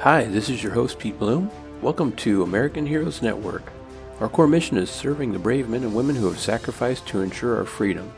Hi, 0.00 0.24
this 0.24 0.48
is 0.48 0.62
your 0.62 0.72
host, 0.72 0.98
Pete 0.98 1.18
Blum. 1.18 1.50
Welcome 1.82 2.12
to 2.12 2.42
American 2.42 2.86
Heroes 2.86 3.20
Network. 3.20 3.70
Our 4.18 4.30
core 4.30 4.46
mission 4.46 4.78
is 4.78 4.88
serving 4.88 5.30
the 5.30 5.38
brave 5.38 5.68
men 5.68 5.82
and 5.82 5.94
women 5.94 6.16
who 6.16 6.24
have 6.24 6.38
sacrificed 6.40 7.06
to 7.08 7.20
ensure 7.20 7.58
our 7.58 7.66
freedom. 7.66 8.10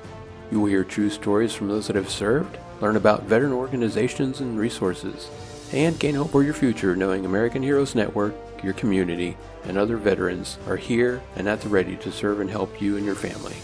You 0.53 0.61
will 0.61 0.69
hear 0.69 0.85
true 0.85 1.11
stories 1.11 1.53
from 1.53 1.67
those 1.67 1.89
that 1.89 1.97
have 1.97 2.09
served, 2.09 2.57
learn 2.81 2.95
about 2.95 3.25
veteran 3.25 3.53
organizations 3.53 4.39
and 4.39 4.61
resources, 4.61 5.29
and 5.73 5.99
gain 5.99 6.15
hope 6.15 6.31
for 6.31 6.45
your 6.45 6.55
future 6.55 6.95
knowing 6.95 7.25
American 7.25 7.65
Heroes 7.65 7.97
Network, 7.97 8.37
your 8.63 8.75
community, 8.75 9.37
and 9.65 9.77
other 9.77 9.97
veterans 9.97 10.59
are 10.69 10.77
here 10.77 11.21
and 11.35 11.49
at 11.49 11.63
the 11.63 11.69
ready 11.69 11.97
to 11.97 12.13
serve 12.13 12.39
and 12.39 12.49
help 12.49 12.81
you 12.81 12.97
and 12.97 13.05
your 13.05 13.17
family. 13.17 13.57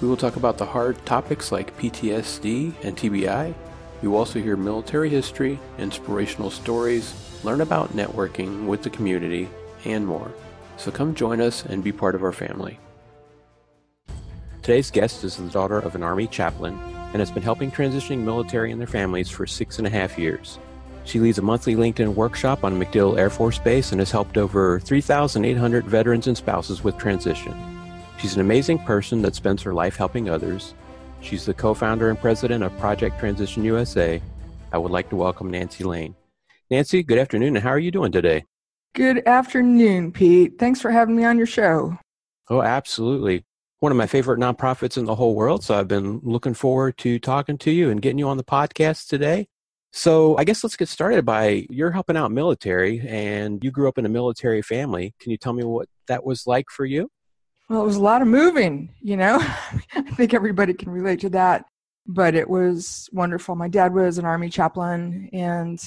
We 0.00 0.08
will 0.08 0.16
talk 0.16 0.36
about 0.36 0.56
the 0.56 0.64
hard 0.64 1.04
topics 1.04 1.52
like 1.52 1.76
PTSD 1.76 2.82
and 2.82 2.96
TBI. 2.96 3.52
You 4.00 4.16
also 4.16 4.40
hear 4.40 4.56
military 4.56 5.08
history, 5.08 5.58
inspirational 5.78 6.50
stories, 6.50 7.14
learn 7.42 7.60
about 7.60 7.96
networking 7.96 8.66
with 8.66 8.82
the 8.82 8.90
community, 8.90 9.48
and 9.84 10.06
more. 10.06 10.30
So 10.76 10.90
come 10.90 11.14
join 11.14 11.40
us 11.40 11.64
and 11.64 11.82
be 11.82 11.92
part 11.92 12.14
of 12.14 12.22
our 12.22 12.32
family. 12.32 12.78
Today's 14.62 14.90
guest 14.90 15.24
is 15.24 15.36
the 15.36 15.48
daughter 15.48 15.78
of 15.78 15.94
an 15.94 16.02
Army 16.02 16.26
chaplain 16.26 16.78
and 17.12 17.20
has 17.20 17.30
been 17.30 17.42
helping 17.42 17.70
transitioning 17.70 18.18
military 18.18 18.70
and 18.70 18.80
their 18.80 18.86
families 18.86 19.30
for 19.30 19.46
six 19.46 19.78
and 19.78 19.86
a 19.86 19.90
half 19.90 20.18
years. 20.18 20.58
She 21.04 21.20
leads 21.20 21.38
a 21.38 21.42
monthly 21.42 21.74
LinkedIn 21.74 22.14
workshop 22.14 22.64
on 22.64 22.78
MacDill 22.78 23.18
Air 23.18 23.30
Force 23.30 23.58
Base 23.58 23.92
and 23.92 24.00
has 24.00 24.10
helped 24.10 24.36
over 24.36 24.78
3,800 24.80 25.86
veterans 25.86 26.26
and 26.26 26.36
spouses 26.36 26.84
with 26.84 26.98
transition. 26.98 27.54
She's 28.20 28.34
an 28.34 28.42
amazing 28.42 28.80
person 28.80 29.22
that 29.22 29.34
spends 29.34 29.62
her 29.62 29.72
life 29.72 29.96
helping 29.96 30.28
others. 30.28 30.74
She's 31.20 31.44
the 31.44 31.54
co 31.54 31.74
founder 31.74 32.10
and 32.10 32.18
president 32.18 32.64
of 32.64 32.76
Project 32.78 33.18
Transition 33.18 33.64
USA. 33.64 34.22
I 34.72 34.78
would 34.78 34.92
like 34.92 35.10
to 35.10 35.16
welcome 35.16 35.50
Nancy 35.50 35.84
Laine. 35.84 36.14
Nancy, 36.70 37.02
good 37.02 37.18
afternoon, 37.18 37.56
and 37.56 37.62
how 37.62 37.70
are 37.70 37.78
you 37.78 37.90
doing 37.90 38.12
today? 38.12 38.44
Good 38.94 39.26
afternoon, 39.26 40.12
Pete. 40.12 40.58
Thanks 40.58 40.80
for 40.80 40.90
having 40.90 41.16
me 41.16 41.24
on 41.24 41.36
your 41.36 41.46
show. 41.46 41.98
Oh, 42.50 42.62
absolutely. 42.62 43.44
One 43.80 43.92
of 43.92 43.98
my 43.98 44.06
favorite 44.06 44.40
nonprofits 44.40 44.96
in 44.96 45.04
the 45.04 45.14
whole 45.14 45.34
world. 45.34 45.62
So 45.64 45.78
I've 45.78 45.88
been 45.88 46.20
looking 46.22 46.54
forward 46.54 46.98
to 46.98 47.18
talking 47.18 47.58
to 47.58 47.70
you 47.70 47.90
and 47.90 48.02
getting 48.02 48.18
you 48.18 48.28
on 48.28 48.36
the 48.36 48.44
podcast 48.44 49.08
today. 49.08 49.46
So 49.92 50.36
I 50.36 50.44
guess 50.44 50.62
let's 50.62 50.76
get 50.76 50.88
started 50.88 51.24
by 51.24 51.66
you're 51.70 51.92
helping 51.92 52.16
out 52.16 52.30
military 52.32 53.00
and 53.06 53.62
you 53.62 53.70
grew 53.70 53.88
up 53.88 53.98
in 53.98 54.06
a 54.06 54.10
military 54.10 54.62
family. 54.62 55.14
Can 55.20 55.30
you 55.30 55.38
tell 55.38 55.52
me 55.52 55.64
what 55.64 55.88
that 56.08 56.24
was 56.24 56.46
like 56.46 56.66
for 56.70 56.84
you? 56.84 57.08
Well, 57.68 57.82
it 57.82 57.86
was 57.86 57.96
a 57.96 58.02
lot 58.02 58.22
of 58.22 58.28
moving, 58.28 58.94
you 59.00 59.16
know. 59.16 59.38
I 59.94 60.02
think 60.02 60.32
everybody 60.32 60.72
can 60.72 60.90
relate 60.90 61.20
to 61.20 61.28
that, 61.30 61.66
but 62.06 62.34
it 62.34 62.48
was 62.48 63.08
wonderful. 63.12 63.56
My 63.56 63.68
dad 63.68 63.92
was 63.92 64.18
an 64.18 64.24
army 64.24 64.48
chaplain 64.48 65.28
and 65.32 65.78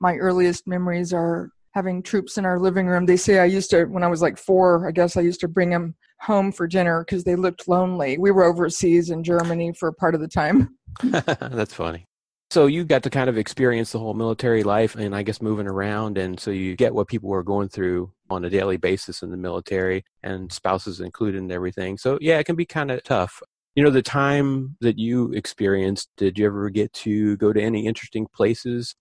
my 0.00 0.14
earliest 0.16 0.66
memories 0.66 1.12
are 1.12 1.50
having 1.72 2.02
troops 2.02 2.38
in 2.38 2.44
our 2.44 2.60
living 2.60 2.86
room. 2.86 3.04
They 3.04 3.16
say 3.16 3.40
I 3.40 3.46
used 3.46 3.70
to, 3.70 3.86
when 3.86 4.04
I 4.04 4.08
was 4.08 4.22
like 4.22 4.38
four, 4.38 4.86
I 4.86 4.92
guess 4.92 5.16
I 5.16 5.22
used 5.22 5.40
to 5.40 5.48
bring 5.48 5.70
them 5.70 5.96
home 6.20 6.52
for 6.52 6.68
dinner 6.68 7.04
because 7.04 7.24
they 7.24 7.34
looked 7.34 7.66
lonely. 7.66 8.16
We 8.16 8.30
were 8.30 8.44
overseas 8.44 9.10
in 9.10 9.24
Germany 9.24 9.72
for 9.72 9.90
part 9.90 10.14
of 10.14 10.20
the 10.20 10.28
time. 10.28 10.76
That's 11.02 11.74
funny. 11.74 12.06
So 12.54 12.66
you 12.66 12.84
got 12.84 13.02
to 13.02 13.10
kind 13.10 13.28
of 13.28 13.36
experience 13.36 13.90
the 13.90 13.98
whole 13.98 14.14
military 14.14 14.62
life 14.62 14.94
and 14.94 15.12
I 15.12 15.24
guess 15.24 15.42
moving 15.42 15.66
around. 15.66 16.16
And 16.18 16.38
so 16.38 16.52
you 16.52 16.76
get 16.76 16.94
what 16.94 17.08
people 17.08 17.28
were 17.28 17.42
going 17.42 17.68
through 17.68 18.12
on 18.30 18.44
a 18.44 18.48
daily 18.48 18.76
basis 18.76 19.24
in 19.24 19.32
the 19.32 19.36
military 19.36 20.04
and 20.22 20.52
spouses 20.52 21.00
included 21.00 21.42
and 21.42 21.50
everything. 21.50 21.98
So 21.98 22.16
yeah, 22.20 22.38
it 22.38 22.44
can 22.44 22.54
be 22.54 22.64
kind 22.64 22.92
of 22.92 23.02
tough. 23.02 23.42
You 23.74 23.82
know, 23.82 23.90
the 23.90 24.02
time 24.02 24.76
that 24.80 25.00
you 25.00 25.32
experienced, 25.32 26.10
did 26.16 26.38
you 26.38 26.46
ever 26.46 26.70
get 26.70 26.92
to 26.92 27.36
go 27.38 27.52
to 27.52 27.60
any 27.60 27.88
interesting 27.88 28.28
places 28.32 28.94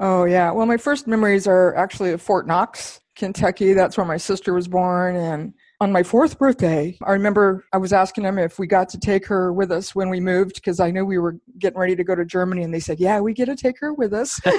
Oh, 0.00 0.24
yeah. 0.24 0.52
Well, 0.52 0.64
my 0.64 0.76
first 0.76 1.08
memories 1.08 1.48
are 1.48 1.74
actually 1.74 2.12
of 2.12 2.22
Fort 2.22 2.46
Knox, 2.46 3.00
Kentucky. 3.16 3.72
That's 3.72 3.96
where 3.96 4.06
my 4.06 4.16
sister 4.16 4.54
was 4.54 4.68
born. 4.68 5.16
And 5.16 5.54
on 5.80 5.92
my 5.92 6.02
fourth 6.02 6.38
birthday, 6.38 6.98
I 7.04 7.12
remember 7.12 7.64
I 7.72 7.78
was 7.78 7.92
asking 7.92 8.24
them 8.24 8.38
if 8.38 8.58
we 8.58 8.66
got 8.66 8.88
to 8.90 8.98
take 8.98 9.26
her 9.26 9.52
with 9.52 9.70
us 9.70 9.94
when 9.94 10.08
we 10.10 10.18
moved 10.20 10.56
because 10.56 10.80
I 10.80 10.90
knew 10.90 11.04
we 11.04 11.18
were 11.18 11.36
getting 11.58 11.78
ready 11.78 11.94
to 11.94 12.04
go 12.04 12.14
to 12.14 12.24
Germany. 12.24 12.64
And 12.64 12.74
they 12.74 12.80
said, 12.80 12.98
Yeah, 12.98 13.20
we 13.20 13.32
get 13.32 13.46
to 13.46 13.56
take 13.56 13.78
her 13.80 13.94
with 13.94 14.12
us. 14.12 14.40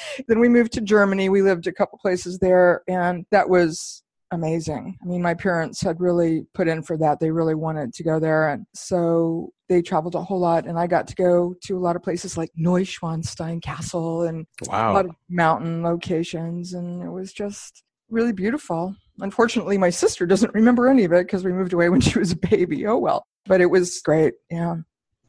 then 0.28 0.40
we 0.40 0.48
moved 0.48 0.72
to 0.72 0.80
Germany. 0.80 1.28
We 1.28 1.42
lived 1.42 1.66
a 1.66 1.72
couple 1.72 1.98
places 1.98 2.38
there. 2.38 2.82
And 2.88 3.24
that 3.30 3.48
was 3.48 4.02
amazing. 4.32 4.98
I 5.02 5.06
mean, 5.06 5.22
my 5.22 5.34
parents 5.34 5.80
had 5.80 6.00
really 6.00 6.46
put 6.54 6.68
in 6.68 6.82
for 6.82 6.96
that. 6.98 7.20
They 7.20 7.30
really 7.30 7.54
wanted 7.54 7.94
to 7.94 8.02
go 8.02 8.18
there. 8.18 8.48
And 8.48 8.66
so 8.74 9.52
they 9.68 9.80
traveled 9.80 10.16
a 10.16 10.22
whole 10.22 10.40
lot. 10.40 10.66
And 10.66 10.78
I 10.78 10.88
got 10.88 11.06
to 11.08 11.14
go 11.14 11.54
to 11.64 11.76
a 11.76 11.80
lot 11.80 11.94
of 11.94 12.02
places 12.02 12.36
like 12.36 12.50
Neuschwanstein 12.60 13.62
Castle 13.62 14.22
and 14.22 14.44
wow. 14.66 14.92
a 14.92 14.94
lot 14.94 15.06
of 15.06 15.12
mountain 15.30 15.84
locations. 15.84 16.74
And 16.74 17.02
it 17.02 17.10
was 17.10 17.32
just 17.32 17.84
really 18.10 18.32
beautiful. 18.32 18.96
Unfortunately, 19.20 19.78
my 19.78 19.90
sister 19.90 20.26
doesn't 20.26 20.54
remember 20.54 20.88
any 20.88 21.04
of 21.04 21.12
it 21.12 21.26
because 21.26 21.44
we 21.44 21.52
moved 21.52 21.72
away 21.72 21.88
when 21.88 22.00
she 22.00 22.18
was 22.18 22.32
a 22.32 22.36
baby. 22.36 22.86
Oh, 22.86 22.98
well. 22.98 23.26
But 23.46 23.60
it 23.60 23.66
was 23.66 24.00
great. 24.00 24.34
Yeah. 24.50 24.76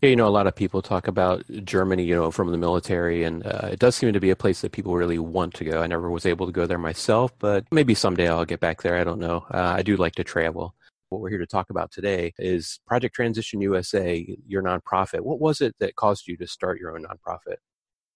Yeah, 0.02 0.12
you 0.12 0.16
know, 0.16 0.28
a 0.28 0.30
lot 0.30 0.48
of 0.48 0.56
people 0.56 0.82
talk 0.82 1.08
about 1.10 1.44
Germany, 1.66 2.06
you 2.06 2.16
know, 2.16 2.32
from 2.32 2.52
the 2.52 2.58
military, 2.58 3.26
and 3.26 3.46
uh, 3.46 3.68
it 3.74 3.80
does 3.80 3.98
seem 3.98 4.14
to 4.14 4.20
be 4.22 4.30
a 4.30 4.36
place 4.36 4.62
that 4.62 4.72
people 4.72 4.96
really 4.96 5.20
want 5.20 5.54
to 5.56 5.66
go. 5.66 5.82
I 5.82 5.88
never 5.88 6.10
was 6.10 6.26
able 6.26 6.46
to 6.46 6.54
go 6.54 6.66
there 6.66 6.78
myself, 6.78 7.34
but 7.38 7.66
maybe 7.70 7.94
someday 7.94 8.30
I'll 8.30 8.46
get 8.46 8.62
back 8.62 8.82
there. 8.82 8.98
I 8.98 9.04
don't 9.04 9.20
know. 9.20 9.46
Uh, 9.54 9.74
I 9.78 9.82
do 9.82 9.98
like 9.98 10.16
to 10.16 10.24
travel. 10.24 10.74
What 11.10 11.20
we're 11.20 11.32
here 11.32 11.40
to 11.40 11.46
talk 11.46 11.70
about 11.70 11.92
today 11.92 12.34
is 12.38 12.80
Project 12.88 13.14
Transition 13.14 13.60
USA, 13.60 14.26
your 14.48 14.64
nonprofit. 14.64 15.20
What 15.20 15.42
was 15.42 15.60
it 15.60 15.76
that 15.80 15.98
caused 15.98 16.28
you 16.28 16.38
to 16.38 16.48
start 16.48 16.80
your 16.80 16.96
own 16.96 17.04
nonprofit? 17.04 17.58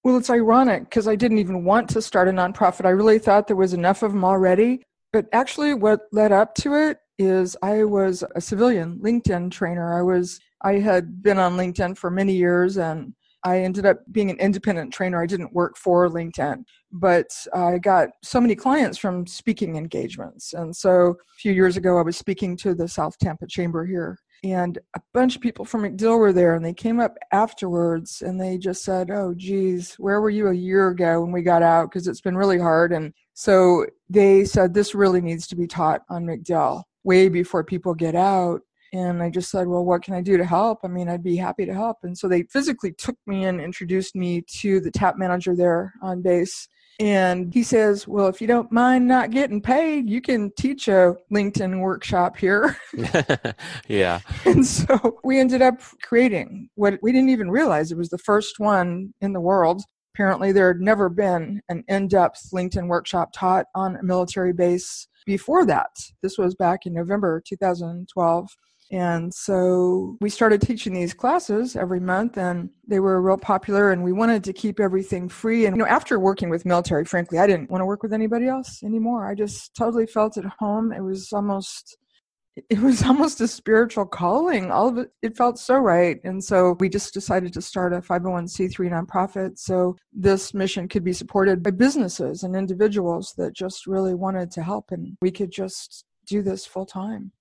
Well, 0.05 0.15
it's 0.15 0.29
ironic 0.29 0.83
because 0.83 1.07
I 1.07 1.15
didn't 1.15 1.39
even 1.39 1.65
want 1.65 1.89
to 1.89 2.01
start 2.01 2.29
a 2.29 2.31
nonprofit. 2.31 2.85
I 2.85 2.91
really 2.91 3.19
thought 3.19 3.47
there 3.47 3.57
was 3.57 3.73
enough 3.73 4.03
of 4.03 4.13
them 4.13 4.23
already. 4.23 4.83
But 5.13 5.27
actually, 5.31 5.75
what 5.75 6.01
led 6.11 6.31
up 6.31 6.55
to 6.55 6.73
it 6.73 6.97
is 7.19 7.55
I 7.61 7.83
was 7.83 8.23
a 8.35 8.41
civilian 8.41 8.99
LinkedIn 8.99 9.51
trainer. 9.51 9.97
I 9.97 10.01
was 10.01 10.39
I 10.63 10.79
had 10.79 11.21
been 11.21 11.37
on 11.37 11.55
LinkedIn 11.55 11.97
for 11.97 12.09
many 12.09 12.33
years 12.33 12.77
and 12.77 13.13
I 13.45 13.59
ended 13.59 13.85
up 13.85 13.99
being 14.11 14.29
an 14.31 14.39
independent 14.39 14.93
trainer. 14.93 15.21
I 15.21 15.25
didn't 15.25 15.53
work 15.53 15.77
for 15.77 16.09
LinkedIn, 16.09 16.63
but 16.91 17.27
I 17.53 17.77
got 17.77 18.09
so 18.23 18.39
many 18.39 18.55
clients 18.55 18.97
from 18.97 19.27
speaking 19.27 19.75
engagements. 19.75 20.53
And 20.53 20.73
so 20.75 21.09
a 21.09 21.39
few 21.39 21.51
years 21.51 21.75
ago, 21.75 21.99
I 21.99 22.03
was 22.03 22.17
speaking 22.17 22.55
to 22.57 22.73
the 22.73 22.87
South 22.87 23.17
Tampa 23.17 23.45
Chamber 23.47 23.85
here, 23.85 24.17
and 24.45 24.79
a 24.95 25.01
bunch 25.13 25.35
of 25.35 25.41
people 25.41 25.65
from 25.65 25.83
MacDill 25.83 26.17
were 26.17 26.31
there. 26.31 26.55
And 26.55 26.63
they 26.63 26.73
came 26.73 27.01
up 27.01 27.17
afterwards 27.33 28.21
and 28.21 28.39
they 28.39 28.57
just 28.57 28.83
said, 28.83 29.11
Oh, 29.11 29.33
geez, 29.35 29.95
where 29.95 30.21
were 30.21 30.29
you 30.29 30.47
a 30.47 30.53
year 30.53 30.87
ago 30.87 31.21
when 31.21 31.33
we 31.33 31.41
got 31.41 31.63
out? 31.63 31.89
Because 31.89 32.07
it's 32.07 32.21
been 32.21 32.37
really 32.37 32.59
hard. 32.59 32.93
And 32.93 33.13
so 33.33 33.85
they 34.09 34.45
said, 34.45 34.73
This 34.73 34.95
really 34.95 35.21
needs 35.21 35.47
to 35.47 35.55
be 35.55 35.67
taught 35.67 36.01
on 36.09 36.25
MacDill 36.25 36.83
way 37.03 37.29
before 37.29 37.63
people 37.63 37.93
get 37.93 38.15
out 38.15 38.61
and 38.93 39.23
I 39.23 39.31
just 39.31 39.49
said, 39.49 39.67
Well, 39.67 39.83
what 39.83 40.03
can 40.03 40.13
I 40.13 40.21
do 40.21 40.37
to 40.37 40.45
help? 40.45 40.79
I 40.83 40.87
mean, 40.87 41.09
I'd 41.09 41.23
be 41.23 41.35
happy 41.35 41.65
to 41.65 41.73
help. 41.73 41.97
And 42.03 42.15
so 42.15 42.27
they 42.27 42.43
physically 42.43 42.93
took 42.93 43.17
me 43.25 43.45
and 43.45 43.59
introduced 43.59 44.15
me 44.15 44.43
to 44.59 44.79
the 44.79 44.91
tap 44.91 45.17
manager 45.17 45.55
there 45.55 45.93
on 46.01 46.21
base. 46.21 46.67
And 46.99 47.51
he 47.51 47.63
says, 47.63 48.07
Well, 48.07 48.27
if 48.27 48.39
you 48.39 48.45
don't 48.45 48.71
mind 48.71 49.07
not 49.07 49.31
getting 49.31 49.61
paid, 49.61 50.07
you 50.07 50.21
can 50.21 50.51
teach 50.55 50.87
a 50.87 51.15
LinkedIn 51.33 51.79
workshop 51.79 52.37
here. 52.37 52.77
yeah. 53.87 54.19
And 54.45 54.65
so 54.65 55.17
we 55.23 55.39
ended 55.39 55.63
up 55.63 55.81
creating 56.03 56.69
what 56.75 56.99
we 57.01 57.11
didn't 57.11 57.29
even 57.29 57.49
realize 57.49 57.91
it 57.91 57.97
was 57.97 58.09
the 58.09 58.19
first 58.19 58.59
one 58.59 59.11
in 59.21 59.33
the 59.33 59.41
world. 59.41 59.81
Apparently, 60.13 60.51
there 60.51 60.67
had 60.67 60.81
never 60.81 61.09
been 61.09 61.61
an 61.69 61.83
in 61.87 62.07
depth 62.07 62.49
LinkedIn 62.53 62.87
workshop 62.87 63.31
taught 63.33 63.65
on 63.73 63.95
a 63.95 64.03
military 64.03 64.53
base 64.53 65.07
before 65.25 65.65
that. 65.65 65.89
This 66.21 66.37
was 66.37 66.53
back 66.53 66.85
in 66.85 66.93
November 66.93 67.41
2012. 67.45 68.49
And 68.91 69.33
so 69.33 70.17
we 70.21 70.29
started 70.29 70.61
teaching 70.61 70.93
these 70.93 71.15
classes 71.15 71.75
every 71.75 71.99
month 71.99 72.37
and 72.37 72.69
they 72.87 72.99
were 72.99 73.21
real 73.21 73.37
popular 73.37 73.91
and 73.91 74.03
we 74.03 74.11
wanted 74.11 74.43
to 74.43 74.53
keep 74.53 74.79
everything 74.79 75.27
free. 75.29 75.65
And 75.65 75.75
you 75.75 75.81
know, 75.81 75.89
after 75.89 76.19
working 76.19 76.49
with 76.49 76.63
military, 76.63 77.05
frankly, 77.05 77.39
I 77.39 77.47
didn't 77.47 77.71
want 77.71 77.81
to 77.81 77.85
work 77.87 78.03
with 78.03 78.13
anybody 78.13 78.47
else 78.47 78.83
anymore. 78.83 79.27
I 79.27 79.33
just 79.33 79.73
totally 79.75 80.05
felt 80.05 80.37
at 80.37 80.45
home. 80.45 80.91
It 80.91 81.01
was 81.01 81.33
almost 81.33 81.97
it 82.55 82.79
was 82.79 83.03
almost 83.03 83.41
a 83.41 83.47
spiritual 83.47 84.05
calling. 84.05 84.71
All 84.71 84.89
of 84.89 84.97
it, 84.97 85.11
it 85.21 85.35
felt 85.35 85.57
so 85.57 85.77
right. 85.77 86.19
And 86.23 86.43
so 86.43 86.75
we 86.79 86.89
just 86.89 87.13
decided 87.13 87.53
to 87.53 87.61
start 87.61 87.93
a 87.93 88.01
501c3 88.01 88.91
nonprofit 88.91 89.57
so 89.57 89.95
this 90.11 90.53
mission 90.53 90.87
could 90.87 91.03
be 91.03 91.13
supported 91.13 91.63
by 91.63 91.71
businesses 91.71 92.43
and 92.43 92.55
individuals 92.55 93.33
that 93.37 93.53
just 93.53 93.87
really 93.87 94.13
wanted 94.13 94.51
to 94.51 94.63
help 94.63 94.91
and 94.91 95.17
we 95.21 95.31
could 95.31 95.51
just 95.51 96.05
do 96.27 96.41
this 96.41 96.65
full 96.65 96.85
time. 96.85 97.31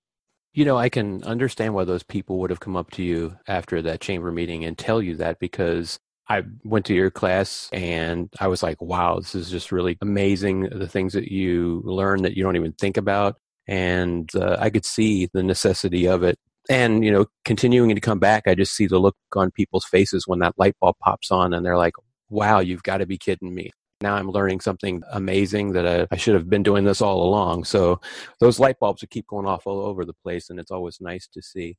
You 0.53 0.65
know, 0.65 0.77
I 0.77 0.89
can 0.89 1.23
understand 1.23 1.73
why 1.73 1.83
those 1.83 2.03
people 2.03 2.39
would 2.39 2.51
have 2.51 2.59
come 2.59 2.75
up 2.75 2.91
to 2.91 3.03
you 3.03 3.37
after 3.47 3.81
that 3.81 4.01
chamber 4.01 4.31
meeting 4.31 4.65
and 4.65 4.77
tell 4.77 5.01
you 5.01 5.15
that 5.15 5.39
because 5.39 5.99
I 6.29 6.43
went 6.63 6.85
to 6.85 6.93
your 6.93 7.11
class 7.11 7.69
and 7.73 8.29
I 8.39 8.47
was 8.47 8.63
like, 8.63 8.81
wow, 8.81 9.19
this 9.19 9.35
is 9.35 9.49
just 9.49 9.71
really 9.71 9.97
amazing. 10.01 10.69
The 10.69 10.87
things 10.87 11.13
that 11.13 11.31
you 11.31 11.81
learn 11.83 12.21
that 12.21 12.37
you 12.37 12.43
don't 12.43 12.55
even 12.55 12.73
think 12.73 12.97
about. 12.97 13.37
And 13.67 14.29
uh, 14.35 14.57
I 14.59 14.69
could 14.69 14.85
see 14.85 15.29
the 15.33 15.43
necessity 15.43 16.07
of 16.07 16.23
it. 16.23 16.37
And, 16.69 17.03
you 17.03 17.11
know, 17.11 17.25
continuing 17.43 17.93
to 17.93 18.01
come 18.01 18.19
back, 18.19 18.43
I 18.47 18.55
just 18.55 18.73
see 18.73 18.87
the 18.87 18.99
look 18.99 19.17
on 19.35 19.51
people's 19.51 19.85
faces 19.85 20.27
when 20.27 20.39
that 20.39 20.53
light 20.57 20.75
bulb 20.79 20.95
pops 21.01 21.31
on 21.31 21.53
and 21.53 21.65
they're 21.65 21.77
like, 21.77 21.93
wow, 22.29 22.59
you've 22.59 22.83
got 22.83 22.97
to 22.97 23.05
be 23.05 23.17
kidding 23.17 23.53
me. 23.53 23.71
now 24.01 24.15
I'm 24.15 24.29
learning 24.29 24.59
something 24.59 25.01
amazing 25.11 25.73
that 25.73 25.87
I, 25.87 26.07
I, 26.11 26.17
should 26.17 26.33
have 26.33 26.49
been 26.49 26.63
doing 26.63 26.83
this 26.83 27.01
all 27.01 27.23
along. 27.23 27.65
So 27.65 28.01
those 28.39 28.59
light 28.59 28.79
bulbs 28.79 29.01
would 29.01 29.09
keep 29.09 29.27
going 29.27 29.45
off 29.45 29.67
all 29.67 29.81
over 29.81 30.03
the 30.03 30.13
place, 30.13 30.49
and 30.49 30.59
it's 30.59 30.71
always 30.71 30.99
nice 30.99 31.27
to 31.27 31.41
see. 31.41 31.77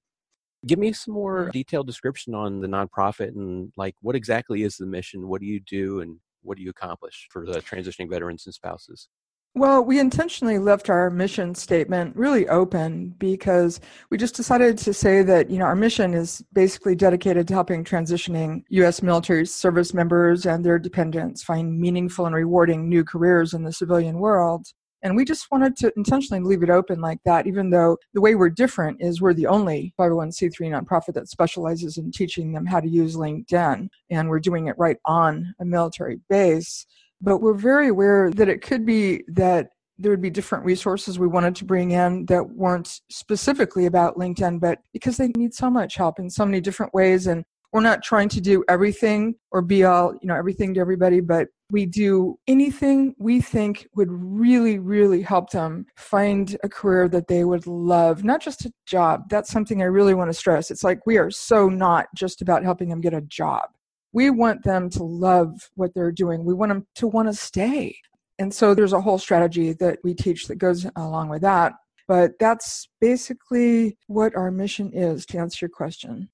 Give 0.66 0.78
me 0.78 0.92
some 0.92 1.12
more 1.12 1.50
detailed 1.52 1.86
description 1.86 2.34
on 2.34 2.60
the 2.60 2.68
nonprofit 2.68 3.28
and 3.28 3.72
like 3.76 3.94
what 4.00 4.16
exactly 4.16 4.62
is 4.62 4.76
the 4.76 4.86
mission? 4.86 5.28
What 5.28 5.42
do 5.42 5.46
you 5.46 5.60
do 5.60 6.00
and 6.00 6.18
what 6.42 6.56
do 6.56 6.62
you 6.62 6.70
accomplish 6.70 7.26
for 7.30 7.44
the 7.44 7.60
transitioning 7.60 8.08
veterans 8.08 8.46
and 8.46 8.54
spouses? 8.54 9.08
Well, 9.56 9.84
we 9.84 10.00
intentionally 10.00 10.58
left 10.58 10.90
our 10.90 11.10
mission 11.10 11.54
statement 11.54 12.16
really 12.16 12.48
open 12.48 13.14
because 13.18 13.78
we 14.10 14.18
just 14.18 14.34
decided 14.34 14.78
to 14.78 14.92
say 14.92 15.22
that, 15.22 15.48
you 15.48 15.58
know, 15.58 15.64
our 15.64 15.76
mission 15.76 16.12
is 16.12 16.42
basically 16.52 16.96
dedicated 16.96 17.46
to 17.46 17.54
helping 17.54 17.84
transitioning 17.84 18.64
U.S. 18.70 19.00
military 19.00 19.46
service 19.46 19.94
members 19.94 20.44
and 20.44 20.64
their 20.64 20.80
dependents 20.80 21.44
find 21.44 21.78
meaningful 21.78 22.26
and 22.26 22.34
rewarding 22.34 22.88
new 22.88 23.04
careers 23.04 23.54
in 23.54 23.62
the 23.62 23.72
civilian 23.72 24.18
world. 24.18 24.66
And 25.04 25.14
we 25.14 25.24
just 25.24 25.48
wanted 25.52 25.76
to 25.76 25.92
intentionally 25.96 26.42
leave 26.42 26.64
it 26.64 26.70
open 26.70 27.00
like 27.00 27.18
that, 27.24 27.46
even 27.46 27.70
though 27.70 27.98
the 28.12 28.22
way 28.22 28.34
we're 28.34 28.48
different 28.48 28.96
is 29.00 29.20
we're 29.20 29.34
the 29.34 29.46
only 29.46 29.92
501c3 30.00 30.50
nonprofit 30.70 31.12
that 31.12 31.28
specializes 31.28 31.96
in 31.96 32.10
teaching 32.10 32.52
them 32.52 32.66
how 32.66 32.80
to 32.80 32.88
use 32.88 33.14
LinkedIn. 33.14 33.88
And 34.10 34.28
we're 34.28 34.40
doing 34.40 34.66
it 34.66 34.74
right 34.78 34.96
on 35.04 35.54
a 35.60 35.64
military 35.64 36.18
base. 36.28 36.86
But 37.20 37.38
we're 37.38 37.54
very 37.54 37.88
aware 37.88 38.30
that 38.32 38.48
it 38.48 38.60
could 38.60 38.84
be 38.84 39.24
that 39.28 39.68
there 39.98 40.10
would 40.10 40.20
be 40.20 40.30
different 40.30 40.64
resources 40.64 41.18
we 41.18 41.26
wanted 41.26 41.54
to 41.56 41.64
bring 41.64 41.92
in 41.92 42.26
that 42.26 42.50
weren't 42.50 43.00
specifically 43.10 43.86
about 43.86 44.16
LinkedIn, 44.16 44.60
but 44.60 44.78
because 44.92 45.16
they 45.16 45.28
need 45.36 45.54
so 45.54 45.70
much 45.70 45.94
help 45.94 46.18
in 46.18 46.28
so 46.28 46.44
many 46.44 46.60
different 46.60 46.92
ways. 46.92 47.26
And 47.26 47.44
we're 47.72 47.80
not 47.80 48.02
trying 48.02 48.28
to 48.30 48.40
do 48.40 48.64
everything 48.68 49.34
or 49.50 49.62
be 49.62 49.84
all, 49.84 50.14
you 50.20 50.28
know, 50.28 50.34
everything 50.34 50.74
to 50.74 50.80
everybody, 50.80 51.20
but 51.20 51.48
we 51.70 51.86
do 51.86 52.38
anything 52.46 53.14
we 53.18 53.40
think 53.40 53.88
would 53.96 54.10
really, 54.10 54.78
really 54.78 55.22
help 55.22 55.50
them 55.50 55.86
find 55.96 56.56
a 56.62 56.68
career 56.68 57.08
that 57.08 57.26
they 57.26 57.44
would 57.44 57.66
love, 57.66 58.22
not 58.22 58.40
just 58.40 58.64
a 58.64 58.72
job. 58.86 59.22
That's 59.28 59.50
something 59.50 59.82
I 59.82 59.86
really 59.86 60.14
want 60.14 60.28
to 60.28 60.34
stress. 60.34 60.70
It's 60.70 60.84
like 60.84 61.06
we 61.06 61.18
are 61.18 61.30
so 61.30 61.68
not 61.68 62.06
just 62.14 62.42
about 62.42 62.62
helping 62.62 62.90
them 62.90 63.00
get 63.00 63.14
a 63.14 63.22
job 63.22 63.70
we 64.14 64.30
want 64.30 64.62
them 64.62 64.88
to 64.88 65.02
love 65.02 65.70
what 65.74 65.92
they're 65.92 66.12
doing. 66.12 66.44
We 66.44 66.54
want 66.54 66.70
them 66.70 66.86
to 66.94 67.08
want 67.08 67.28
to 67.28 67.34
stay. 67.34 67.96
And 68.38 68.54
so 68.54 68.74
there's 68.74 68.92
a 68.92 69.00
whole 69.00 69.18
strategy 69.18 69.72
that 69.74 69.98
we 70.02 70.14
teach 70.14 70.46
that 70.46 70.56
goes 70.56 70.86
along 70.96 71.28
with 71.28 71.42
that. 71.42 71.74
But 72.06 72.32
that's 72.38 72.88
basically 73.00 73.98
what 74.06 74.36
our 74.36 74.50
mission 74.50 74.92
is 74.92 75.26
to 75.26 75.38
answer 75.38 75.66
your 75.66 75.70
question. 75.70 76.28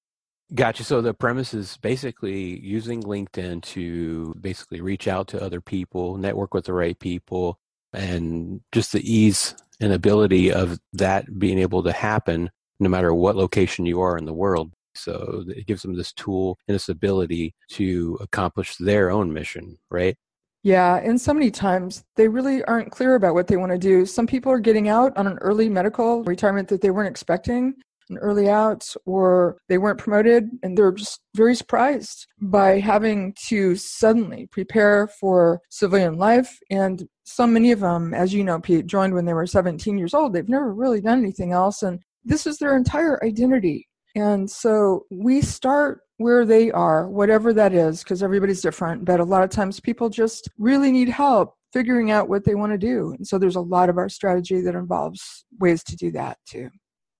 Gotcha. 0.53 0.83
So 0.83 1.01
the 1.01 1.13
premise 1.13 1.53
is 1.53 1.77
basically 1.77 2.59
using 2.59 3.01
LinkedIn 3.01 3.63
to 3.63 4.35
basically 4.39 4.81
reach 4.81 5.07
out 5.07 5.27
to 5.29 5.41
other 5.41 5.61
people, 5.61 6.17
network 6.17 6.53
with 6.53 6.65
the 6.65 6.73
right 6.73 6.99
people, 6.99 7.57
and 7.93 8.61
just 8.71 8.91
the 8.91 9.01
ease 9.01 9.55
and 9.79 9.91
ability 9.93 10.51
of 10.51 10.77
that 10.93 11.39
being 11.39 11.57
able 11.57 11.81
to 11.83 11.91
happen 11.91 12.51
no 12.79 12.89
matter 12.89 13.13
what 13.13 13.35
location 13.35 13.85
you 13.85 14.01
are 14.01 14.17
in 14.17 14.25
the 14.25 14.33
world. 14.33 14.71
So 14.95 15.43
it 15.47 15.67
gives 15.67 15.81
them 15.81 15.95
this 15.95 16.13
tool 16.13 16.57
and 16.67 16.75
this 16.75 16.89
ability 16.89 17.53
to 17.71 18.17
accomplish 18.21 18.75
their 18.77 19.11
own 19.11 19.31
mission, 19.31 19.77
right? 19.89 20.15
Yeah, 20.63 20.97
and 20.97 21.19
so 21.19 21.33
many 21.33 21.49
times 21.49 22.03
they 22.15 22.27
really 22.27 22.63
aren't 22.65 22.91
clear 22.91 23.15
about 23.15 23.33
what 23.33 23.47
they 23.47 23.57
want 23.57 23.71
to 23.71 23.79
do. 23.79 24.05
Some 24.05 24.27
people 24.27 24.51
are 24.51 24.59
getting 24.59 24.89
out 24.89 25.15
on 25.17 25.25
an 25.25 25.39
early 25.39 25.69
medical 25.69 26.23
retirement 26.23 26.67
that 26.69 26.81
they 26.81 26.91
weren't 26.91 27.09
expecting, 27.09 27.73
an 28.11 28.17
early 28.19 28.47
out, 28.47 28.85
or 29.05 29.57
they 29.69 29.79
weren't 29.79 29.97
promoted, 29.97 30.49
and 30.61 30.77
they're 30.77 30.91
just 30.91 31.21
very 31.35 31.55
surprised 31.55 32.27
by 32.39 32.79
having 32.79 33.33
to 33.47 33.75
suddenly 33.75 34.47
prepare 34.51 35.07
for 35.19 35.61
civilian 35.69 36.17
life. 36.17 36.59
And 36.69 37.07
so 37.23 37.47
many 37.47 37.71
of 37.71 37.79
them, 37.79 38.13
as 38.13 38.31
you 38.31 38.43
know, 38.43 38.59
Pete, 38.59 38.85
joined 38.85 39.15
when 39.15 39.25
they 39.25 39.33
were 39.33 39.47
17 39.47 39.97
years 39.97 40.13
old. 40.13 40.33
They've 40.33 40.47
never 40.47 40.71
really 40.71 41.01
done 41.01 41.19
anything 41.19 41.53
else, 41.53 41.81
and 41.81 42.01
this 42.23 42.45
is 42.45 42.57
their 42.57 42.77
entire 42.77 43.23
identity. 43.23 43.87
And 44.15 44.49
so 44.49 45.05
we 45.09 45.41
start 45.41 46.01
where 46.17 46.45
they 46.45 46.71
are, 46.71 47.09
whatever 47.09 47.53
that 47.53 47.73
is, 47.73 48.03
because 48.03 48.21
everybody's 48.21 48.61
different. 48.61 49.05
But 49.05 49.19
a 49.19 49.25
lot 49.25 49.43
of 49.43 49.49
times 49.49 49.79
people 49.79 50.09
just 50.09 50.49
really 50.57 50.91
need 50.91 51.09
help 51.09 51.55
figuring 51.73 52.11
out 52.11 52.29
what 52.29 52.43
they 52.43 52.55
want 52.55 52.73
to 52.73 52.77
do. 52.77 53.13
And 53.17 53.25
so 53.25 53.37
there's 53.37 53.55
a 53.55 53.61
lot 53.61 53.89
of 53.89 53.97
our 53.97 54.09
strategy 54.09 54.61
that 54.61 54.75
involves 54.75 55.45
ways 55.59 55.83
to 55.85 55.95
do 55.95 56.11
that 56.11 56.37
too. 56.45 56.69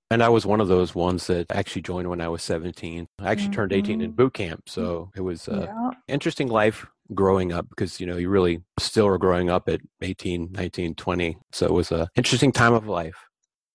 And 0.09 0.21
I 0.21 0.27
was 0.27 0.45
one 0.45 0.59
of 0.59 0.67
those 0.67 0.93
ones 0.93 1.27
that 1.27 1.45
actually 1.51 1.83
joined 1.83 2.09
when 2.09 2.19
I 2.19 2.27
was 2.27 2.43
17. 2.43 3.07
I 3.19 3.31
actually 3.31 3.45
mm-hmm. 3.45 3.53
turned 3.53 3.73
18 3.73 4.01
in 4.01 4.09
mm-hmm. 4.09 4.15
boot 4.15 4.33
camp. 4.33 4.67
So 4.67 5.09
it 5.15 5.21
was 5.21 5.47
an 5.47 5.61
yeah. 5.61 5.89
interesting 6.09 6.49
life 6.49 6.85
growing 7.13 7.53
up 7.53 7.69
because, 7.69 8.01
you 8.01 8.05
know, 8.05 8.17
you 8.17 8.27
really 8.27 8.61
still 8.77 9.07
are 9.07 9.17
growing 9.17 9.49
up 9.49 9.69
at 9.69 9.79
18, 10.01 10.51
19, 10.51 10.95
20. 10.95 11.37
So 11.53 11.65
it 11.65 11.71
was 11.71 11.93
an 11.93 12.07
interesting 12.15 12.51
time 12.51 12.73
of 12.73 12.87
life. 12.87 13.15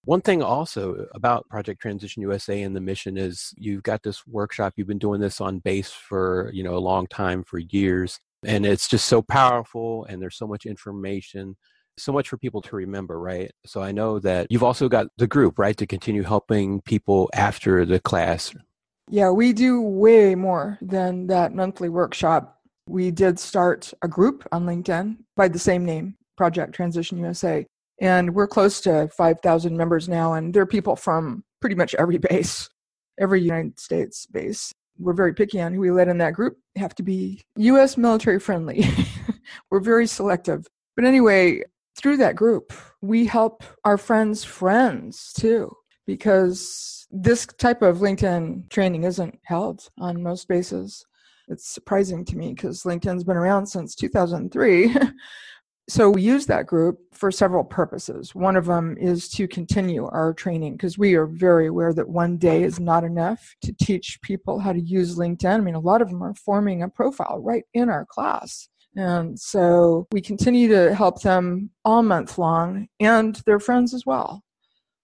One 0.06 0.20
thing 0.20 0.40
also 0.40 1.04
about 1.14 1.48
Project 1.48 1.82
Transition 1.82 2.22
USA 2.22 2.62
and 2.62 2.76
the 2.76 2.80
mission 2.80 3.16
is 3.16 3.52
you've 3.56 3.82
got 3.82 4.04
this 4.04 4.24
workshop. 4.24 4.74
You've 4.76 4.86
been 4.86 4.98
doing 4.98 5.20
this 5.20 5.40
on 5.40 5.58
base 5.58 5.90
for 5.90 6.48
you 6.54 6.62
know 6.62 6.76
a 6.76 6.78
long 6.78 7.08
time, 7.08 7.42
for 7.42 7.58
years, 7.58 8.20
and 8.44 8.64
it's 8.64 8.88
just 8.88 9.06
so 9.06 9.20
powerful. 9.20 10.04
And 10.04 10.22
there's 10.22 10.38
so 10.38 10.46
much 10.46 10.64
information, 10.64 11.56
so 11.98 12.12
much 12.12 12.28
for 12.28 12.38
people 12.38 12.62
to 12.62 12.76
remember, 12.76 13.18
right? 13.18 13.50
So 13.66 13.82
I 13.82 13.90
know 13.90 14.20
that 14.20 14.46
you've 14.48 14.62
also 14.62 14.88
got 14.88 15.08
the 15.18 15.26
group, 15.26 15.58
right, 15.58 15.76
to 15.76 15.88
continue 15.88 16.22
helping 16.22 16.82
people 16.82 17.28
after 17.34 17.84
the 17.84 17.98
class. 17.98 18.54
Yeah, 19.10 19.30
we 19.30 19.52
do 19.52 19.80
way 19.80 20.36
more 20.36 20.78
than 20.80 21.26
that 21.26 21.52
monthly 21.52 21.88
workshop. 21.88 22.60
We 22.88 23.10
did 23.10 23.40
start 23.40 23.92
a 24.02 24.08
group 24.08 24.46
on 24.52 24.66
LinkedIn 24.66 25.16
by 25.34 25.48
the 25.48 25.58
same 25.58 25.84
name, 25.84 26.14
Project 26.36 26.76
Transition 26.76 27.18
USA. 27.18 27.66
And 28.00 28.34
we're 28.34 28.46
close 28.46 28.80
to 28.82 29.08
5,000 29.08 29.76
members 29.76 30.08
now, 30.08 30.34
and 30.34 30.52
there 30.52 30.62
are 30.62 30.66
people 30.66 30.96
from 30.96 31.44
pretty 31.60 31.76
much 31.76 31.94
every 31.94 32.18
base, 32.30 32.68
every 33.18 33.40
United 33.40 33.78
States 33.80 34.26
base. 34.26 34.72
We're 34.98 35.12
very 35.12 35.34
picky 35.34 35.60
on 35.60 35.74
who 35.74 35.80
we 35.80 35.90
let 35.90 36.08
in 36.08 36.18
that 36.18 36.34
group. 36.34 36.56
They 36.74 36.80
have 36.80 36.94
to 36.96 37.02
be 37.02 37.42
U.S. 37.56 37.96
military 37.96 38.40
friendly. 38.40 38.84
we're 39.70 39.80
very 39.80 40.06
selective. 40.06 40.66
But 40.94 41.04
anyway, 41.04 41.62
through 41.96 42.18
that 42.18 42.36
group, 42.36 42.72
we 43.02 43.26
help 43.26 43.62
our 43.84 43.98
friends' 43.98 44.44
friends 44.44 45.32
too, 45.34 45.74
because 46.06 47.06
this 47.10 47.46
type 47.46 47.82
of 47.82 47.98
LinkedIn 47.98 48.70
training 48.70 49.04
isn't 49.04 49.38
held 49.44 49.88
on 49.98 50.22
most 50.22 50.48
bases. 50.48 51.04
It's 51.48 51.68
surprising 51.68 52.24
to 52.26 52.36
me 52.36 52.54
because 52.54 52.82
LinkedIn's 52.82 53.24
been 53.24 53.36
around 53.36 53.66
since 53.66 53.94
2003. 53.94 54.94
So 55.88 56.10
we 56.10 56.22
use 56.22 56.46
that 56.46 56.66
group 56.66 56.98
for 57.12 57.30
several 57.30 57.62
purposes. 57.62 58.34
One 58.34 58.56
of 58.56 58.66
them 58.66 58.96
is 58.98 59.28
to 59.30 59.46
continue 59.46 60.06
our 60.06 60.34
training 60.34 60.72
because 60.72 60.98
we 60.98 61.14
are 61.14 61.26
very 61.26 61.68
aware 61.68 61.92
that 61.92 62.08
one 62.08 62.38
day 62.38 62.64
is 62.64 62.80
not 62.80 63.04
enough 63.04 63.54
to 63.62 63.72
teach 63.72 64.18
people 64.22 64.58
how 64.58 64.72
to 64.72 64.80
use 64.80 65.16
LinkedIn. 65.16 65.58
I 65.58 65.60
mean, 65.60 65.76
a 65.76 65.80
lot 65.80 66.02
of 66.02 66.10
them 66.10 66.22
are 66.24 66.34
forming 66.34 66.82
a 66.82 66.88
profile 66.88 67.40
right 67.40 67.64
in 67.72 67.88
our 67.88 68.04
class. 68.04 68.68
And 68.96 69.38
so 69.38 70.08
we 70.10 70.20
continue 70.20 70.68
to 70.68 70.92
help 70.94 71.22
them 71.22 71.70
all 71.84 72.02
month 72.02 72.36
long 72.36 72.88
and 72.98 73.40
their 73.46 73.60
friends 73.60 73.94
as 73.94 74.04
well. 74.04 74.42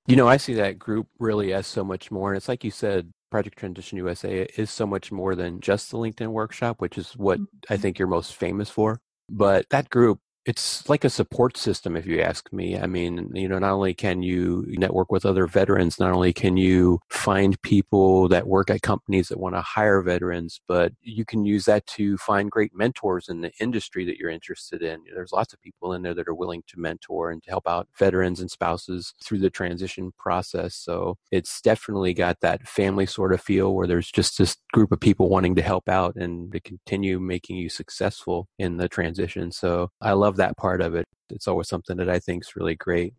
You 0.09 0.17
know, 0.17 0.27
I 0.27 0.37
see 0.37 0.55
that 0.55 0.81
group 0.81 1.07
really 1.21 1.53
as 1.53 1.67
so 1.69 1.85
much 1.85 2.11
more. 2.11 2.31
And 2.31 2.37
it's 2.37 2.49
like 2.49 2.65
you 2.65 2.73
said, 2.73 3.13
Project 3.31 3.57
Transition 3.57 3.99
USA 3.99 4.43
is 4.57 4.71
so 4.71 4.87
much 4.87 5.13
more 5.13 5.37
than 5.37 5.61
just 5.61 5.91
the 5.91 5.99
LinkedIn 5.99 6.29
workshop, 6.29 6.81
which 6.81 6.99
is 6.99 7.13
what 7.13 7.39
I 7.39 7.75
mm-hmm. 7.75 7.83
think 7.83 7.99
you're 7.99 8.09
most 8.09 8.35
famous 8.35 8.69
for. 8.69 9.01
But 9.31 9.67
that 9.71 9.89
group 9.89 10.19
it's 10.45 10.89
like 10.89 11.05
a 11.05 11.11
support 11.11 11.57
system, 11.57 11.97
if 11.97 12.07
you 12.07 12.21
ask 12.21 12.53
me. 12.53 12.77
I 12.79 12.87
mean, 12.87 13.31
you 13.35 13.49
know, 13.49 13.59
not 13.59 13.73
only 13.73 13.95
can 13.95 14.23
you 14.23 14.65
network 14.69 15.13
with 15.13 15.25
other 15.25 15.47
veterans, 15.47 16.01
not 16.01 16.13
only 16.13 16.33
can 16.33 16.57
you 16.57 17.01
find 17.09 17.61
people 17.63 18.29
that 18.29 18.47
work 18.47 18.69
at 18.71 18.83
companies 18.83 19.29
that 19.29 19.39
want 19.39 19.55
to 19.55 19.61
hire 19.61 20.03
veterans, 20.03 20.61
but 20.67 20.93
you 21.01 21.25
can 21.25 21.45
use 21.45 21.65
that 21.67 21.87
to 21.87 22.17
find 22.19 22.51
great 22.51 22.73
mentors 22.75 23.29
in 23.29 23.41
the 23.41 23.53
industry 23.61 24.05
that 24.05 24.17
you're 24.17 24.31
interested 24.31 24.83
in. 24.83 25.01
There's 25.15 25.33
lots 25.33 25.53
of 25.53 25.61
people 25.63 25.93
in 25.93 26.03
there 26.03 26.15
that 26.15 26.29
are 26.29 26.35
willing 26.35 26.65
to 26.69 26.81
mentor 26.81 27.31
and 27.31 27.43
to 27.45 27.51
help 27.51 27.69
out 27.69 27.89
veterans 27.97 28.41
and 28.41 28.51
spouses 28.51 29.15
through 29.23 29.39
the 29.39 29.51
transition 29.51 30.13
process. 30.19 30.75
So 30.75 31.19
it's 31.31 31.61
definitely 31.61 32.15
got 32.15 32.41
that 32.41 32.67
family 32.67 33.07
sort 33.07 33.33
of 33.33 33.41
feel 33.41 33.75
where 33.75 33.87
there's 33.87 34.11
just 34.11 34.39
this 34.39 34.57
group 34.73 34.91
of 34.91 35.01
people 35.01 35.29
wanting 35.29 35.55
to 35.55 35.63
help 35.63 35.89
out 35.89 36.17
and 36.17 36.51
to 36.53 36.61
continue 36.61 37.21
making 37.21 37.57
you 37.57 37.69
successful 37.69 38.49
in 38.59 38.79
the 38.79 38.89
transition. 38.89 39.53
So 39.53 39.91
I 40.01 40.13
love 40.13 40.32
love 40.33 40.39
that 40.39 40.57
part 40.57 40.81
of 40.81 40.95
it. 40.95 41.07
It's 41.29 41.47
always 41.47 41.69
something 41.69 41.97
that 41.99 42.09
I 42.09 42.19
think 42.19 42.45
is 42.45 42.57
really 42.57 42.77
great. 42.77 43.15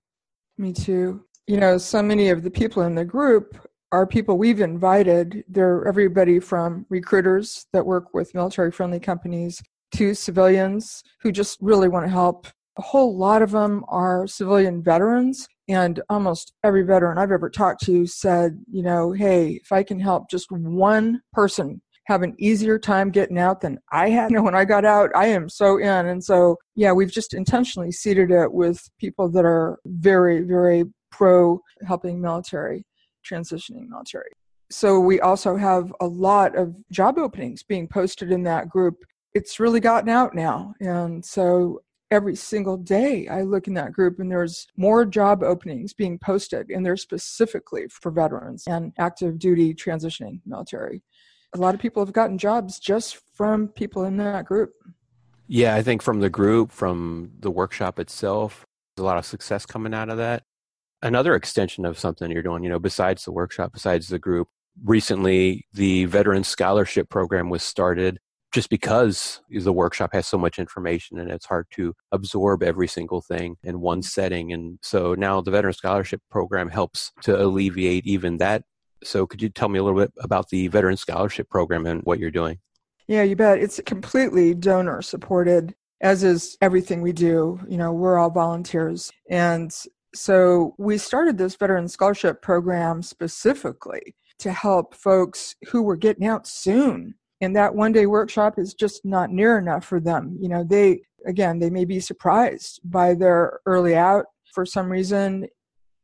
Me 0.58 0.74
too. 0.74 1.24
You 1.48 1.58
know, 1.58 1.78
so 1.78 2.02
many 2.02 2.30
of 2.30 2.42
the 2.44 2.50
people 2.50 2.84
in 2.84 2.96
the 2.96 3.06
group 3.06 3.68
are 3.92 4.08
people 4.08 4.38
we've 4.38 4.62
invited. 4.62 5.44
They're 5.48 5.88
everybody 5.88 6.40
from 6.40 6.86
recruiters 6.90 7.68
that 7.74 7.86
work 7.86 8.14
with 8.14 8.34
military 8.34 8.72
friendly 8.72 9.00
companies 9.00 9.62
to 9.96 10.16
civilians 10.16 11.04
who 11.22 11.32
just 11.32 11.60
really 11.62 11.88
want 11.88 12.06
to 12.06 12.12
help. 12.12 12.48
A 12.78 12.82
whole 12.82 13.16
lot 13.16 13.44
of 13.44 13.52
them 13.52 13.86
are 13.90 14.26
civilian 14.26 14.82
veterans, 14.82 15.48
and 15.68 16.02
almost 16.10 16.54
every 16.64 16.82
veteran 16.82 17.20
I've 17.20 17.32
ever 17.32 17.50
talked 17.50 17.86
to 17.86 18.08
said, 18.08 18.60
you 18.72 18.82
know, 18.82 19.12
hey, 19.12 19.60
if 19.64 19.72
I 19.72 19.84
can 19.84 20.00
help 20.00 20.30
just 20.32 20.48
one 20.50 21.22
person 21.32 21.82
have 22.06 22.22
an 22.22 22.36
easier 22.38 22.78
time 22.78 23.10
getting 23.12 23.38
out 23.38 23.62
than 23.62 23.80
I 23.92 24.10
had. 24.10 24.32
Know, 24.32 24.44
when 24.44 24.56
I 24.56 24.66
got 24.66 24.86
out, 24.86 25.10
I 25.16 25.28
am 25.28 25.50
so 25.50 25.78
in. 25.78 26.08
And 26.08 26.24
so, 26.24 26.58
yeah, 26.76 26.92
we've 26.92 27.12
just 27.12 27.34
intentionally 27.34 27.92
seeded 27.92 28.32
it 28.32 28.52
with 28.52 28.90
people 29.00 29.30
that 29.30 29.46
are 29.46 29.80
very, 29.86 30.42
very 30.42 30.86
pro 31.12 31.62
helping 31.86 32.20
military, 32.20 32.86
transitioning 33.30 33.88
military. 33.88 34.32
So 34.70 35.00
we 35.00 35.20
also 35.20 35.56
have 35.56 35.94
a 36.02 36.08
lot 36.08 36.56
of 36.56 36.76
job 36.92 37.18
openings 37.20 37.62
being 37.62 37.88
posted 37.88 38.32
in 38.32 38.44
that 38.44 38.70
group. 38.70 38.96
It's 39.36 39.60
really 39.60 39.80
gotten 39.80 40.10
out 40.10 40.34
now. 40.34 40.74
And 40.80 41.24
so 41.24 41.82
every 42.10 42.36
single 42.36 42.78
day 42.78 43.28
I 43.28 43.42
look 43.42 43.68
in 43.68 43.74
that 43.74 43.92
group 43.92 44.20
and 44.20 44.32
there's 44.32 44.68
more 44.78 45.06
job 45.06 45.42
openings 45.44 45.94
being 45.94 46.20
posted 46.20 46.70
and 46.70 46.86
they're 46.86 46.98
specifically 46.98 47.88
for 47.90 48.12
veterans 48.12 48.64
and 48.68 48.94
active 49.00 49.40
duty 49.40 49.74
transitioning 49.74 50.40
military. 50.46 51.04
A 51.54 51.60
lot 51.60 51.76
of 51.76 51.82
people 51.82 52.04
have 52.04 52.14
gotten 52.14 52.38
jobs 52.38 52.80
just 52.80 53.20
from 53.36 53.68
people 53.68 54.06
in 54.06 54.18
that 54.18 54.46
group. 54.46 54.72
Yeah, 55.48 55.76
I 55.76 55.84
think 55.84 56.02
from 56.02 56.20
the 56.20 56.30
group, 56.30 56.72
from 56.72 57.32
the 57.40 57.52
workshop 57.52 58.00
itself, 58.00 58.66
there's 58.96 59.04
a 59.04 59.06
lot 59.06 59.18
of 59.18 59.26
success 59.26 59.66
coming 59.66 59.94
out 59.94 60.10
of 60.10 60.18
that. 60.18 60.44
Another 61.02 61.36
extension 61.36 61.86
of 61.86 62.00
something 62.00 62.32
you're 62.32 62.42
doing, 62.42 62.64
you 62.64 62.70
know, 62.70 62.80
besides 62.80 63.26
the 63.26 63.32
workshop, 63.32 63.74
besides 63.74 64.08
the 64.08 64.20
group, 64.20 64.48
recently 64.84 65.68
the 65.74 66.06
Veteran 66.06 66.44
Scholarship 66.44 67.10
Program 67.10 67.50
was 67.50 67.62
started 67.62 68.20
just 68.54 68.70
because 68.70 69.42
the 69.50 69.74
workshop 69.74 70.12
has 70.14 70.28
so 70.28 70.38
much 70.38 70.60
information 70.60 71.20
and 71.20 71.30
it's 71.30 71.48
hard 71.48 71.66
to 71.72 71.94
absorb 72.12 72.64
every 72.64 72.88
single 72.88 73.20
thing 73.20 73.58
in 73.64 73.82
one 73.82 74.02
setting. 74.02 74.54
And 74.54 74.78
so 74.82 75.16
now 75.16 75.42
the 75.42 75.52
Veteran 75.52 75.74
Scholarship 75.74 76.22
Program 76.30 76.70
helps 76.70 77.12
to 77.24 77.40
alleviate 77.40 78.06
even 78.06 78.38
that. 78.38 78.64
So 79.04 79.26
could 79.26 79.42
you 79.42 79.50
tell 79.50 79.70
me 79.70 79.80
a 79.80 79.84
little 79.84 80.00
bit 80.00 80.12
about 80.20 80.50
the 80.50 80.68
Veteran 80.68 80.98
Scholarship 80.98 81.50
Program 81.50 81.86
and 81.86 82.02
what 82.04 82.20
you're 82.20 82.32
doing? 82.32 82.60
Yeah, 83.08 83.24
you 83.24 83.36
bet. 83.36 83.60
It's 83.60 83.80
completely 83.86 84.54
donor 84.54 85.02
supported, 85.02 85.76
as 86.02 86.24
is 86.24 86.58
everything 86.62 87.02
we 87.02 87.12
do. 87.12 87.60
You 87.68 87.78
know, 87.78 87.92
we're 87.92 88.18
all 88.18 88.30
volunteers. 88.30 89.12
And 89.30 89.76
so 90.16 90.76
we 90.78 90.98
started 90.98 91.38
this 91.38 91.56
Veteran 91.56 91.88
Scholarship 91.88 92.42
Program 92.42 93.02
specifically 93.02 94.16
to 94.40 94.52
help 94.52 94.96
folks 94.96 95.56
who 95.70 95.82
were 95.82 95.96
getting 95.96 96.26
out 96.26 96.48
soon 96.48 97.16
and 97.44 97.56
that 97.56 97.76
one 97.76 97.92
day 97.92 98.06
workshop 98.06 98.58
is 98.58 98.74
just 98.74 99.04
not 99.04 99.30
near 99.30 99.58
enough 99.58 99.86
for 99.86 100.00
them 100.00 100.36
you 100.40 100.50
know 100.50 100.64
they 100.64 101.02
again 101.26 101.60
they 101.60 101.70
may 101.70 101.86
be 101.86 102.00
surprised 102.00 102.80
by 102.84 103.14
their 103.14 103.60
early 103.66 103.96
out 103.96 104.26
for 104.54 104.66
some 104.66 104.92
reason 104.92 105.46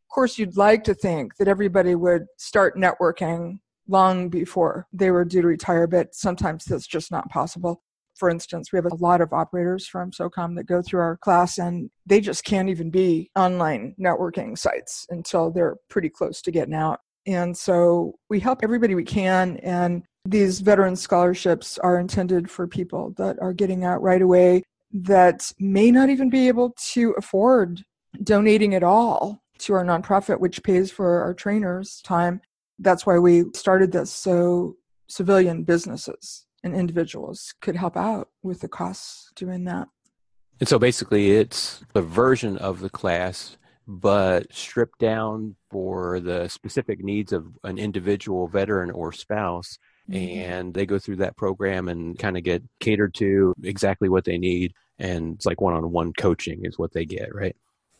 course 0.10 0.38
you'd 0.38 0.58
like 0.58 0.84
to 0.86 0.94
think 0.94 1.38
that 1.38 1.48
everybody 1.48 1.96
would 1.96 2.26
start 2.38 2.76
networking 2.76 3.60
long 3.88 4.30
before 4.30 4.88
they 4.94 5.12
were 5.12 5.26
due 5.26 5.42
to 5.42 5.48
retire 5.48 5.88
but 5.88 6.14
sometimes 6.14 6.66
that's 6.66 6.88
just 6.88 7.12
not 7.12 7.30
possible. 7.30 7.82
For 8.16 8.30
instance 8.30 8.72
we 8.72 8.78
have 8.78 8.86
a 8.86 8.96
lot 8.96 9.22
of 9.22 9.34
operators 9.34 9.88
from 9.88 10.12
socom 10.12 10.56
that 10.56 10.66
go 10.66 10.82
through 10.82 11.02
our 11.02 11.18
class 11.18 11.58
and 11.58 11.90
they 12.06 12.22
just 12.22 12.44
can't 12.44 12.70
even 12.70 12.90
be 12.92 13.32
online 13.36 13.96
networking 14.00 14.58
sites 14.58 15.08
until 15.10 15.52
they're 15.52 15.78
pretty 15.90 16.10
close 16.10 16.42
to 16.44 16.52
getting 16.52 16.76
out. 16.76 17.00
And 17.26 17.58
so 17.58 18.16
we 18.30 18.40
help 18.40 18.60
everybody 18.64 18.96
we 18.96 19.04
can 19.04 19.58
and 19.58 20.04
these 20.26 20.60
veteran 20.60 20.96
scholarships 20.96 21.78
are 21.80 22.00
intended 22.00 22.52
for 22.52 22.68
people 22.68 23.14
that 23.18 23.40
are 23.42 23.54
getting 23.54 23.84
out 23.84 24.02
right 24.02 24.22
away 24.22 24.64
that 24.92 25.52
may 25.60 25.92
not 25.92 26.10
even 26.10 26.30
be 26.30 26.48
able 26.48 26.76
to 26.94 27.12
afford 27.18 27.84
donating 28.24 28.76
at 28.76 28.84
all 28.84 29.42
to 29.60 29.74
our 29.74 29.86
nonprofit, 29.86 30.40
which 30.40 30.64
pays 30.64 30.92
for 30.92 31.22
our 31.22 31.34
trainers' 31.34 32.02
time. 32.02 32.42
That's 32.80 33.06
why 33.06 33.20
we 33.20 33.46
started 33.54 33.92
this 33.92 34.12
so 34.12 34.78
civilian 35.08 35.64
businesses 35.64 36.46
and 36.64 36.76
individuals 36.76 37.54
could 37.62 37.76
help 37.76 37.98
out 37.98 38.30
with 38.44 38.62
the 38.62 38.68
costs 38.68 39.32
doing 39.36 39.64
that. 39.66 39.88
And 40.60 40.68
so 40.68 40.78
basically, 40.78 41.32
it's 41.32 41.82
a 41.96 42.02
version 42.02 42.58
of 42.58 42.82
the 42.82 42.90
class, 42.90 43.58
but 43.88 44.54
stripped 44.54 45.00
down 45.00 45.56
for 45.72 46.20
the 46.20 46.48
specific 46.48 47.04
needs 47.04 47.32
of 47.32 47.48
an 47.64 47.78
individual 47.78 48.48
veteran 48.48 48.92
or 48.92 49.12
spouse 49.12 49.78
Mm-hmm. 50.10 50.40
and 50.40 50.74
they 50.74 50.88
go 50.88 50.98
through 50.98 51.18
that 51.18 51.38
program 51.38 51.88
and 51.88 52.18
kind 52.18 52.36
of 52.36 52.44
get 52.44 52.64
catered 52.80 53.14
to 53.16 53.54
exactly 53.64 54.10
what 54.10 54.26
they 54.26 54.40
need 54.40 54.74
and 54.98 55.36
it's 55.36 55.46
like 55.46 55.62
one-on-one 55.62 56.14
coaching 56.14 56.62
is 56.64 56.80
what 56.80 56.94
they 56.94 57.06
get 57.06 57.34
right 57.36 57.56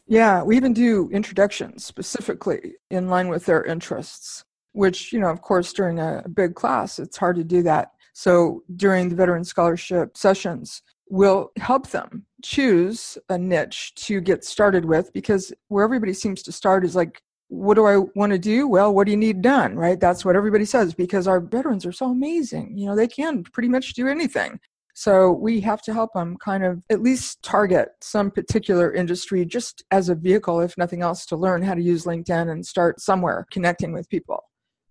yeah 0.10 0.44
we 0.44 0.58
even 0.58 0.74
do 0.74 1.10
introductions 1.12 1.86
specifically 1.86 2.74
in 2.90 3.08
line 3.08 3.30
with 3.30 3.46
their 3.46 3.64
interests 3.64 4.44
which 4.74 5.14
you 5.14 5.20
know 5.20 5.30
of 5.30 5.42
course 5.42 5.72
during 5.72 6.00
a 6.00 6.24
big 6.34 6.56
class 6.56 7.00
it's 7.00 7.18
hard 7.18 7.36
to 7.36 7.44
do 7.44 7.64
that 7.64 7.92
so 8.14 8.64
during 8.76 9.08
the 9.08 9.16
veteran 9.16 9.44
scholarship 9.44 10.18
sessions 10.18 10.82
we'll 11.10 11.52
help 11.58 11.88
them 11.90 12.26
choose 12.44 13.18
a 13.30 13.38
niche 13.38 13.94
to 13.96 14.20
get 14.20 14.44
started 14.44 14.84
with 14.86 15.14
because 15.14 15.54
where 15.70 15.84
everybody 15.84 16.14
seems 16.14 16.44
to 16.44 16.52
start 16.52 16.84
is 16.84 16.96
like 16.96 17.22
what 17.50 17.74
do 17.74 17.86
I 17.86 17.98
want 18.16 18.32
to 18.32 18.38
do? 18.38 18.68
Well, 18.68 18.94
what 18.94 19.06
do 19.06 19.12
you 19.12 19.18
need 19.18 19.42
done? 19.42 19.76
Right? 19.76 20.00
That's 20.00 20.24
what 20.24 20.36
everybody 20.36 20.66
says 20.66 20.94
because 20.94 21.28
our 21.28 21.40
veterans 21.40 21.86
are 21.86 21.92
so 21.92 22.12
amazing. 22.12 22.78
You 22.78 22.88
know, 22.88 22.96
they 22.96 23.08
can 23.08 23.44
pretty 23.44 23.70
much 23.70 23.94
do 23.94 24.08
anything. 24.08 24.60
So 25.00 25.32
we 25.32 25.62
have 25.62 25.82
to 25.84 25.94
help 25.94 26.12
them 26.12 26.36
kind 26.44 26.62
of 26.62 26.84
at 26.90 27.02
least 27.02 27.42
target 27.42 27.88
some 28.02 28.30
particular 28.30 28.94
industry 28.94 29.46
just 29.46 29.82
as 29.92 30.10
a 30.10 30.14
vehicle, 30.14 30.60
if 30.60 30.78
nothing 30.78 31.02
else, 31.02 31.26
to 31.28 31.38
learn 31.38 31.62
how 31.62 31.74
to 31.74 31.82
use 31.82 32.04
LinkedIn 32.04 32.52
and 32.52 32.66
start 32.66 33.00
somewhere 33.00 33.48
connecting 33.50 33.94
with 33.94 34.10
people 34.10 34.49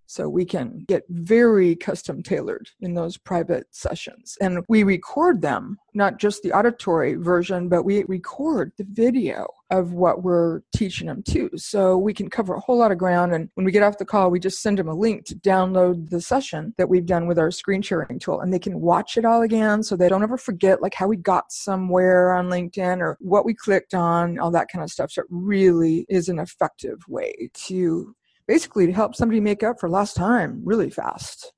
so 0.09 0.27
we 0.27 0.45
can 0.45 0.85
get 0.89 1.03
very 1.11 1.77
custom 1.77 2.23
tailored 2.23 2.69
in 2.81 2.95
those 2.95 3.19
private 3.19 3.67
sessions. 3.71 4.39
And 4.41 4.65
we 4.67 4.83
record 4.83 5.43
them 5.43 5.79
not 5.95 6.19
just 6.19 6.43
the 6.43 6.53
auditory 6.53 7.15
version 7.15 7.69
but 7.69 7.83
we 7.83 8.05
record 8.09 8.73
the 8.79 8.87
video 8.89 9.47
of 9.71 9.93
what 9.93 10.23
we're 10.23 10.63
teaching 10.75 11.09
them 11.09 11.23
too. 11.23 11.51
So 11.57 11.99
we 11.99 12.15
can 12.15 12.31
cover 12.31 12.55
a 12.55 12.61
whole 12.61 12.79
lot 12.79 12.91
of 12.91 12.97
ground. 12.97 13.35
And 13.35 13.51
when 13.55 13.67
we 13.67 13.73
get 13.73 13.83
off 13.83 13.99
the 13.99 14.07
call 14.07 14.31
we 14.31 14.41
just 14.41 14.63
send 14.63 14.79
them 14.79 14.89
a 14.89 14.95
link 14.95 15.27
to 15.27 15.35
download 15.35 16.09
the 16.09 16.23
session 16.23 16.73
that 16.79 16.89
we've 16.89 17.05
done 17.05 17.27
with 17.27 17.39
our 17.39 17.51
screen 17.51 17.83
sharing 17.83 18.19
tool. 18.19 18.41
And 18.41 18.53
they 18.53 18.59
can 18.59 18.81
watch 18.81 19.19
it 19.19 19.27
all 19.27 19.43
again 19.43 19.83
so 19.83 19.95
they 19.95 20.09
don't 20.09 20.23
ever 20.23 20.39
forget 20.39 20.81
like 20.81 20.95
how 20.95 21.07
we 21.07 21.17
got 21.17 21.53
somewhere 21.53 22.33
on 22.33 22.49
linkedin 22.49 23.01
or 23.01 23.19
what 23.21 23.45
we 23.45 23.53
clicked 23.53 23.93
on 23.93 24.39
all 24.39 24.51
that 24.53 24.69
kind 24.73 24.83
of 24.83 24.91
stuff. 24.91 25.11
So 25.11 25.21
it 25.21 25.29
really 25.29 26.07
is 26.09 26.31
an 26.31 26.39
effective 26.39 27.01
way 27.09 27.51
to 27.67 28.15
basically 28.49 28.87
to 28.87 28.93
help 28.93 29.15
somebody 29.15 29.39
make 29.39 29.63
up 29.63 29.79
for 29.79 29.89
lost 29.89 30.17
time 30.17 30.63
really 30.65 30.91
fast. 30.91 31.53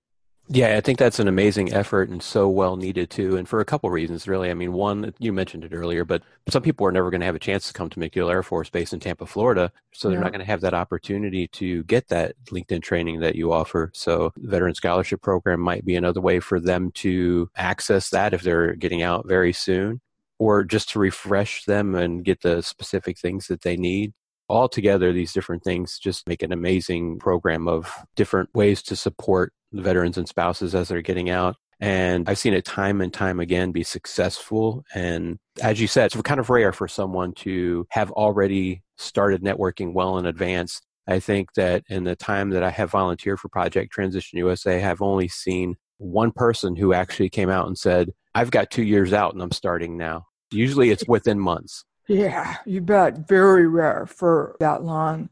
Yeah, 0.53 0.77
I 0.77 0.81
think 0.81 0.99
that's 0.99 1.21
an 1.21 1.29
amazing 1.29 1.73
effort 1.73 2.09
and 2.09 2.21
so 2.21 2.49
well 2.49 2.77
needed 2.77 3.09
too. 3.09 3.37
And 3.37 3.49
for 3.49 3.61
a 3.61 3.65
couple 3.65 3.89
reasons, 3.89 4.27
really. 4.27 4.51
I 4.51 4.55
mean, 4.55 4.73
one, 4.73 5.15
you 5.21 5.33
mentioned 5.33 5.63
it 5.65 5.73
earlier, 5.73 6.05
but 6.05 6.25
some 6.49 6.61
people 6.61 6.85
are 6.89 6.91
never 6.91 7.09
going 7.09 7.21
to 7.21 7.27
have 7.27 7.37
a 7.37 7.41
chance 7.41 7.69
to 7.69 7.73
come 7.73 7.89
to 7.91 8.01
MacDill 8.01 8.29
Air 8.29 8.43
Force 8.43 8.69
Base 8.69 8.93
in 8.93 8.99
Tampa, 8.99 9.27
Florida. 9.27 9.71
So 9.93 10.09
they're 10.09 10.19
yeah. 10.19 10.25
not 10.25 10.33
going 10.33 10.41
to 10.41 10.51
have 10.51 10.63
that 10.63 10.75
opportunity 10.75 11.47
to 11.47 11.85
get 11.85 12.09
that 12.09 12.35
LinkedIn 12.47 12.83
training 12.83 13.21
that 13.21 13.37
you 13.37 13.53
offer. 13.53 13.93
So 13.95 14.33
Veteran 14.39 14.75
Scholarship 14.75 15.23
Program 15.23 15.61
might 15.61 15.85
be 15.85 15.95
another 15.95 16.21
way 16.21 16.41
for 16.41 16.59
them 16.59 16.91
to 16.95 17.49
access 17.55 18.11
that 18.11 18.35
if 18.35 18.43
they're 18.43 18.75
getting 18.75 19.03
out 19.03 19.29
very 19.29 19.53
soon 19.53 20.01
or 20.41 20.65
just 20.65 20.89
to 20.91 20.99
refresh 20.99 21.65
them 21.67 21.95
and 21.95 22.25
get 22.25 22.43
the 22.43 22.61
specific 22.61 23.21
things 23.21 23.47
that 23.47 23.63
they 23.63 23.77
need 23.77 24.15
all 24.51 24.69
together, 24.69 25.13
these 25.13 25.33
different 25.33 25.63
things 25.63 25.99
just 25.99 26.29
make 26.29 26.43
an 26.43 26.53
amazing 26.53 27.19
program 27.19 27.69
of 27.69 27.93
different 28.17 28.51
ways 28.55 28.83
to 28.83 28.97
support 28.97 29.53
the 29.73 29.83
veterans 29.83 30.19
and 30.19 30.29
spouses 30.29 30.75
as 30.75 30.89
they're 30.89 31.03
getting 31.03 31.31
out. 31.31 31.57
And 31.81 32.29
I've 32.29 32.39
seen 32.39 32.53
it 32.53 32.65
time 32.65 33.01
and 33.01 33.13
time 33.13 33.41
again 33.41 33.73
be 33.73 33.83
successful. 33.83 34.85
And 34.95 35.39
as 35.63 35.81
you 35.81 35.87
said, 35.87 36.07
it's 36.07 36.21
kind 36.23 36.41
of 36.41 36.51
rare 36.51 36.73
for 36.73 36.89
someone 36.89 37.33
to 37.37 37.87
have 37.91 38.11
already 38.11 38.83
started 38.99 39.43
networking 39.43 39.95
well 39.95 40.19
in 40.19 40.27
advance. 40.27 40.81
I 41.07 41.21
think 41.21 41.55
that 41.55 41.85
in 41.89 42.05
the 42.05 42.17
time 42.17 42.51
that 42.51 42.63
I 42.63 42.71
have 42.71 42.91
volunteered 42.91 43.41
for 43.41 43.49
Project 43.49 43.93
Transition 43.93 44.39
USA, 44.39 44.85
I've 44.85 45.01
only 45.01 45.29
seen 45.29 45.77
one 45.97 46.33
person 46.33 46.77
who 46.77 46.93
actually 46.93 47.31
came 47.31 47.49
out 47.49 47.67
and 47.67 47.79
said, 47.79 48.11
I've 48.35 48.51
got 48.51 48.71
two 48.71 48.83
years 48.83 49.13
out 49.13 49.33
and 49.33 49.43
I'm 49.43 49.51
starting 49.51 49.97
now. 49.97 50.27
Usually 50.51 50.91
it's 50.91 51.07
within 51.09 51.39
months. 51.39 51.85
Yeah, 52.11 52.57
you 52.67 52.81
bet. 52.81 53.29
Very 53.29 53.69
rare 53.69 54.05
for 54.05 54.57
that 54.59 54.83
long. 54.83 55.29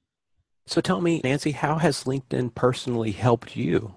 So 0.69 0.81
tell 0.81 1.01
me, 1.01 1.21
Nancy, 1.25 1.51
how 1.51 1.77
has 1.77 2.05
LinkedIn 2.05 2.55
personally 2.55 3.11
helped 3.11 3.57
you? 3.57 3.93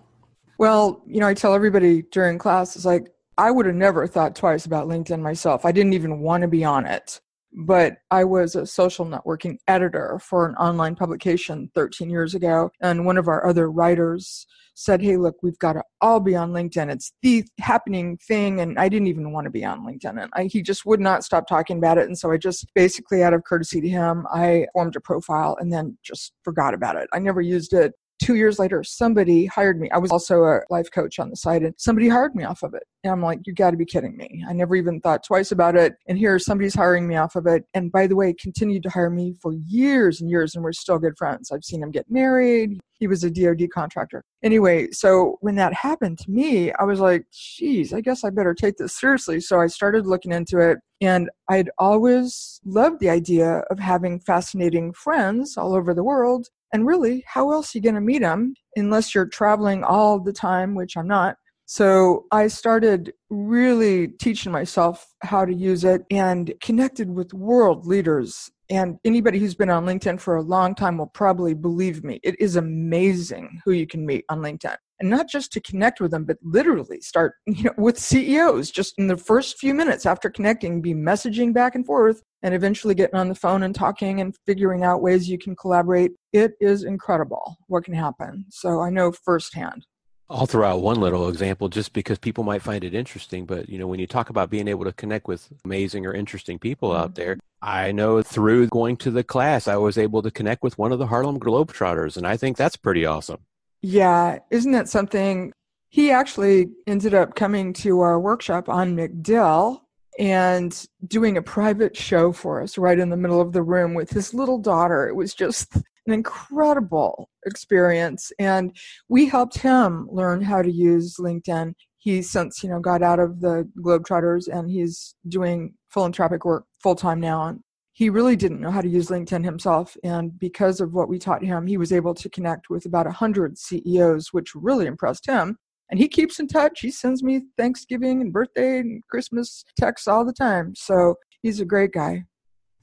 Well, 0.58 1.04
you 1.06 1.20
know, 1.20 1.28
I 1.28 1.36
tell 1.36 1.54
everybody 1.54 2.02
during 2.02 2.40
class, 2.40 2.76
it's 2.76 2.86
like, 2.86 3.14
I 3.38 3.52
would 3.52 3.68
have 3.68 3.76
never 3.76 4.08
thought 4.08 4.36
twice 4.36 4.66
about 4.66 4.88
LinkedIn 4.88 5.22
myself. 5.22 5.64
I 5.64 5.72
didn't 5.72 5.94
even 5.94 6.22
want 6.22 6.42
to 6.42 6.48
be 6.48 6.64
on 6.64 6.88
it. 6.88 7.22
But 7.54 7.98
I 8.10 8.24
was 8.24 8.56
a 8.56 8.66
social 8.66 9.06
networking 9.06 9.58
editor 9.68 10.20
for 10.24 10.48
an 10.48 10.56
online 10.56 10.96
publication 10.96 11.70
13 11.76 12.10
years 12.10 12.34
ago. 12.34 12.72
And 12.82 13.06
one 13.06 13.18
of 13.18 13.28
our 13.28 13.46
other 13.46 13.70
writers 13.70 14.46
said, 14.74 15.02
Hey, 15.02 15.18
look, 15.18 15.36
we've 15.44 15.60
got 15.60 15.74
to 15.74 15.84
all 16.00 16.20
be 16.20 16.36
on 16.36 16.52
LinkedIn. 16.52 16.92
It's 16.92 17.12
the 17.22 17.44
happening 17.60 18.18
thing. 18.18 18.62
And 18.62 18.80
I 18.80 18.88
didn't 18.88 19.08
even 19.08 19.34
want 19.34 19.46
to 19.46 19.52
be 19.52 19.66
on 19.66 19.86
LinkedIn. 19.86 20.22
And 20.22 20.32
I, 20.34 20.46
he 20.46 20.62
just 20.62 20.86
would 20.86 21.02
not 21.02 21.24
stop 21.24 21.48
talking 21.48 21.78
about 21.78 21.98
it. 21.98 22.08
And 22.08 22.18
so 22.18 22.32
I 22.32 22.38
just 22.38 22.66
basically, 22.74 23.22
out 23.22 23.34
of 23.34 23.44
courtesy 23.44 23.82
to 23.82 23.90
him, 23.90 24.26
I 24.34 24.68
formed 24.74 24.96
a 24.96 25.02
profile 25.02 25.58
and 25.60 25.74
then 25.74 25.98
just 26.04 26.34
forgot 26.44 26.74
about 26.74 26.96
it. 26.96 27.10
I 27.12 27.20
never 27.20 27.42
used 27.42 27.74
it 27.74 27.94
two 28.22 28.36
years 28.36 28.60
later, 28.60 28.84
somebody 28.84 29.46
hired 29.48 29.80
me. 29.80 29.90
I 29.92 29.98
was 29.98 30.12
also 30.12 30.44
a 30.44 30.62
life 30.70 30.92
coach 30.92 31.20
on 31.20 31.30
the 31.30 31.36
side, 31.36 31.64
and 31.64 31.74
somebody 31.78 32.08
hired 32.08 32.36
me 32.36 32.44
off 32.44 32.64
of 32.64 32.74
it. 32.74 32.84
And 33.04 33.12
I'm 33.12 33.22
like, 33.22 33.40
you 33.46 33.54
got 33.54 33.72
to 33.72 33.78
be 33.78 33.86
kidding 33.86 34.16
me. 34.16 34.44
I 34.48 34.54
never 34.54 34.76
even 34.76 35.02
thought 35.02 35.24
twice 35.24 35.52
about 35.52 35.76
it. 35.76 35.94
And 36.08 36.18
here 36.18 36.38
somebody's 36.38 36.76
hiring 36.76 37.08
me 37.08 37.16
off 37.16 37.36
of 37.36 37.48
it. 37.48 37.66
And 37.74 37.92
by 37.92 38.08
the 38.08 38.16
way, 38.16 38.34
continued 38.34 38.84
to 38.84 38.90
hire 38.90 39.10
me 39.10 39.34
for 39.42 39.54
years 39.68 40.22
and 40.22 40.30
years, 40.30 40.56
and 40.56 40.64
we're 40.64 40.72
still 40.72 41.00
good 41.00 41.18
friends. 41.18 41.52
I've 41.52 41.64
seen 41.64 41.82
him 41.82 41.92
get 41.92 42.06
married. 42.10 42.80
He 43.00 43.08
was 43.08 43.24
a 43.24 43.32
DoD 43.32 43.70
contractor. 43.74 44.24
Anyway, 44.44 44.92
so 44.92 45.38
when 45.42 45.56
that 45.56 45.74
happened 45.74 46.20
to 46.20 46.30
me, 46.30 46.72
I 46.74 46.84
was 46.84 47.00
like, 47.00 47.26
geez, 47.32 47.94
I 47.94 48.02
guess 48.02 48.24
I 48.24 48.30
better 48.30 48.54
take 48.54 48.78
this 48.78 49.00
seriously. 49.00 49.40
So 49.40 49.60
I 49.60 49.68
started 49.68 50.06
looking 50.06 50.32
into 50.32 50.60
it. 50.60 50.78
And 51.02 51.32
I'd 51.50 51.72
always 51.80 52.62
loved 52.64 53.00
the 53.00 53.10
idea 53.10 53.64
of 53.72 53.80
having 53.80 54.20
fascinating 54.20 54.94
friends 54.94 55.58
all 55.58 55.74
over 55.74 55.96
the 55.96 56.04
world. 56.04 56.48
And 56.74 56.86
really, 56.86 57.24
how 57.28 57.52
else 57.52 57.74
are 57.74 57.78
you 57.78 57.82
going 57.82 57.96
to 57.96 58.02
meet 58.02 58.22
them 58.22 58.54
unless 58.76 59.14
you're 59.14 59.26
traveling 59.26 59.84
all 59.84 60.20
the 60.20 60.34
time, 60.34 60.76
which 60.76 60.96
I'm 60.96 61.08
not? 61.08 61.36
So 61.66 62.26
I 62.32 62.48
started 62.48 63.14
really 63.30 64.10
teaching 64.10 64.52
myself 64.52 65.08
how 65.22 65.46
to 65.46 65.54
use 65.54 65.86
it 65.86 66.04
and 66.12 66.54
connected 66.62 67.10
with 67.10 67.34
world 67.34 67.86
leaders. 67.86 68.52
And 68.70 68.98
anybody 69.06 69.40
who's 69.40 69.56
been 69.56 69.70
on 69.70 69.86
LinkedIn 69.86 70.20
for 70.20 70.36
a 70.36 70.42
long 70.42 70.76
time 70.76 70.98
will 70.98 71.08
probably 71.08 71.54
believe 71.54 72.04
me. 72.04 72.20
It 72.24 72.36
is 72.40 72.58
amazing 72.58 73.62
who 73.64 73.72
you 73.72 73.88
can 73.88 74.06
meet 74.06 74.26
on 74.28 74.40
LinkedIn. 74.40 74.76
And 75.02 75.10
not 75.10 75.28
just 75.28 75.52
to 75.54 75.60
connect 75.60 76.00
with 76.00 76.12
them, 76.12 76.24
but 76.26 76.38
literally 76.44 77.02
start 77.02 77.34
you 77.46 77.64
know, 77.64 77.74
with 77.78 78.00
CEOs 78.00 78.72
just 78.72 78.94
in 78.98 79.08
the 79.08 79.18
first 79.18 79.58
few 79.58 79.74
minutes 79.74 80.06
after 80.06 80.30
connecting, 80.30 80.82
be 80.82 80.94
messaging 80.94 81.54
back 81.54 81.76
and 81.76 81.86
forth 81.86 82.22
and 82.44 82.54
eventually 82.54 82.96
getting 82.96 83.20
on 83.20 83.28
the 83.28 83.36
phone 83.36 83.64
and 83.64 83.76
talking 83.76 84.22
and 84.22 84.36
figuring 84.46 84.84
out 84.84 85.02
ways 85.02 85.28
you 85.28 85.38
can 85.38 85.56
collaborate. 85.56 86.12
It 86.34 86.54
is 86.62 86.84
incredible 86.84 87.58
what 87.68 87.84
can 87.84 87.94
happen. 87.94 88.46
So 88.50 88.80
I 88.80 88.90
know 88.90 89.12
firsthand. 89.12 89.86
I'll 90.30 90.46
throw 90.46 90.66
out 90.66 90.82
one 90.82 91.02
little 91.02 91.28
example 91.28 91.68
just 91.68 91.92
because 91.92 92.18
people 92.18 92.46
might 92.46 92.62
find 92.62 92.86
it 92.86 92.94
interesting. 92.94 93.46
But, 93.46 93.68
you 93.68 93.78
know, 93.78 93.86
when 93.86 94.00
you 94.00 94.08
talk 94.08 94.30
about 94.30 94.50
being 94.50 94.70
able 94.70 94.86
to 94.86 94.94
connect 94.94 95.28
with 95.28 95.52
amazing 95.66 96.06
or 96.06 96.14
interesting 96.14 96.58
people 96.58 96.96
out 96.96 97.16
there, 97.16 97.36
mm-hmm. 97.36 97.70
I 97.70 97.92
know 97.92 98.22
through 98.22 98.68
going 98.68 98.96
to 98.98 99.12
the 99.12 99.26
class, 99.26 99.68
I 99.68 99.76
was 99.76 99.98
able 99.98 100.22
to 100.22 100.32
connect 100.32 100.64
with 100.64 100.78
one 100.78 100.94
of 100.94 101.00
the 101.00 101.08
Harlem 101.08 101.38
Globetrotters. 101.38 102.16
And 102.16 102.26
I 102.26 102.38
think 102.38 102.56
that's 102.56 102.78
pretty 102.78 103.06
awesome. 103.06 103.40
Yeah. 103.82 104.40
Isn't 104.50 104.72
that 104.74 104.90
something? 104.90 105.52
He 105.90 106.12
actually 106.12 106.68
ended 106.88 107.14
up 107.14 107.36
coming 107.36 107.74
to 107.74 108.02
our 108.02 108.20
workshop 108.20 108.70
on 108.70 108.96
MacDill 108.96 109.82
and 110.20 110.86
doing 111.08 111.38
a 111.38 111.42
private 111.42 111.96
show 111.96 112.32
for 112.32 112.62
us 112.62 112.78
right 112.78 113.00
in 113.00 113.10
the 113.10 113.18
middle 113.18 113.42
of 113.42 113.54
the 113.54 113.64
room 113.64 113.94
with 113.94 114.10
his 114.10 114.34
little 114.34 114.58
daughter. 114.58 115.08
It 115.08 115.16
was 115.16 115.34
just 115.34 115.76
an 115.76 116.14
incredible 116.14 117.30
experience. 117.46 118.32
And 118.40 118.76
we 119.10 119.28
helped 119.28 119.58
him 119.58 120.08
learn 120.12 120.42
how 120.42 120.62
to 120.62 120.72
use 120.72 121.16
LinkedIn. 121.18 121.74
He 121.98 122.22
since, 122.22 122.64
you 122.64 122.70
know, 122.70 122.80
got 122.80 123.04
out 123.04 123.20
of 123.20 123.42
the 123.42 123.70
Globetrotters 123.80 124.48
and 124.48 124.70
he's 124.70 125.16
doing 125.28 125.76
philanthropic 125.90 126.46
work 126.46 126.66
full 126.82 126.96
time 126.96 127.20
now. 127.20 127.48
And 127.48 127.60
he 128.02 128.10
really 128.10 128.36
didn't 128.36 128.62
know 128.62 128.72
how 128.72 128.82
to 128.82 128.90
use 128.90 129.10
LinkedIn 129.10 129.46
himself. 129.46 129.96
And 130.04 130.40
because 130.40 130.82
of 130.82 130.92
what 130.92 131.08
we 131.08 131.20
taught 131.20 131.44
him, 131.44 131.68
he 131.68 131.78
was 131.78 131.92
able 131.92 132.16
to 132.16 132.32
connect 132.32 132.68
with 132.68 132.88
about 132.88 133.06
100 133.06 133.60
CEOs, 133.60 134.34
which 134.34 134.56
really 134.56 134.88
impressed 134.88 135.28
him. 135.28 135.56
And 135.92 136.00
he 136.00 136.08
keeps 136.08 136.40
in 136.40 136.48
touch. 136.48 136.80
He 136.80 136.90
sends 136.90 137.22
me 137.22 137.44
Thanksgiving 137.60 138.20
and 138.22 138.34
birthday 138.34 138.80
and 138.80 139.04
Christmas 139.12 139.64
texts 139.80 140.08
all 140.08 140.26
the 140.26 140.34
time. 140.34 140.74
So 140.74 141.14
he's 141.44 141.60
a 141.60 141.66
great 141.66 141.92
guy. 141.92 142.24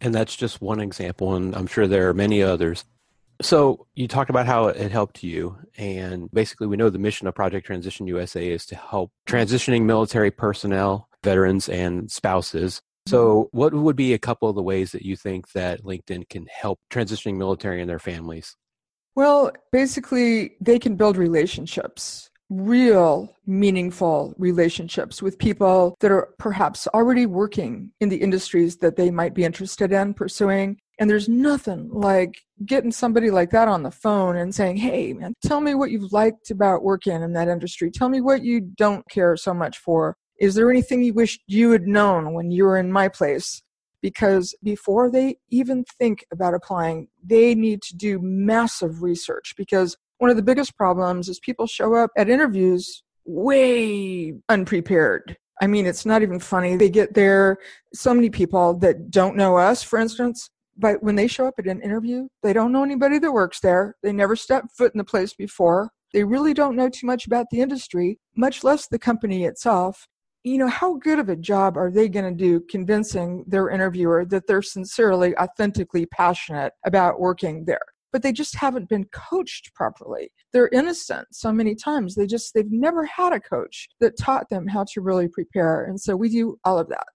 And 0.01 0.15
that's 0.15 0.37
just 0.37 0.61
one 0.61 0.79
example. 0.79 1.35
And 1.35 1.53
I'm 1.57 1.67
sure 1.67 1.89
there 1.89 2.09
are 2.09 2.15
many 2.15 2.41
others. 2.41 2.85
So 3.43 3.89
you 3.97 4.07
talked 4.07 4.31
about 4.31 4.47
how 4.47 4.69
it 4.69 4.93
helped 4.93 5.25
you, 5.25 5.59
and 5.77 6.31
basically 6.31 6.69
we 6.69 6.77
know 6.77 6.91
the 6.91 6.99
mission 7.01 7.27
of 7.27 7.35
Project 7.35 7.67
Transition 7.67 8.07
USA 8.07 8.49
is 8.49 8.67
to 8.67 8.77
help 8.77 9.11
transitioning 9.27 9.83
military 9.83 10.31
personnel, 10.31 11.09
veterans, 11.25 11.69
and 11.69 12.09
spouses. 12.09 12.83
So 13.09 13.45
mm-hmm. 13.45 13.59
what 13.59 13.75
would 13.75 13.97
be 13.97 14.15
a 14.15 14.19
couple 14.19 14.49
of 14.49 14.57
the 14.57 14.63
ways 14.63 14.93
that 14.93 15.03
you 15.03 15.17
think 15.17 15.53
that 15.53 15.83
LinkedIn 15.83 16.29
can 16.29 16.47
help 16.47 16.79
transitioning 16.91 17.37
military 17.37 17.81
and 17.81 17.89
their 17.89 17.99
families? 17.99 18.57
Well, 19.15 19.53
basically 19.73 20.57
they 20.61 20.79
can 20.79 20.97
build 20.97 21.17
relationships 21.17 22.31
real 22.51 23.37
meaningful 23.47 24.35
relationships 24.39 25.21
with 25.21 25.39
people 25.39 25.95
that 26.01 26.11
are 26.11 26.31
perhaps 26.39 26.87
already 26.95 27.27
working 27.27 27.93
in 28.01 28.09
the 28.09 28.17
industries 28.17 28.79
that 28.79 28.97
they 28.97 29.11
might 29.11 29.35
be 29.35 29.45
interested 29.45 29.93
in 29.93 30.15
pursuing 30.15 30.79
and 30.99 31.09
there's 31.09 31.29
nothing 31.29 31.89
like 31.93 32.43
getting 32.65 32.91
somebody 32.91 33.31
like 33.31 33.51
that 33.51 33.69
on 33.69 33.85
the 33.85 33.91
phone 33.91 34.37
and 34.37 34.53
saying, 34.53 34.77
hey, 34.79 35.13
man, 35.13 35.35
tell 35.45 35.61
me 35.61 35.75
what 35.75 35.93
you've 35.93 36.13
liked 36.13 36.51
about 36.51 36.83
working 36.83 37.23
in 37.23 37.33
that 37.35 37.49
industry. 37.49 37.91
Tell 37.91 38.09
me 38.09 38.21
what 38.21 38.43
you 38.43 38.61
don't 38.61 39.09
care 39.09 39.37
so 39.37 39.55
much 39.55 39.79
for. 39.79 40.17
Is 40.39 40.55
there 40.55 40.71
anything 40.71 41.03
you 41.03 41.15
wish 41.15 41.39
you 41.47 41.71
had 41.73 41.87
known 41.87 42.33
when 42.35 42.51
you 42.51 42.65
were 42.65 42.77
in 42.77 42.93
my 42.93 43.09
place? 43.09 43.63
Because 44.01 44.55
before 44.63 45.11
they 45.11 45.39
even 45.51 45.85
think 45.99 46.25
about 46.33 46.55
applying, 46.55 47.09
they 47.25 47.55
need 47.55 47.83
to 47.83 47.97
do 47.97 48.21
massive 48.23 49.03
research. 49.03 49.55
Because 49.57 49.97
one 50.19 50.31
of 50.31 50.37
the 50.37 50.43
biggest 50.43 50.77
problems 50.77 51.29
is 51.29 51.41
people 51.41 51.67
show 51.67 51.95
up 51.95 52.11
at 52.17 52.29
interviews 52.29 53.03
way 53.25 54.35
unprepared. 54.49 55.37
I 55.61 55.67
mean, 55.67 55.87
it's 55.87 56.07
not 56.07 56.23
even 56.23 56.39
funny. 56.39 56.77
They 56.77 56.91
get 56.91 57.15
there, 57.15 57.59
so 57.93 58.15
many 58.15 58.31
people 58.31 58.75
that 58.79 59.11
don't 59.11 59.37
know 59.37 59.57
us, 59.57 59.83
for 59.83 59.99
instance, 59.99 60.51
but 60.77 61.03
when 61.03 61.17
they 61.17 61.27
show 61.27 61.47
up 61.47 61.55
at 61.59 61.67
an 61.67 61.83
interview, 61.83 62.29
they 62.43 62.53
don't 62.53 62.71
know 62.71 62.85
anybody 62.85 63.19
that 63.19 63.33
works 63.33 63.59
there. 63.59 63.97
They 64.03 64.13
never 64.13 64.37
stepped 64.37 64.77
foot 64.77 64.95
in 64.95 64.99
the 64.99 65.05
place 65.05 65.35
before. 65.35 65.91
They 66.13 66.23
really 66.23 66.55
don't 66.55 66.77
know 66.77 66.89
too 66.89 67.07
much 67.07 67.27
about 67.27 67.47
the 67.51 67.61
industry, 67.61 68.19
much 68.37 68.63
less 68.63 68.87
the 68.87 68.99
company 68.99 69.45
itself. 69.45 70.07
You 70.45 70.59
know, 70.59 70.69
how 70.69 70.95
good 70.95 71.19
of 71.19 71.29
a 71.29 71.37
job 71.37 71.77
are 71.77 71.91
they 71.91 72.09
going 72.09 72.25
to 72.25 72.45
do 72.45 72.61
convincing 72.71 73.45
their 73.47 73.71
interviewer 73.71 74.25
that 74.27 74.47
they're 74.47 74.63
sincerely, 74.63 75.37
authentically 75.37 76.07
passionate 76.07 76.73
about 76.87 77.21
working 77.21 77.65
there? 77.65 77.81
But 78.13 78.23
they 78.23 78.33
just 78.33 78.55
haven't 78.55 78.89
been 78.89 79.05
coached 79.13 79.75
properly. 79.75 80.31
They're 80.53 80.71
innocent 80.73 81.29
so 81.33 81.53
many 81.53 81.75
times. 81.75 82.15
They 82.15 82.27
just, 82.27 82.55
they've 82.55 82.71
never 82.71 83.05
had 83.05 83.33
a 83.33 83.41
coach 83.41 83.89
that 84.01 84.17
taught 84.17 84.49
them 84.49 84.67
how 84.67 84.85
to 84.95 85.01
really 85.03 85.29
prepare. 85.29 85.85
And 85.85 86.01
so 86.01 86.17
we 86.17 86.31
do 86.31 86.59
all 86.65 86.79
of 86.79 86.89
that. 86.89 87.07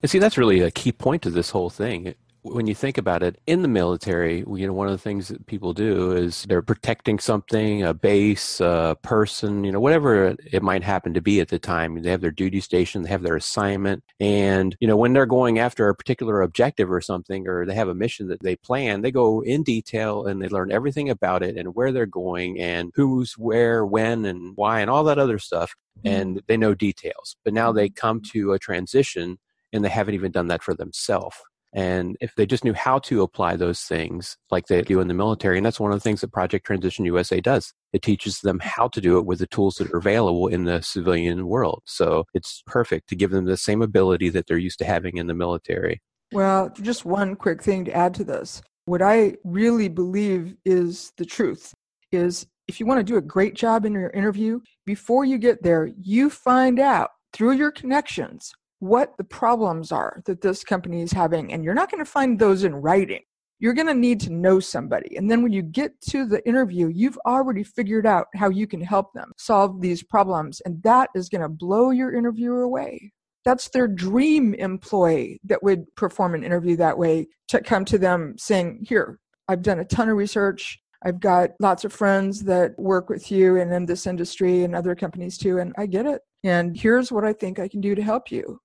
And 0.00 0.10
see, 0.10 0.18
that's 0.18 0.36
really 0.36 0.60
a 0.60 0.70
key 0.70 0.90
point 0.90 1.22
to 1.22 1.30
this 1.30 1.50
whole 1.50 1.70
thing 1.70 2.14
when 2.42 2.66
you 2.66 2.74
think 2.74 2.98
about 2.98 3.22
it, 3.22 3.40
in 3.46 3.62
the 3.62 3.68
military, 3.68 4.38
you 4.38 4.66
know, 4.66 4.72
one 4.72 4.88
of 4.88 4.92
the 4.92 4.98
things 4.98 5.28
that 5.28 5.46
people 5.46 5.72
do 5.72 6.10
is 6.10 6.44
they're 6.48 6.60
protecting 6.60 7.20
something, 7.20 7.84
a 7.84 7.94
base, 7.94 8.60
a 8.60 8.96
person, 9.02 9.62
you 9.62 9.70
know, 9.70 9.78
whatever 9.78 10.34
it 10.50 10.62
might 10.62 10.82
happen 10.82 11.14
to 11.14 11.20
be 11.20 11.40
at 11.40 11.48
the 11.48 11.58
time. 11.60 12.02
They 12.02 12.10
have 12.10 12.20
their 12.20 12.32
duty 12.32 12.60
station, 12.60 13.02
they 13.02 13.10
have 13.10 13.22
their 13.22 13.36
assignment, 13.36 14.02
and 14.18 14.76
you 14.80 14.88
know, 14.88 14.96
when 14.96 15.12
they're 15.12 15.24
going 15.24 15.60
after 15.60 15.88
a 15.88 15.94
particular 15.94 16.42
objective 16.42 16.90
or 16.90 17.00
something, 17.00 17.46
or 17.46 17.64
they 17.64 17.74
have 17.74 17.88
a 17.88 17.94
mission 17.94 18.26
that 18.28 18.42
they 18.42 18.56
plan, 18.56 19.02
they 19.02 19.12
go 19.12 19.40
in 19.42 19.62
detail 19.62 20.26
and 20.26 20.42
they 20.42 20.48
learn 20.48 20.72
everything 20.72 21.10
about 21.10 21.44
it 21.44 21.56
and 21.56 21.76
where 21.76 21.92
they're 21.92 22.06
going 22.06 22.60
and 22.60 22.90
who's 22.96 23.34
where, 23.38 23.86
when, 23.86 24.24
and 24.24 24.56
why, 24.56 24.80
and 24.80 24.90
all 24.90 25.04
that 25.04 25.18
other 25.18 25.38
stuff, 25.38 25.74
mm-hmm. 25.98 26.14
and 26.14 26.42
they 26.48 26.56
know 26.56 26.74
details. 26.74 27.36
But 27.44 27.54
now 27.54 27.70
they 27.70 27.88
come 27.88 28.20
to 28.32 28.52
a 28.52 28.58
transition 28.58 29.38
and 29.72 29.84
they 29.84 29.88
haven't 29.88 30.14
even 30.14 30.32
done 30.32 30.48
that 30.48 30.62
for 30.62 30.74
themselves 30.74 31.36
and 31.72 32.16
if 32.20 32.34
they 32.34 32.44
just 32.44 32.64
knew 32.64 32.74
how 32.74 32.98
to 33.00 33.22
apply 33.22 33.56
those 33.56 33.80
things 33.80 34.36
like 34.50 34.66
they 34.66 34.82
do 34.82 35.00
in 35.00 35.08
the 35.08 35.14
military, 35.14 35.56
and 35.56 35.64
that's 35.64 35.80
one 35.80 35.90
of 35.90 35.96
the 35.96 36.02
things 36.02 36.20
that 36.20 36.32
Project 36.32 36.66
Transition 36.66 37.04
USA 37.06 37.40
does. 37.40 37.72
It 37.92 38.02
teaches 38.02 38.40
them 38.40 38.58
how 38.60 38.88
to 38.88 39.00
do 39.00 39.18
it 39.18 39.24
with 39.24 39.38
the 39.38 39.46
tools 39.46 39.76
that 39.76 39.90
are 39.92 39.98
available 39.98 40.48
in 40.48 40.64
the 40.64 40.82
civilian 40.82 41.46
world. 41.46 41.82
So 41.86 42.24
it's 42.34 42.62
perfect 42.66 43.08
to 43.08 43.16
give 43.16 43.30
them 43.30 43.46
the 43.46 43.56
same 43.56 43.80
ability 43.80 44.28
that 44.30 44.46
they're 44.46 44.58
used 44.58 44.78
to 44.80 44.84
having 44.84 45.16
in 45.16 45.26
the 45.26 45.34
military. 45.34 46.00
Well, 46.32 46.70
just 46.80 47.04
one 47.04 47.36
quick 47.36 47.62
thing 47.62 47.84
to 47.86 47.92
add 47.92 48.14
to 48.14 48.24
this. 48.24 48.62
What 48.84 49.00
I 49.00 49.36
really 49.44 49.88
believe 49.88 50.56
is 50.64 51.12
the 51.16 51.24
truth 51.24 51.72
is 52.10 52.46
if 52.68 52.80
you 52.80 52.86
want 52.86 52.98
to 52.98 53.04
do 53.04 53.16
a 53.16 53.22
great 53.22 53.54
job 53.54 53.84
in 53.84 53.92
your 53.92 54.10
interview, 54.10 54.60
before 54.84 55.24
you 55.24 55.38
get 55.38 55.62
there, 55.62 55.90
you 56.00 56.28
find 56.30 56.78
out 56.78 57.10
through 57.32 57.52
your 57.52 57.70
connections 57.70 58.52
what 58.82 59.16
the 59.16 59.22
problems 59.22 59.92
are 59.92 60.20
that 60.26 60.40
this 60.40 60.64
company 60.64 61.02
is 61.02 61.12
having. 61.12 61.52
And 61.52 61.62
you're 61.62 61.72
not 61.72 61.88
going 61.88 62.04
to 62.04 62.10
find 62.10 62.36
those 62.36 62.64
in 62.64 62.74
writing. 62.74 63.22
You're 63.60 63.74
going 63.74 63.86
to 63.86 63.94
need 63.94 64.18
to 64.22 64.32
know 64.32 64.58
somebody. 64.58 65.16
And 65.16 65.30
then 65.30 65.40
when 65.40 65.52
you 65.52 65.62
get 65.62 66.00
to 66.10 66.26
the 66.26 66.44
interview, 66.48 66.88
you've 66.88 67.18
already 67.24 67.62
figured 67.62 68.06
out 68.06 68.26
how 68.34 68.48
you 68.48 68.66
can 68.66 68.80
help 68.80 69.12
them 69.12 69.30
solve 69.38 69.80
these 69.80 70.02
problems. 70.02 70.60
And 70.66 70.82
that 70.82 71.10
is 71.14 71.28
going 71.28 71.42
to 71.42 71.48
blow 71.48 71.90
your 71.90 72.12
interviewer 72.12 72.62
away. 72.62 73.12
That's 73.44 73.68
their 73.68 73.86
dream 73.86 74.52
employee 74.54 75.40
that 75.44 75.62
would 75.62 75.84
perform 75.94 76.34
an 76.34 76.42
interview 76.42 76.74
that 76.78 76.98
way 76.98 77.28
to 77.48 77.60
come 77.60 77.84
to 77.84 77.98
them 77.98 78.34
saying, 78.36 78.84
Here, 78.88 79.20
I've 79.46 79.62
done 79.62 79.78
a 79.78 79.84
ton 79.84 80.08
of 80.08 80.16
research. 80.16 80.80
I've 81.04 81.20
got 81.20 81.50
lots 81.60 81.84
of 81.84 81.92
friends 81.92 82.42
that 82.44 82.76
work 82.78 83.08
with 83.08 83.30
you 83.30 83.60
and 83.60 83.72
in 83.72 83.86
this 83.86 84.08
industry 84.08 84.64
and 84.64 84.74
other 84.74 84.96
companies 84.96 85.38
too, 85.38 85.58
and 85.58 85.72
I 85.78 85.86
get 85.86 86.06
it. 86.06 86.22
And 86.42 86.76
here's 86.76 87.12
what 87.12 87.24
I 87.24 87.32
think 87.32 87.60
I 87.60 87.68
can 87.68 87.80
do 87.80 87.94
to 87.94 88.02
help 88.02 88.32
you 88.32 88.58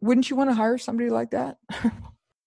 wouldn't 0.00 0.30
you 0.30 0.36
want 0.36 0.50
to 0.50 0.54
hire 0.54 0.78
somebody 0.78 1.10
like 1.10 1.30
that? 1.30 1.58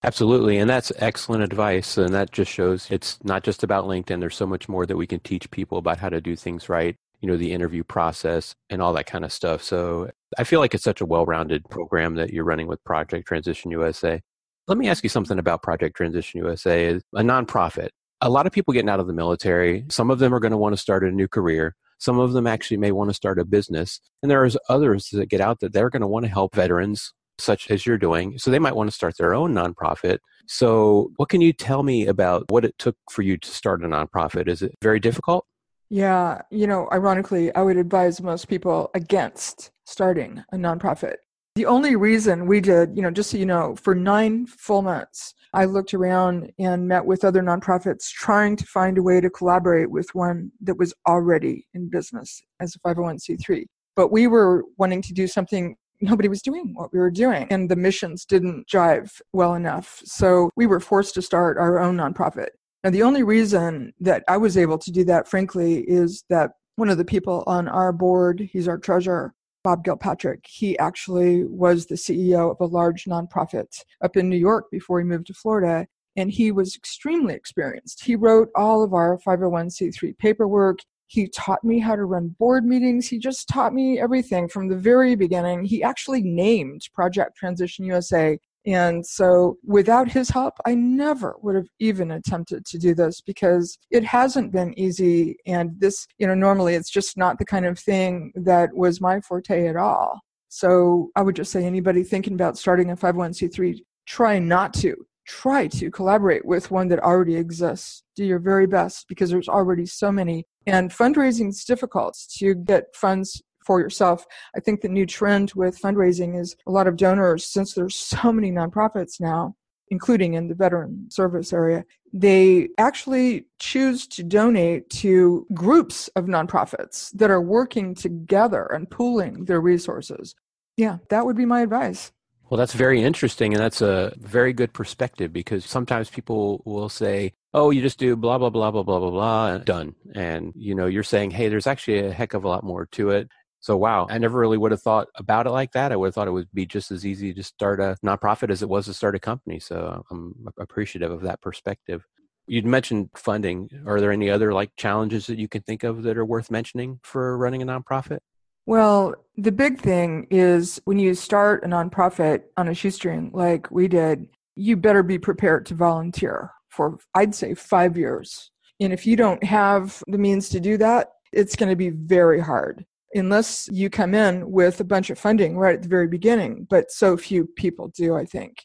Absolutely. 0.03 0.57
And 0.57 0.69
that's 0.69 0.91
excellent 0.97 1.43
advice. 1.43 1.97
And 1.97 2.13
that 2.13 2.31
just 2.31 2.51
shows 2.51 2.89
it's 2.89 3.19
not 3.23 3.43
just 3.43 3.63
about 3.63 3.85
LinkedIn. 3.85 4.19
There's 4.19 4.35
so 4.35 4.47
much 4.47 4.67
more 4.67 4.85
that 4.85 4.97
we 4.97 5.05
can 5.05 5.19
teach 5.19 5.49
people 5.51 5.77
about 5.77 5.99
how 5.99 6.09
to 6.09 6.19
do 6.19 6.35
things 6.35 6.69
right, 6.69 6.95
you 7.19 7.27
know, 7.29 7.37
the 7.37 7.51
interview 7.51 7.83
process 7.83 8.55
and 8.71 8.81
all 8.81 8.93
that 8.93 9.05
kind 9.05 9.23
of 9.23 9.31
stuff. 9.31 9.61
So 9.61 10.09
I 10.39 10.43
feel 10.43 10.59
like 10.59 10.73
it's 10.73 10.83
such 10.83 11.01
a 11.01 11.05
well 11.05 11.25
rounded 11.25 11.69
program 11.69 12.15
that 12.15 12.33
you're 12.33 12.43
running 12.43 12.67
with 12.67 12.83
Project 12.83 13.27
Transition 13.27 13.69
USA. 13.69 14.21
Let 14.67 14.77
me 14.77 14.89
ask 14.89 15.03
you 15.03 15.09
something 15.09 15.37
about 15.37 15.61
Project 15.61 15.95
Transition 15.95 16.39
USA, 16.39 16.89
a 16.89 17.21
nonprofit. 17.21 17.89
A 18.21 18.29
lot 18.29 18.47
of 18.47 18.53
people 18.53 18.73
getting 18.73 18.89
out 18.89 18.99
of 18.99 19.07
the 19.07 19.13
military, 19.13 19.85
some 19.89 20.09
of 20.09 20.19
them 20.19 20.33
are 20.33 20.39
going 20.39 20.51
to 20.51 20.57
want 20.57 20.73
to 20.73 20.81
start 20.81 21.03
a 21.03 21.11
new 21.11 21.27
career. 21.27 21.75
Some 21.99 22.19
of 22.19 22.33
them 22.33 22.47
actually 22.47 22.77
may 22.77 22.91
want 22.91 23.11
to 23.11 23.13
start 23.13 23.37
a 23.37 23.45
business. 23.45 23.99
And 24.23 24.31
there's 24.31 24.57
others 24.69 25.09
that 25.11 25.29
get 25.29 25.41
out 25.41 25.59
that 25.59 25.73
they're 25.73 25.89
going 25.91 26.01
to 26.01 26.07
want 26.07 26.25
to 26.25 26.31
help 26.31 26.55
veterans 26.55 27.13
such 27.41 27.69
as 27.69 27.85
you're 27.85 27.97
doing. 27.97 28.37
So 28.37 28.51
they 28.51 28.59
might 28.59 28.75
want 28.75 28.89
to 28.89 28.95
start 28.95 29.17
their 29.17 29.33
own 29.33 29.53
nonprofit. 29.53 30.19
So, 30.47 31.11
what 31.15 31.29
can 31.29 31.41
you 31.41 31.53
tell 31.53 31.83
me 31.83 32.07
about 32.07 32.45
what 32.49 32.65
it 32.65 32.77
took 32.77 32.97
for 33.09 33.21
you 33.21 33.37
to 33.37 33.49
start 33.49 33.83
a 33.83 33.87
nonprofit? 33.87 34.47
Is 34.47 34.61
it 34.61 34.75
very 34.81 34.99
difficult? 34.99 35.45
Yeah, 35.89 36.41
you 36.51 36.67
know, 36.67 36.87
ironically, 36.91 37.53
I 37.53 37.61
would 37.61 37.77
advise 37.77 38.21
most 38.21 38.47
people 38.47 38.89
against 38.93 39.71
starting 39.85 40.43
a 40.51 40.55
nonprofit. 40.55 41.15
The 41.55 41.65
only 41.65 41.97
reason 41.97 42.47
we 42.47 42.61
did, 42.61 42.95
you 42.95 43.01
know, 43.01 43.11
just 43.11 43.29
so 43.29 43.37
you 43.37 43.45
know, 43.45 43.75
for 43.75 43.93
nine 43.93 44.45
full 44.45 44.81
months, 44.81 45.33
I 45.53 45.65
looked 45.65 45.93
around 45.93 46.49
and 46.57 46.87
met 46.87 47.05
with 47.05 47.25
other 47.25 47.41
nonprofits 47.41 48.09
trying 48.09 48.55
to 48.55 48.65
find 48.65 48.97
a 48.97 49.03
way 49.03 49.19
to 49.19 49.29
collaborate 49.29 49.91
with 49.91 50.07
one 50.13 50.53
that 50.61 50.77
was 50.77 50.93
already 51.09 51.67
in 51.73 51.89
business 51.89 52.41
as 52.61 52.75
a 52.75 52.79
501c3. 52.79 53.65
But 53.97 54.13
we 54.13 54.27
were 54.27 54.63
wanting 54.77 55.01
to 55.01 55.13
do 55.13 55.27
something 55.27 55.75
nobody 56.01 56.27
was 56.27 56.41
doing 56.41 56.73
what 56.73 56.91
we 56.91 56.99
were 56.99 57.11
doing 57.11 57.47
and 57.49 57.69
the 57.69 57.75
missions 57.75 58.25
didn't 58.25 58.67
jive 58.67 59.21
well 59.33 59.53
enough. 59.53 60.01
So 60.05 60.49
we 60.55 60.65
were 60.65 60.79
forced 60.79 61.13
to 61.15 61.21
start 61.21 61.57
our 61.57 61.79
own 61.79 61.97
nonprofit. 61.97 62.49
Now, 62.83 62.89
the 62.89 63.03
only 63.03 63.23
reason 63.23 63.93
that 63.99 64.23
I 64.27 64.37
was 64.37 64.57
able 64.57 64.79
to 64.79 64.91
do 64.91 65.03
that, 65.05 65.27
frankly, 65.27 65.81
is 65.81 66.23
that 66.29 66.51
one 66.77 66.89
of 66.89 66.97
the 66.97 67.05
people 67.05 67.43
on 67.45 67.67
our 67.67 67.93
board, 67.93 68.49
he's 68.51 68.67
our 68.67 68.79
treasurer, 68.79 69.33
Bob 69.63 69.83
Gilpatrick, 69.83 70.47
he 70.47 70.77
actually 70.79 71.43
was 71.43 71.85
the 71.85 71.95
CEO 71.95 72.49
of 72.49 72.57
a 72.59 72.65
large 72.65 73.05
nonprofit 73.05 73.67
up 74.03 74.17
in 74.17 74.29
New 74.29 74.37
York 74.37 74.65
before 74.71 74.99
he 74.99 75.05
moved 75.05 75.27
to 75.27 75.33
Florida. 75.33 75.85
And 76.17 76.29
he 76.29 76.51
was 76.51 76.75
extremely 76.75 77.33
experienced. 77.35 78.03
He 78.03 78.17
wrote 78.17 78.49
all 78.53 78.83
of 78.83 78.93
our 78.93 79.17
501c3 79.25 80.17
paperwork. 80.17 80.79
He 81.11 81.27
taught 81.27 81.61
me 81.61 81.77
how 81.77 81.97
to 81.97 82.05
run 82.05 82.29
board 82.39 82.63
meetings. 82.63 83.05
He 83.05 83.19
just 83.19 83.49
taught 83.49 83.73
me 83.73 83.99
everything 83.99 84.47
from 84.47 84.69
the 84.69 84.77
very 84.77 85.13
beginning. 85.13 85.65
He 85.65 85.83
actually 85.83 86.21
named 86.21 86.87
Project 86.93 87.35
Transition 87.35 87.83
USA. 87.83 88.39
And 88.65 89.05
so 89.05 89.57
without 89.65 90.09
his 90.09 90.29
help, 90.29 90.53
I 90.65 90.73
never 90.73 91.35
would 91.41 91.55
have 91.55 91.67
even 91.79 92.11
attempted 92.11 92.65
to 92.65 92.77
do 92.77 92.95
this 92.95 93.19
because 93.19 93.77
it 93.89 94.05
hasn't 94.05 94.53
been 94.53 94.73
easy. 94.79 95.35
And 95.45 95.77
this, 95.81 96.07
you 96.17 96.27
know, 96.27 96.33
normally 96.33 96.75
it's 96.75 96.89
just 96.89 97.17
not 97.17 97.39
the 97.39 97.45
kind 97.45 97.65
of 97.65 97.77
thing 97.77 98.31
that 98.35 98.73
was 98.73 99.01
my 99.01 99.19
forte 99.19 99.67
at 99.67 99.75
all. 99.75 100.21
So 100.47 101.09
I 101.17 101.23
would 101.23 101.35
just 101.35 101.51
say 101.51 101.65
anybody 101.65 102.05
thinking 102.05 102.35
about 102.35 102.57
starting 102.57 102.89
a 102.89 102.95
501c3, 102.95 103.81
try 104.05 104.39
not 104.39 104.73
to 104.75 104.95
try 105.31 105.65
to 105.65 105.89
collaborate 105.89 106.45
with 106.45 106.71
one 106.71 106.89
that 106.89 106.99
already 106.99 107.35
exists. 107.35 108.03
Do 108.15 108.25
your 108.25 108.39
very 108.39 108.67
best 108.67 109.07
because 109.07 109.29
there's 109.29 109.47
already 109.47 109.85
so 109.85 110.11
many. 110.11 110.45
And 110.67 110.91
fundraising 110.91 111.49
is 111.49 111.63
difficult 111.63 112.17
to 112.37 112.53
get 112.53 112.93
funds 112.93 113.41
for 113.65 113.79
yourself. 113.79 114.25
I 114.55 114.59
think 114.59 114.81
the 114.81 114.89
new 114.89 115.05
trend 115.05 115.53
with 115.55 115.79
fundraising 115.79 116.39
is 116.39 116.55
a 116.67 116.71
lot 116.71 116.87
of 116.87 116.97
donors, 116.97 117.45
since 117.45 117.73
there's 117.73 117.95
so 118.13 118.33
many 118.33 118.51
nonprofits 118.51 119.21
now, 119.21 119.55
including 119.89 120.33
in 120.33 120.49
the 120.49 120.55
veteran 120.55 121.09
service 121.09 121.53
area, 121.53 121.85
they 122.11 122.67
actually 122.77 123.45
choose 123.59 124.05
to 124.07 124.23
donate 124.23 124.89
to 124.89 125.47
groups 125.53 126.09
of 126.17 126.25
nonprofits 126.25 127.09
that 127.11 127.31
are 127.31 127.41
working 127.41 127.95
together 127.95 128.65
and 128.65 128.89
pooling 128.89 129.45
their 129.45 129.61
resources. 129.61 130.35
Yeah, 130.75 130.97
that 131.09 131.25
would 131.25 131.37
be 131.37 131.45
my 131.45 131.61
advice. 131.61 132.11
Well, 132.51 132.57
that's 132.57 132.73
very 132.73 133.01
interesting, 133.01 133.53
and 133.53 133.63
that's 133.63 133.81
a 133.81 134.13
very 134.19 134.51
good 134.51 134.73
perspective 134.73 135.31
because 135.31 135.63
sometimes 135.63 136.09
people 136.09 136.61
will 136.65 136.89
say, 136.89 137.33
"Oh, 137.53 137.69
you 137.69 137.81
just 137.81 137.97
do 137.97 138.17
blah 138.17 138.37
blah 138.39 138.49
blah 138.49 138.71
blah 138.71 138.83
blah 138.83 138.99
blah 138.99 139.09
blah, 139.11 139.57
done," 139.59 139.95
and 140.15 140.51
you 140.53 140.75
know, 140.75 140.85
you're 140.85 141.01
saying, 141.03 141.31
"Hey, 141.31 141.47
there's 141.47 141.65
actually 141.65 141.99
a 141.99 142.11
heck 142.11 142.33
of 142.33 142.43
a 142.43 142.49
lot 142.49 142.65
more 142.65 142.87
to 142.87 143.11
it." 143.11 143.29
So, 143.61 143.77
wow, 143.77 144.05
I 144.09 144.17
never 144.17 144.37
really 144.37 144.57
would 144.57 144.71
have 144.71 144.81
thought 144.81 145.07
about 145.15 145.47
it 145.47 145.51
like 145.51 145.71
that. 145.73 145.93
I 145.93 145.95
would 145.95 146.07
have 146.07 146.15
thought 146.15 146.27
it 146.27 146.31
would 146.31 146.49
be 146.53 146.65
just 146.65 146.91
as 146.91 147.05
easy 147.05 147.33
to 147.35 147.41
start 147.43 147.79
a 147.79 147.95
nonprofit 148.05 148.49
as 148.49 148.61
it 148.61 148.67
was 148.69 148.85
to 148.87 148.93
start 148.93 149.15
a 149.15 149.19
company. 149.19 149.59
So, 149.61 150.03
I'm 150.11 150.35
appreciative 150.59 151.09
of 151.11 151.21
that 151.21 151.39
perspective. 151.41 152.05
You'd 152.47 152.65
mentioned 152.65 153.11
funding. 153.15 153.69
Are 153.87 154.01
there 154.01 154.11
any 154.11 154.29
other 154.29 154.53
like 154.53 154.75
challenges 154.75 155.27
that 155.27 155.39
you 155.39 155.47
can 155.47 155.61
think 155.61 155.83
of 155.85 156.03
that 156.03 156.17
are 156.17 156.25
worth 156.25 156.51
mentioning 156.51 156.99
for 157.03 157.37
running 157.37 157.61
a 157.61 157.65
nonprofit? 157.65 158.19
Well, 158.65 159.15
the 159.37 159.51
big 159.51 159.79
thing 159.79 160.27
is 160.29 160.79
when 160.85 160.99
you 160.99 161.15
start 161.15 161.63
a 161.63 161.67
nonprofit 161.67 162.43
on 162.57 162.67
a 162.67 162.73
shoestring 162.73 163.31
like 163.33 163.71
we 163.71 163.87
did, 163.87 164.27
you 164.55 164.77
better 164.77 165.03
be 165.03 165.17
prepared 165.17 165.65
to 165.67 165.75
volunteer 165.75 166.51
for, 166.69 166.97
I'd 167.15 167.33
say, 167.33 167.53
five 167.53 167.97
years. 167.97 168.51
And 168.79 168.93
if 168.93 169.05
you 169.05 169.15
don't 169.15 169.43
have 169.43 170.01
the 170.07 170.17
means 170.17 170.49
to 170.49 170.59
do 170.59 170.77
that, 170.77 171.09
it's 171.33 171.55
going 171.55 171.69
to 171.69 171.75
be 171.75 171.89
very 171.89 172.39
hard 172.39 172.85
unless 173.13 173.67
you 173.71 173.89
come 173.89 174.13
in 174.13 174.49
with 174.49 174.79
a 174.79 174.85
bunch 174.85 175.09
of 175.09 175.19
funding 175.19 175.57
right 175.57 175.75
at 175.75 175.81
the 175.81 175.89
very 175.89 176.07
beginning. 176.07 176.67
But 176.69 176.91
so 176.91 177.17
few 177.17 177.45
people 177.45 177.89
do, 177.89 178.15
I 178.15 178.25
think. 178.25 178.57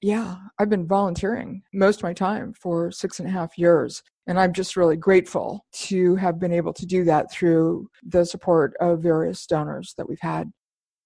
Yeah, 0.00 0.36
I've 0.58 0.70
been 0.70 0.86
volunteering 0.86 1.62
most 1.72 2.00
of 2.00 2.02
my 2.02 2.12
time 2.12 2.54
for 2.54 2.90
six 2.90 3.20
and 3.20 3.28
a 3.28 3.32
half 3.32 3.56
years. 3.56 4.02
And 4.26 4.38
I'm 4.38 4.52
just 4.52 4.76
really 4.76 4.96
grateful 4.96 5.66
to 5.72 6.16
have 6.16 6.38
been 6.38 6.52
able 6.52 6.72
to 6.74 6.86
do 6.86 7.04
that 7.04 7.32
through 7.32 7.88
the 8.02 8.24
support 8.24 8.74
of 8.80 9.00
various 9.00 9.44
donors 9.46 9.94
that 9.96 10.08
we've 10.08 10.20
had. 10.20 10.52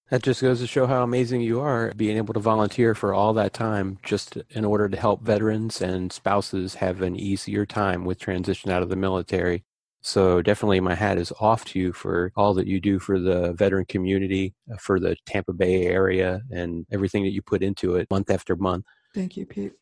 That 0.09 0.23
just 0.23 0.41
goes 0.41 0.61
to 0.61 0.67
show 0.67 0.87
how 0.87 1.03
amazing 1.03 1.41
you 1.41 1.59
are 1.59 1.91
being 1.95 2.15
able 2.15 2.33
to 2.33 2.39
volunteer 2.39 2.95
for 2.95 3.13
all 3.13 3.33
that 3.33 3.53
time 3.53 3.97
just 4.03 4.37
in 4.51 4.63
order 4.63 4.87
to 4.87 4.95
help 4.95 5.21
veterans 5.21 5.81
and 5.81 6.13
spouses 6.13 6.75
have 6.75 7.01
an 7.01 7.17
easier 7.17 7.65
time 7.65 8.05
with 8.05 8.19
transition 8.19 8.71
out 8.71 8.83
of 8.83 8.89
the 8.89 8.95
military. 8.95 9.65
So 10.01 10.41
definitely 10.41 10.79
my 10.79 10.95
hat 10.95 11.17
is 11.17 11.33
off 11.41 11.65
to 11.65 11.79
you 11.79 11.91
for 11.91 12.31
all 12.37 12.53
that 12.53 12.67
you 12.67 12.79
do 12.79 12.99
for 12.99 13.19
the 13.19 13.51
veteran 13.53 13.85
community, 13.85 14.53
for 14.79 14.99
the 14.99 15.17
Tampa 15.25 15.51
Bay 15.51 15.87
area 15.87 16.41
and 16.51 16.85
everything 16.93 17.23
that 17.23 17.33
you 17.33 17.41
put 17.41 17.61
into 17.61 17.95
it 17.95 18.09
month 18.09 18.29
after 18.29 18.55
month. 18.55 18.85
Thank 19.13 19.35
you, 19.35 19.45
Pete. 19.45 19.73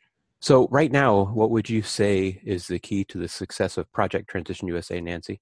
So, 0.45 0.67
right 0.69 0.91
now, 0.91 1.31
what 1.33 1.49
would 1.49 1.71
you 1.71 1.81
say 1.81 2.39
is 2.45 2.67
the 2.67 2.77
key 2.77 3.03
to 3.05 3.17
the 3.17 3.27
success 3.27 3.79
of 3.79 3.91
Project 3.91 4.29
Transition 4.29 4.67
USA, 4.67 5.01
Nancy? 5.01 5.41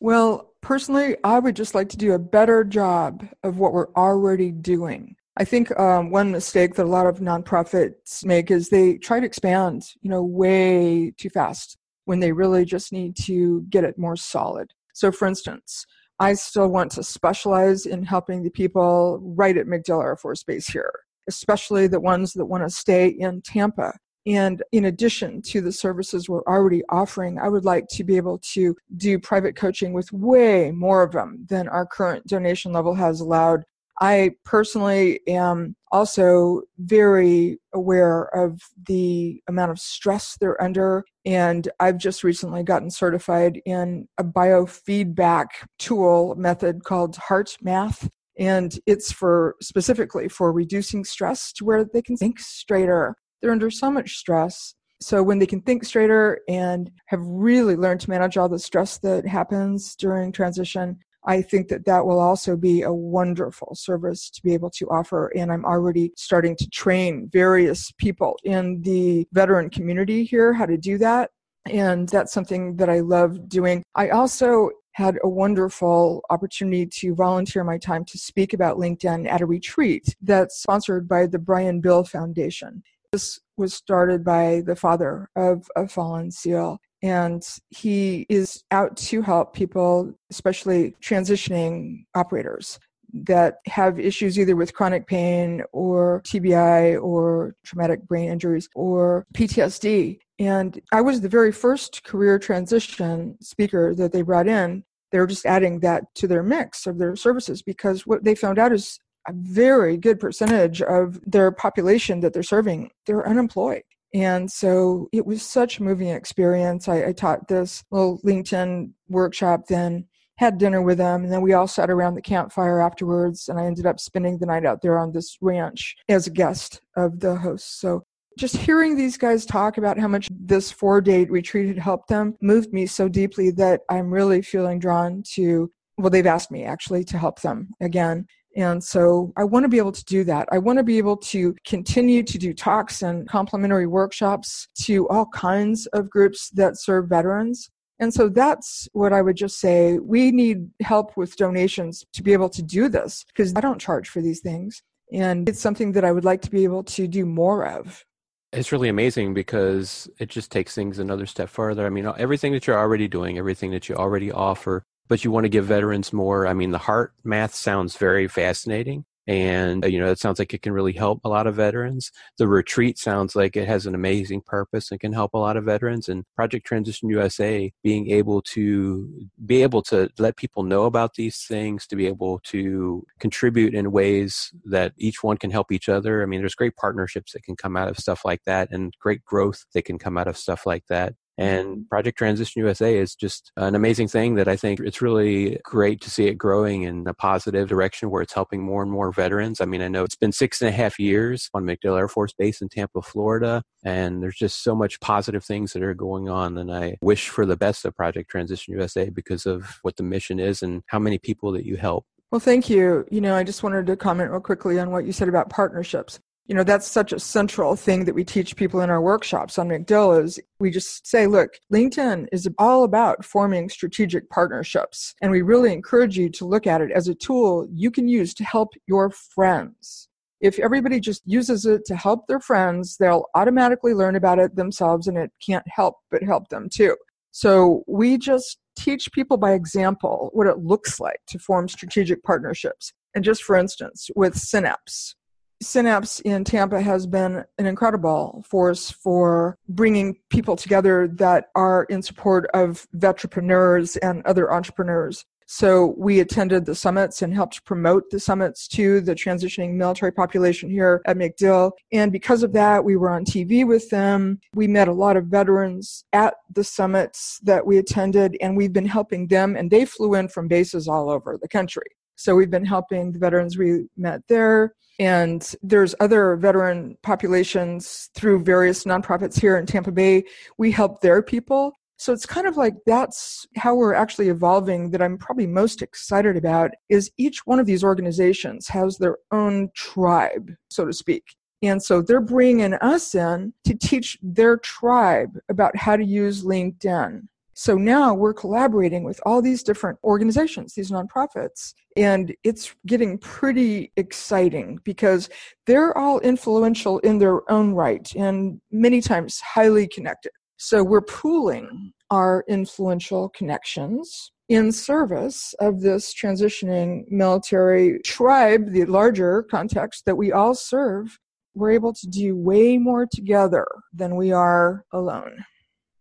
Well, 0.00 0.54
personally, 0.60 1.16
I 1.22 1.38
would 1.38 1.54
just 1.54 1.72
like 1.72 1.88
to 1.90 1.96
do 1.96 2.14
a 2.14 2.18
better 2.18 2.64
job 2.64 3.24
of 3.44 3.58
what 3.58 3.72
we're 3.72 3.92
already 3.94 4.50
doing. 4.50 5.14
I 5.36 5.44
think 5.44 5.70
um, 5.78 6.10
one 6.10 6.32
mistake 6.32 6.74
that 6.74 6.86
a 6.86 6.88
lot 6.88 7.06
of 7.06 7.20
nonprofits 7.20 8.24
make 8.24 8.50
is 8.50 8.68
they 8.68 8.98
try 8.98 9.20
to 9.20 9.26
expand, 9.26 9.84
you 10.02 10.10
know, 10.10 10.24
way 10.24 11.12
too 11.16 11.30
fast 11.30 11.78
when 12.06 12.18
they 12.18 12.32
really 12.32 12.64
just 12.64 12.92
need 12.92 13.14
to 13.26 13.64
get 13.70 13.84
it 13.84 13.98
more 13.98 14.16
solid. 14.16 14.72
So, 14.94 15.12
for 15.12 15.28
instance, 15.28 15.86
I 16.18 16.34
still 16.34 16.66
want 16.66 16.90
to 16.92 17.04
specialize 17.04 17.86
in 17.86 18.02
helping 18.02 18.42
the 18.42 18.50
people 18.50 19.20
right 19.22 19.56
at 19.56 19.68
MacDill 19.68 20.02
Air 20.02 20.16
Force 20.16 20.42
Base 20.42 20.66
here, 20.66 20.92
especially 21.28 21.86
the 21.86 22.00
ones 22.00 22.32
that 22.32 22.46
want 22.46 22.64
to 22.64 22.68
stay 22.68 23.06
in 23.06 23.42
Tampa 23.42 23.92
and 24.26 24.62
in 24.72 24.84
addition 24.84 25.42
to 25.42 25.60
the 25.60 25.72
services 25.72 26.28
we're 26.28 26.42
already 26.42 26.82
offering, 26.90 27.38
I 27.38 27.48
would 27.48 27.64
like 27.64 27.86
to 27.92 28.04
be 28.04 28.16
able 28.16 28.38
to 28.52 28.76
do 28.96 29.18
private 29.18 29.56
coaching 29.56 29.92
with 29.92 30.12
way 30.12 30.70
more 30.72 31.02
of 31.02 31.12
them 31.12 31.46
than 31.48 31.68
our 31.68 31.86
current 31.86 32.26
donation 32.26 32.72
level 32.72 32.94
has 32.94 33.20
allowed. 33.20 33.64
I 34.02 34.32
personally 34.44 35.20
am 35.26 35.76
also 35.92 36.62
very 36.78 37.58
aware 37.74 38.34
of 38.34 38.60
the 38.86 39.42
amount 39.46 39.72
of 39.72 39.78
stress 39.78 40.36
they're 40.40 40.62
under. 40.62 41.04
And 41.26 41.68
I've 41.80 41.98
just 41.98 42.24
recently 42.24 42.62
gotten 42.62 42.90
certified 42.90 43.60
in 43.66 44.08
a 44.16 44.24
biofeedback 44.24 45.48
tool 45.78 46.34
method 46.36 46.84
called 46.84 47.16
HeartMath. 47.16 48.08
And 48.38 48.78
it's 48.86 49.12
for 49.12 49.56
specifically 49.60 50.28
for 50.28 50.50
reducing 50.50 51.04
stress 51.04 51.52
to 51.54 51.64
where 51.66 51.84
they 51.84 52.00
can 52.00 52.16
think 52.16 52.40
straighter 52.40 53.16
they're 53.40 53.52
under 53.52 53.70
so 53.70 53.90
much 53.90 54.16
stress. 54.16 54.74
So 55.00 55.22
when 55.22 55.38
they 55.38 55.46
can 55.46 55.62
think 55.62 55.84
straighter 55.84 56.40
and 56.48 56.90
have 57.06 57.20
really 57.22 57.74
learned 57.74 58.00
to 58.02 58.10
manage 58.10 58.36
all 58.36 58.48
the 58.48 58.58
stress 58.58 58.98
that 58.98 59.26
happens 59.26 59.96
during 59.96 60.30
transition, 60.30 60.98
I 61.24 61.42
think 61.42 61.68
that 61.68 61.84
that 61.86 62.06
will 62.06 62.20
also 62.20 62.56
be 62.56 62.82
a 62.82 62.92
wonderful 62.92 63.74
service 63.74 64.30
to 64.30 64.42
be 64.42 64.54
able 64.54 64.70
to 64.70 64.88
offer. 64.90 65.28
And 65.36 65.52
I'm 65.52 65.64
already 65.64 66.12
starting 66.16 66.56
to 66.56 66.68
train 66.68 67.28
various 67.32 67.92
people 67.92 68.38
in 68.44 68.82
the 68.82 69.26
veteran 69.32 69.70
community 69.70 70.24
here 70.24 70.52
how 70.52 70.66
to 70.66 70.76
do 70.76 70.98
that. 70.98 71.30
And 71.66 72.08
that's 72.08 72.32
something 72.32 72.76
that 72.76 72.88
I 72.88 73.00
love 73.00 73.48
doing. 73.48 73.82
I 73.94 74.10
also 74.10 74.70
had 74.92 75.18
a 75.22 75.28
wonderful 75.28 76.22
opportunity 76.30 76.86
to 76.86 77.14
volunteer 77.14 77.64
my 77.64 77.78
time 77.78 78.04
to 78.06 78.18
speak 78.18 78.52
about 78.52 78.78
LinkedIn 78.78 79.28
at 79.30 79.40
a 79.40 79.46
retreat 79.46 80.14
that's 80.22 80.60
sponsored 80.60 81.06
by 81.08 81.26
the 81.26 81.38
Brian 81.38 81.80
Bill 81.80 82.02
Foundation. 82.02 82.82
This 83.12 83.40
was 83.56 83.74
started 83.74 84.22
by 84.24 84.62
the 84.64 84.76
father 84.76 85.28
of 85.34 85.66
a 85.74 85.88
fallen 85.88 86.30
SEAL. 86.30 86.78
And 87.02 87.42
he 87.70 88.26
is 88.28 88.62
out 88.70 88.96
to 88.98 89.22
help 89.22 89.54
people, 89.54 90.12
especially 90.30 90.94
transitioning 91.02 92.04
operators 92.14 92.78
that 93.12 93.56
have 93.66 93.98
issues 93.98 94.38
either 94.38 94.54
with 94.54 94.74
chronic 94.74 95.08
pain 95.08 95.62
or 95.72 96.22
TBI 96.24 97.02
or 97.02 97.56
traumatic 97.64 98.06
brain 98.06 98.30
injuries 98.30 98.68
or 98.76 99.26
PTSD. 99.34 100.18
And 100.38 100.80
I 100.92 101.00
was 101.00 101.20
the 101.20 101.28
very 101.28 101.50
first 101.50 102.04
career 102.04 102.38
transition 102.38 103.36
speaker 103.40 103.94
that 103.96 104.12
they 104.12 104.22
brought 104.22 104.46
in. 104.46 104.84
They 105.10 105.18
were 105.18 105.26
just 105.26 105.46
adding 105.46 105.80
that 105.80 106.04
to 106.16 106.28
their 106.28 106.44
mix 106.44 106.86
of 106.86 106.98
their 106.98 107.16
services 107.16 107.62
because 107.62 108.06
what 108.06 108.22
they 108.22 108.36
found 108.36 108.60
out 108.60 108.72
is 108.72 109.00
a 109.30 109.34
very 109.34 109.96
good 109.96 110.20
percentage 110.20 110.82
of 110.82 111.20
their 111.24 111.50
population 111.52 112.20
that 112.20 112.32
they're 112.32 112.42
serving, 112.42 112.90
they're 113.06 113.26
unemployed. 113.26 113.82
And 114.12 114.50
so 114.50 115.08
it 115.12 115.24
was 115.24 115.42
such 115.42 115.78
a 115.78 115.84
moving 115.84 116.08
experience. 116.08 116.88
I, 116.88 117.06
I 117.06 117.12
taught 117.12 117.48
this 117.48 117.84
little 117.90 118.18
LinkedIn 118.20 118.90
workshop 119.08 119.66
then 119.68 120.06
had 120.40 120.56
dinner 120.56 120.80
with 120.80 120.96
them 120.96 121.22
and 121.22 121.30
then 121.30 121.42
we 121.42 121.52
all 121.52 121.68
sat 121.68 121.90
around 121.90 122.14
the 122.14 122.22
campfire 122.22 122.80
afterwards 122.80 123.46
and 123.50 123.60
i 123.60 123.66
ended 123.66 123.84
up 123.84 124.00
spending 124.00 124.38
the 124.38 124.46
night 124.46 124.64
out 124.64 124.80
there 124.80 124.98
on 124.98 125.12
this 125.12 125.36
ranch 125.42 125.94
as 126.08 126.26
a 126.26 126.30
guest 126.30 126.80
of 126.96 127.20
the 127.20 127.36
host 127.36 127.78
so 127.78 128.02
just 128.38 128.56
hearing 128.56 128.96
these 128.96 129.18
guys 129.18 129.44
talk 129.44 129.76
about 129.76 129.98
how 129.98 130.08
much 130.08 130.28
this 130.30 130.72
four 130.72 131.02
day 131.02 131.26
retreat 131.26 131.68
had 131.68 131.76
helped 131.76 132.08
them 132.08 132.34
moved 132.40 132.72
me 132.72 132.86
so 132.86 133.06
deeply 133.06 133.50
that 133.50 133.82
i'm 133.90 134.10
really 134.10 134.40
feeling 134.40 134.78
drawn 134.78 135.22
to 135.34 135.70
well 135.98 136.08
they've 136.08 136.24
asked 136.24 136.50
me 136.50 136.64
actually 136.64 137.04
to 137.04 137.18
help 137.18 137.42
them 137.42 137.68
again 137.82 138.26
and 138.56 138.82
so 138.82 139.32
I 139.36 139.44
want 139.44 139.64
to 139.64 139.68
be 139.68 139.78
able 139.78 139.92
to 139.92 140.04
do 140.04 140.24
that. 140.24 140.48
I 140.50 140.58
want 140.58 140.78
to 140.78 140.82
be 140.82 140.98
able 140.98 141.16
to 141.18 141.54
continue 141.64 142.22
to 142.24 142.38
do 142.38 142.52
talks 142.52 143.02
and 143.02 143.28
complimentary 143.28 143.86
workshops 143.86 144.68
to 144.82 145.08
all 145.08 145.26
kinds 145.26 145.86
of 145.86 146.10
groups 146.10 146.50
that 146.50 146.78
serve 146.78 147.08
veterans. 147.08 147.70
And 148.00 148.12
so 148.12 148.28
that's 148.28 148.88
what 148.92 149.12
I 149.12 149.22
would 149.22 149.36
just 149.36 149.60
say. 149.60 149.98
We 149.98 150.32
need 150.32 150.68
help 150.82 151.16
with 151.16 151.36
donations 151.36 152.04
to 152.14 152.22
be 152.22 152.32
able 152.32 152.48
to 152.50 152.62
do 152.62 152.88
this 152.88 153.24
because 153.28 153.54
I 153.54 153.60
don't 153.60 153.80
charge 153.80 154.08
for 154.08 154.22
these 154.22 154.40
things. 154.40 154.82
And 155.12 155.48
it's 155.48 155.60
something 155.60 155.92
that 155.92 156.04
I 156.04 156.12
would 156.12 156.24
like 156.24 156.40
to 156.42 156.50
be 156.50 156.64
able 156.64 156.84
to 156.84 157.06
do 157.06 157.26
more 157.26 157.66
of. 157.66 158.04
It's 158.52 158.72
really 158.72 158.88
amazing 158.88 159.32
because 159.34 160.08
it 160.18 160.28
just 160.28 160.50
takes 160.50 160.74
things 160.74 160.98
another 160.98 161.26
step 161.26 161.48
further. 161.48 161.86
I 161.86 161.90
mean, 161.90 162.10
everything 162.18 162.52
that 162.52 162.66
you're 162.66 162.78
already 162.78 163.06
doing, 163.06 163.38
everything 163.38 163.70
that 163.72 163.88
you 163.88 163.94
already 163.94 164.32
offer, 164.32 164.82
but 165.10 165.24
you 165.24 165.30
want 165.30 165.44
to 165.44 165.50
give 165.50 165.66
veterans 165.66 166.12
more. 166.12 166.46
I 166.46 166.54
mean, 166.54 166.70
the 166.70 166.78
heart 166.78 167.12
math 167.24 167.52
sounds 167.54 167.96
very 167.96 168.28
fascinating 168.28 169.04
and 169.26 169.84
uh, 169.84 169.88
you 169.88 170.00
know 170.00 170.10
it 170.10 170.18
sounds 170.18 170.38
like 170.38 170.54
it 170.54 170.62
can 170.62 170.72
really 170.72 170.92
help 170.92 171.20
a 171.24 171.28
lot 171.28 171.46
of 171.46 171.54
veterans. 171.54 172.10
The 172.38 172.48
retreat 172.48 172.96
sounds 172.96 173.36
like 173.36 173.54
it 173.54 173.68
has 173.68 173.86
an 173.86 173.94
amazing 173.94 174.40
purpose 174.40 174.90
and 174.90 174.98
can 174.98 175.12
help 175.12 175.34
a 175.34 175.38
lot 175.38 175.56
of 175.56 175.64
veterans 175.64 176.08
and 176.08 176.24
project 176.34 176.66
transition 176.66 177.08
usa 177.08 177.72
being 177.82 178.10
able 178.10 178.40
to 178.42 179.28
be 179.44 179.62
able 179.62 179.82
to 179.82 180.08
let 180.18 180.36
people 180.36 180.62
know 180.62 180.84
about 180.84 181.14
these 181.14 181.44
things 181.46 181.86
to 181.88 181.96
be 181.96 182.06
able 182.06 182.40
to 182.44 183.04
contribute 183.18 183.74
in 183.74 183.92
ways 183.92 184.52
that 184.64 184.94
each 184.96 185.22
one 185.22 185.36
can 185.36 185.50
help 185.50 185.70
each 185.70 185.88
other. 185.88 186.22
I 186.22 186.26
mean 186.26 186.40
there's 186.40 186.54
great 186.54 186.76
partnerships 186.76 187.32
that 187.32 187.42
can 187.42 187.56
come 187.56 187.76
out 187.76 187.88
of 187.88 187.98
stuff 187.98 188.24
like 188.24 188.44
that 188.46 188.70
and 188.72 188.94
great 189.00 189.24
growth 189.24 189.66
that 189.74 189.84
can 189.84 189.98
come 189.98 190.16
out 190.16 190.28
of 190.28 190.38
stuff 190.38 190.66
like 190.66 190.86
that 190.88 191.14
and 191.40 191.88
Project 191.88 192.18
Transition 192.18 192.60
USA 192.60 192.98
is 192.98 193.14
just 193.14 193.50
an 193.56 193.74
amazing 193.74 194.08
thing 194.08 194.34
that 194.34 194.46
I 194.46 194.56
think 194.56 194.78
it's 194.78 195.00
really 195.00 195.58
great 195.64 196.02
to 196.02 196.10
see 196.10 196.26
it 196.26 196.34
growing 196.34 196.82
in 196.82 197.06
a 197.06 197.14
positive 197.14 197.66
direction 197.66 198.10
where 198.10 198.20
it's 198.20 198.34
helping 198.34 198.62
more 198.62 198.82
and 198.82 198.92
more 198.92 199.10
veterans. 199.10 199.62
I 199.62 199.64
mean, 199.64 199.80
I 199.80 199.88
know 199.88 200.04
it's 200.04 200.16
been 200.16 200.32
six 200.32 200.60
and 200.60 200.68
a 200.68 200.72
half 200.72 200.98
years 200.98 201.48
on 201.54 201.64
MacDill 201.64 201.98
Air 201.98 202.08
Force 202.08 202.34
Base 202.34 202.60
in 202.60 202.68
Tampa, 202.68 203.00
Florida, 203.00 203.62
and 203.82 204.22
there's 204.22 204.36
just 204.36 204.62
so 204.62 204.74
much 204.74 205.00
positive 205.00 205.42
things 205.42 205.72
that 205.72 205.82
are 205.82 205.94
going 205.94 206.28
on. 206.28 206.58
And 206.58 206.70
I 206.70 206.98
wish 207.00 207.30
for 207.30 207.46
the 207.46 207.56
best 207.56 207.86
of 207.86 207.96
Project 207.96 208.30
Transition 208.30 208.74
USA 208.74 209.08
because 209.08 209.46
of 209.46 209.78
what 209.80 209.96
the 209.96 210.02
mission 210.02 210.38
is 210.38 210.62
and 210.62 210.82
how 210.88 210.98
many 210.98 211.16
people 211.16 211.52
that 211.52 211.64
you 211.64 211.78
help. 211.78 212.04
Well, 212.30 212.40
thank 212.40 212.68
you. 212.68 213.06
You 213.10 213.22
know, 213.22 213.34
I 213.34 213.44
just 213.44 213.62
wanted 213.62 213.86
to 213.86 213.96
comment 213.96 214.30
real 214.30 214.40
quickly 214.40 214.78
on 214.78 214.90
what 214.90 215.06
you 215.06 215.12
said 215.12 215.28
about 215.28 215.48
partnerships 215.48 216.20
you 216.50 216.56
know 216.56 216.64
that's 216.64 216.88
such 216.88 217.12
a 217.12 217.20
central 217.20 217.76
thing 217.76 218.04
that 218.04 218.14
we 218.14 218.24
teach 218.24 218.56
people 218.56 218.80
in 218.80 218.90
our 218.90 219.00
workshops 219.00 219.56
on 219.56 219.68
MacDill 219.68 220.20
is 220.24 220.40
we 220.58 220.68
just 220.68 221.06
say 221.06 221.28
look 221.28 221.50
linkedin 221.72 222.26
is 222.32 222.48
all 222.58 222.82
about 222.82 223.24
forming 223.24 223.68
strategic 223.68 224.28
partnerships 224.30 225.14
and 225.22 225.30
we 225.30 225.42
really 225.42 225.72
encourage 225.72 226.18
you 226.18 226.28
to 226.30 226.44
look 226.44 226.66
at 226.66 226.80
it 226.80 226.90
as 226.90 227.06
a 227.06 227.14
tool 227.14 227.68
you 227.72 227.88
can 227.88 228.08
use 228.08 228.34
to 228.34 228.42
help 228.42 228.70
your 228.88 229.10
friends. 229.10 230.08
If 230.40 230.58
everybody 230.58 230.98
just 230.98 231.22
uses 231.24 231.66
it 231.66 231.84
to 231.84 231.94
help 231.94 232.26
their 232.26 232.40
friends 232.40 232.96
they'll 232.96 233.26
automatically 233.36 233.94
learn 233.94 234.16
about 234.16 234.40
it 234.40 234.56
themselves 234.56 235.06
and 235.06 235.16
it 235.16 235.30
can't 235.46 235.66
help 235.68 235.98
but 236.10 236.24
help 236.24 236.48
them 236.48 236.68
too. 236.68 236.96
So 237.30 237.84
we 237.86 238.18
just 238.18 238.58
teach 238.76 239.12
people 239.12 239.36
by 239.36 239.52
example 239.52 240.30
what 240.32 240.48
it 240.48 240.58
looks 240.58 240.98
like 240.98 241.20
to 241.28 241.38
form 241.38 241.68
strategic 241.68 242.24
partnerships. 242.24 242.92
And 243.14 243.24
just 243.24 243.44
for 243.44 243.54
instance 243.54 244.10
with 244.16 244.36
synapse 244.36 245.14
Synapse 245.62 246.20
in 246.20 246.42
Tampa 246.44 246.80
has 246.80 247.06
been 247.06 247.44
an 247.58 247.66
incredible 247.66 248.42
force 248.48 248.90
for 248.90 249.58
bringing 249.68 250.16
people 250.30 250.56
together 250.56 251.06
that 251.16 251.50
are 251.54 251.84
in 251.84 252.00
support 252.00 252.46
of 252.54 252.86
veterans 252.94 253.96
and 253.98 254.24
other 254.24 254.50
entrepreneurs. 254.52 255.26
So 255.52 255.96
we 255.98 256.20
attended 256.20 256.64
the 256.64 256.76
summits 256.76 257.22
and 257.22 257.34
helped 257.34 257.64
promote 257.64 258.08
the 258.10 258.20
summits 258.20 258.68
to 258.68 259.00
the 259.00 259.16
transitioning 259.16 259.74
military 259.74 260.12
population 260.12 260.70
here 260.70 261.02
at 261.06 261.16
MacDill. 261.16 261.72
And 261.92 262.12
because 262.12 262.44
of 262.44 262.52
that, 262.52 262.84
we 262.84 262.96
were 262.96 263.10
on 263.10 263.24
TV 263.24 263.66
with 263.66 263.90
them. 263.90 264.38
We 264.54 264.68
met 264.68 264.86
a 264.86 264.92
lot 264.92 265.16
of 265.16 265.26
veterans 265.26 266.04
at 266.12 266.34
the 266.54 266.62
summits 266.62 267.40
that 267.42 267.66
we 267.66 267.78
attended, 267.78 268.36
and 268.40 268.56
we've 268.56 268.72
been 268.72 268.86
helping 268.86 269.26
them, 269.26 269.56
and 269.56 269.72
they 269.72 269.84
flew 269.84 270.14
in 270.14 270.28
from 270.28 270.46
bases 270.46 270.86
all 270.86 271.10
over 271.10 271.36
the 271.36 271.48
country. 271.48 271.96
So 272.20 272.36
we've 272.36 272.50
been 272.50 272.66
helping 272.66 273.12
the 273.12 273.18
veterans 273.18 273.56
we 273.56 273.86
met 273.96 274.20
there. 274.28 274.74
And 274.98 275.54
there's 275.62 275.94
other 276.00 276.36
veteran 276.36 276.98
populations 277.02 278.10
through 278.14 278.44
various 278.44 278.84
nonprofits 278.84 279.40
here 279.40 279.56
in 279.56 279.64
Tampa 279.64 279.90
Bay. 279.90 280.24
We 280.58 280.70
help 280.70 281.00
their 281.00 281.22
people. 281.22 281.72
So 281.96 282.12
it's 282.12 282.26
kind 282.26 282.46
of 282.46 282.58
like 282.58 282.74
that's 282.84 283.46
how 283.56 283.74
we're 283.74 283.94
actually 283.94 284.28
evolving 284.28 284.90
that 284.90 285.00
I'm 285.00 285.16
probably 285.16 285.46
most 285.46 285.80
excited 285.80 286.36
about 286.36 286.72
is 286.90 287.10
each 287.16 287.46
one 287.46 287.58
of 287.58 287.64
these 287.64 287.82
organizations 287.82 288.68
has 288.68 288.98
their 288.98 289.16
own 289.32 289.70
tribe, 289.74 290.50
so 290.68 290.84
to 290.84 290.92
speak. 290.92 291.24
And 291.62 291.82
so 291.82 292.02
they're 292.02 292.20
bringing 292.20 292.74
us 292.74 293.14
in 293.14 293.54
to 293.64 293.74
teach 293.74 294.18
their 294.22 294.58
tribe 294.58 295.38
about 295.48 295.74
how 295.74 295.96
to 295.96 296.04
use 296.04 296.44
LinkedIn 296.44 297.22
so 297.54 297.74
now 297.76 298.14
we're 298.14 298.34
collaborating 298.34 299.04
with 299.04 299.20
all 299.26 299.42
these 299.42 299.62
different 299.62 299.98
organizations, 300.04 300.74
these 300.74 300.90
nonprofits, 300.90 301.74
and 301.96 302.34
it's 302.44 302.74
getting 302.86 303.18
pretty 303.18 303.92
exciting 303.96 304.78
because 304.84 305.28
they're 305.66 305.96
all 305.96 306.20
influential 306.20 306.98
in 307.00 307.18
their 307.18 307.50
own 307.50 307.72
right 307.72 308.10
and 308.14 308.60
many 308.70 309.00
times 309.00 309.40
highly 309.40 309.88
connected. 309.88 310.32
So 310.56 310.82
we're 310.84 311.02
pooling 311.02 311.92
our 312.10 312.44
influential 312.48 313.30
connections 313.30 314.32
in 314.48 314.72
service 314.72 315.54
of 315.60 315.80
this 315.80 316.14
transitioning 316.14 317.04
military 317.10 318.00
tribe, 318.00 318.72
the 318.72 318.84
larger 318.84 319.44
context 319.44 320.04
that 320.06 320.16
we 320.16 320.32
all 320.32 320.54
serve. 320.54 321.18
We're 321.54 321.70
able 321.72 321.92
to 321.94 322.06
do 322.06 322.36
way 322.36 322.78
more 322.78 323.06
together 323.06 323.66
than 323.92 324.16
we 324.16 324.32
are 324.32 324.84
alone 324.92 325.44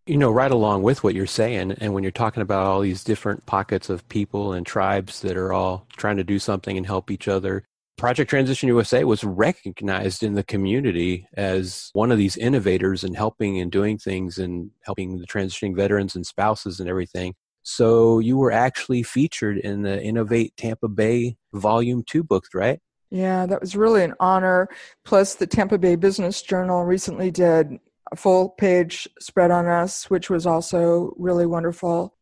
you 0.10 0.18
know, 0.18 0.32
right 0.32 0.52
along 0.52 0.82
with 0.82 1.04
what 1.04 1.14
you're 1.14 1.28
saying, 1.28 1.74
and 1.74 1.94
when 1.94 2.04
you're 2.04 2.12
talking 2.12 2.42
about 2.42 2.66
all 2.66 2.82
these 2.82 3.04
different 3.04 3.46
pockets 3.46 3.92
of 3.92 4.10
people 4.10 4.54
and 4.54 4.66
tribes 4.66 5.22
that 5.22 5.38
are 5.38 5.54
all 5.54 5.86
trying 5.98 6.18
to 6.18 6.24
do 6.24 6.40
something 6.40 6.76
and 6.78 6.86
help 6.88 7.12
each 7.12 7.28
other, 7.28 7.64
Project 7.96 8.28
Transition 8.28 8.68
USA 8.70 9.04
was 9.04 9.24
recognized 9.24 10.24
in 10.24 10.34
the 10.34 10.44
community 10.44 11.28
as 11.36 11.92
one 11.94 12.12
of 12.12 12.18
these 12.18 12.38
innovators 12.38 13.04
in 13.04 13.14
helping 13.14 13.60
and 13.60 13.72
doing 13.72 14.00
things 14.00 14.40
and 14.40 14.72
helping 14.84 15.20
the 15.20 15.28
transitioning 15.28 15.76
veterans 15.76 16.16
and 16.16 16.26
spouses 16.26 16.80
and 16.80 16.90
everything. 16.90 17.36
So 17.62 18.18
you 18.18 18.36
were 18.36 18.52
actually 18.52 19.04
featured 19.04 19.60
in 19.60 19.84
the 19.84 20.02
Innovate 20.02 20.58
Tampa 20.58 20.88
Bay 20.88 21.38
Volume 21.54 22.04
2 22.08 22.24
book, 22.24 22.46
right? 22.56 22.80
Yeah, 23.12 23.46
that 23.46 23.62
was 23.62 23.76
really 23.76 24.04
an 24.04 24.16
honor. 24.20 24.70
Plus, 25.06 25.36
the 25.36 25.46
Tampa 25.46 25.78
Bay 25.78 25.96
Business 25.96 26.42
Journal 26.42 26.84
recently 26.86 27.30
did 27.30 27.80
a 28.12 28.16
full 28.16 28.50
page 28.50 29.08
spread 29.20 29.52
on 29.52 29.68
us, 29.68 30.10
which 30.10 30.30
was 30.30 30.46
also 30.46 31.14
really 31.18 31.46
wonderful. 31.46 32.16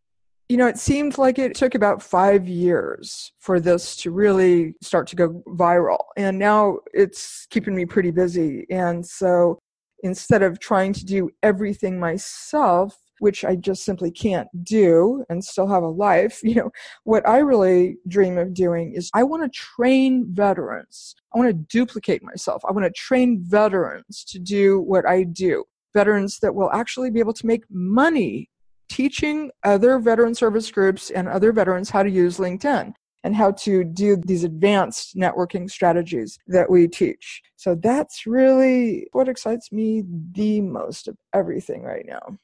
You 0.50 0.58
know, 0.58 0.68
it 0.68 0.78
seemed 0.78 1.18
like 1.18 1.40
it 1.40 1.56
took 1.56 1.76
about 1.76 2.02
five 2.02 2.48
years 2.48 3.34
for 3.40 3.60
this 3.60 3.98
to 3.98 4.12
really 4.12 4.76
start 4.82 5.08
to 5.08 5.16
go 5.16 5.44
viral. 5.48 6.06
And 6.16 6.40
now 6.40 6.80
it's 6.94 7.48
keeping 7.50 7.76
me 7.76 7.86
pretty 7.86 8.12
busy. 8.12 8.66
And 8.70 9.06
so 9.06 9.60
instead 10.04 10.44
of 10.44 10.60
trying 10.60 10.94
to 10.94 11.06
do 11.06 11.30
everything 11.44 12.00
myself, 12.00 12.98
which 13.20 13.44
I 13.44 13.56
just 13.56 13.84
simply 13.84 14.12
can't 14.12 14.48
do 14.64 15.26
and 15.30 15.44
still 15.44 15.68
have 15.68 15.84
a 15.84 15.88
life. 15.88 16.42
You 16.48 16.56
know, 16.56 16.72
what 17.04 17.28
I 17.28 17.40
really 17.40 17.98
dream 18.08 18.38
of 18.38 18.54
doing 18.54 18.94
is 18.94 19.12
I 19.14 19.24
want 19.24 19.44
to 19.44 19.50
train 19.50 20.26
veterans. 20.30 21.14
I 21.36 21.40
want 21.40 21.50
to 21.50 21.78
duplicate 21.78 22.24
myself. 22.24 22.64
I 22.68 22.72
want 22.72 22.86
to 22.86 22.92
train 22.92 23.44
veterans 23.44 24.24
to 24.30 24.40
do 24.40 24.80
what 24.80 25.06
I 25.06 25.24
do. 25.24 25.66
Veterans 26.00 26.40
that 26.44 26.54
will 26.54 26.72
actually 26.72 27.10
be 27.10 27.20
able 27.20 27.34
to 27.34 27.46
make 27.46 27.64
money 27.70 28.50
teaching 28.88 29.52
other 29.64 29.98
veteran 30.00 30.36
service 30.36 30.70
groups 30.72 31.10
and 31.10 31.28
other 31.28 31.52
veterans 31.52 31.90
how 31.90 32.04
to 32.04 32.10
use 32.10 32.38
LinkedIn 32.38 32.94
and 33.24 33.36
how 33.36 33.52
to 33.52 33.84
do 33.84 34.16
these 34.16 34.44
advanced 34.44 35.16
networking 35.16 35.70
strategies 35.70 36.38
that 36.48 36.70
we 36.70 36.88
teach. 36.88 37.42
So 37.56 37.76
that's 37.76 38.28
really 38.28 39.08
what 39.12 39.28
excites 39.28 39.72
me 39.72 40.04
the 40.32 40.62
most 40.62 41.08
of 41.08 41.18
everything 41.34 41.82
right 41.82 42.06
now. 42.06 42.38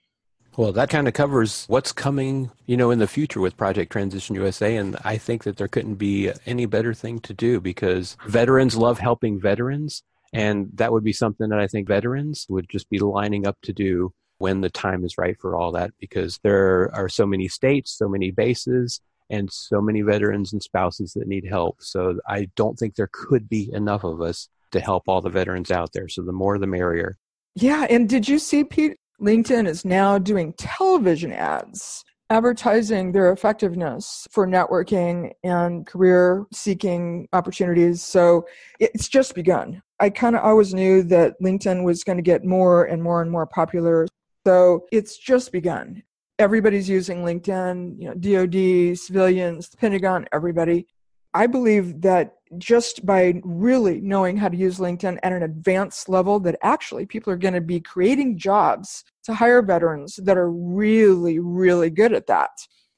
Well, 0.58 0.72
that 0.74 0.90
kind 0.90 1.08
of 1.08 1.14
covers 1.14 1.66
what's 1.68 1.92
coming, 1.92 2.52
you 2.66 2.78
know, 2.78 2.92
in 2.92 3.00
the 3.00 3.08
future 3.08 3.40
with 3.40 3.58
Project 3.58 3.92
Transition 3.92 4.36
USA. 4.36 4.76
And 4.76 4.98
I 5.04 5.18
think 5.18 5.44
that 5.46 5.58
there 5.58 5.68
couldn't 5.68 5.96
be 5.96 6.32
any 6.46 6.66
better 6.66 6.94
thing 6.94 7.20
to 7.22 7.34
do 7.34 7.60
because 7.60 8.18
veterans 8.28 8.76
love 8.76 9.00
helping 9.00 9.40
veterans. 9.40 10.04
And 10.34 10.70
that 10.76 10.92
would 10.92 11.04
be 11.04 11.14
something 11.14 11.50
that 11.50 11.60
I 11.60 11.68
think 11.68 11.88
veterans 11.88 12.46
would 12.50 12.68
just 12.70 12.90
be 12.90 13.00
lining 13.00 13.46
up 13.46 13.58
to 13.64 13.74
do 13.74 14.14
when 14.40 14.62
the 14.62 14.70
time 14.70 15.06
is 15.06 15.18
right 15.18 15.38
for 15.40 15.56
all 15.56 15.72
that 15.74 15.92
because 16.00 16.40
there 16.44 16.92
are 16.94 17.08
so 17.08 17.26
many 17.26 17.48
states, 17.48 17.96
so 17.98 18.10
many 18.10 18.32
bases, 18.32 19.00
and 19.30 19.52
so 19.52 19.82
many 19.82 20.02
veterans 20.02 20.52
and 20.52 20.62
spouses 20.62 21.14
that 21.14 21.28
need 21.28 21.46
help. 21.46 21.78
So 21.82 22.20
I 22.28 22.50
don't 22.56 22.78
think 22.78 22.96
there 22.96 23.10
could 23.12 23.48
be 23.48 23.72
enough 23.74 24.04
of 24.04 24.22
us 24.22 24.50
to 24.72 24.80
help 24.80 25.04
all 25.08 25.22
the 25.22 25.30
veterans 25.30 25.72
out 25.72 25.94
there. 25.94 26.08
So 26.08 26.24
the 26.24 26.32
more 26.32 26.58
the 26.58 26.68
merrier. 26.68 27.18
Yeah. 27.56 27.86
And 27.90 28.10
did 28.10 28.28
you 28.28 28.40
see, 28.40 28.64
Pete? 28.64 28.98
LinkedIn 29.22 29.68
is 29.68 29.86
now 29.86 30.18
doing 30.18 30.54
television 30.54 31.32
ads 31.32 32.04
advertising 32.34 33.12
their 33.12 33.32
effectiveness 33.32 34.28
for 34.32 34.48
networking 34.48 35.32
and 35.44 35.86
career 35.86 36.48
seeking 36.52 37.28
opportunities. 37.32 38.02
So 38.02 38.48
it's 38.80 39.08
just 39.08 39.36
begun. 39.36 39.84
I 40.00 40.10
kind 40.10 40.36
of 40.36 40.44
always 40.44 40.74
knew 40.74 41.04
that 41.04 41.40
LinkedIn 41.44 41.84
was 41.84 42.04
going 42.04 42.18
to 42.18 42.24
get 42.24 42.44
more 42.44 42.86
and 42.86 43.04
more 43.04 43.22
and 43.22 43.30
more 43.30 43.46
popular. 43.46 44.08
So 44.48 44.88
it's 44.92 45.16
just 45.16 45.52
begun. 45.52 46.02
Everybody's 46.40 46.90
using 46.90 47.20
LinkedIn, 47.20 48.02
you 48.02 48.08
know, 48.08 48.16
DoD, 48.16 48.98
civilians, 48.98 49.70
the 49.70 49.78
Pentagon, 49.78 50.26
everybody. 50.34 50.88
I 51.36 51.46
believe 51.46 52.02
that 52.02 52.38
just 52.58 53.06
by 53.06 53.42
really 53.44 54.02
knowing 54.02 54.38
how 54.38 54.50
to 54.50 54.58
use 54.58 54.80
LinkedIn 54.80 55.20
at 55.22 55.34
an 55.34 55.44
advanced 55.44 56.10
level, 56.10 56.40
that 56.40 56.58
actually 56.64 57.06
people 57.06 57.32
are 57.32 57.38
going 57.38 57.54
to 57.54 57.62
be 57.62 57.80
creating 57.80 58.40
jobs 58.40 59.04
to 59.26 59.34
hire 59.34 59.62
veterans 59.62 60.20
that 60.24 60.38
are 60.38 60.52
really, 60.52 61.40
really 61.40 61.90
good 61.90 62.14
at 62.14 62.28
that. 62.28 62.50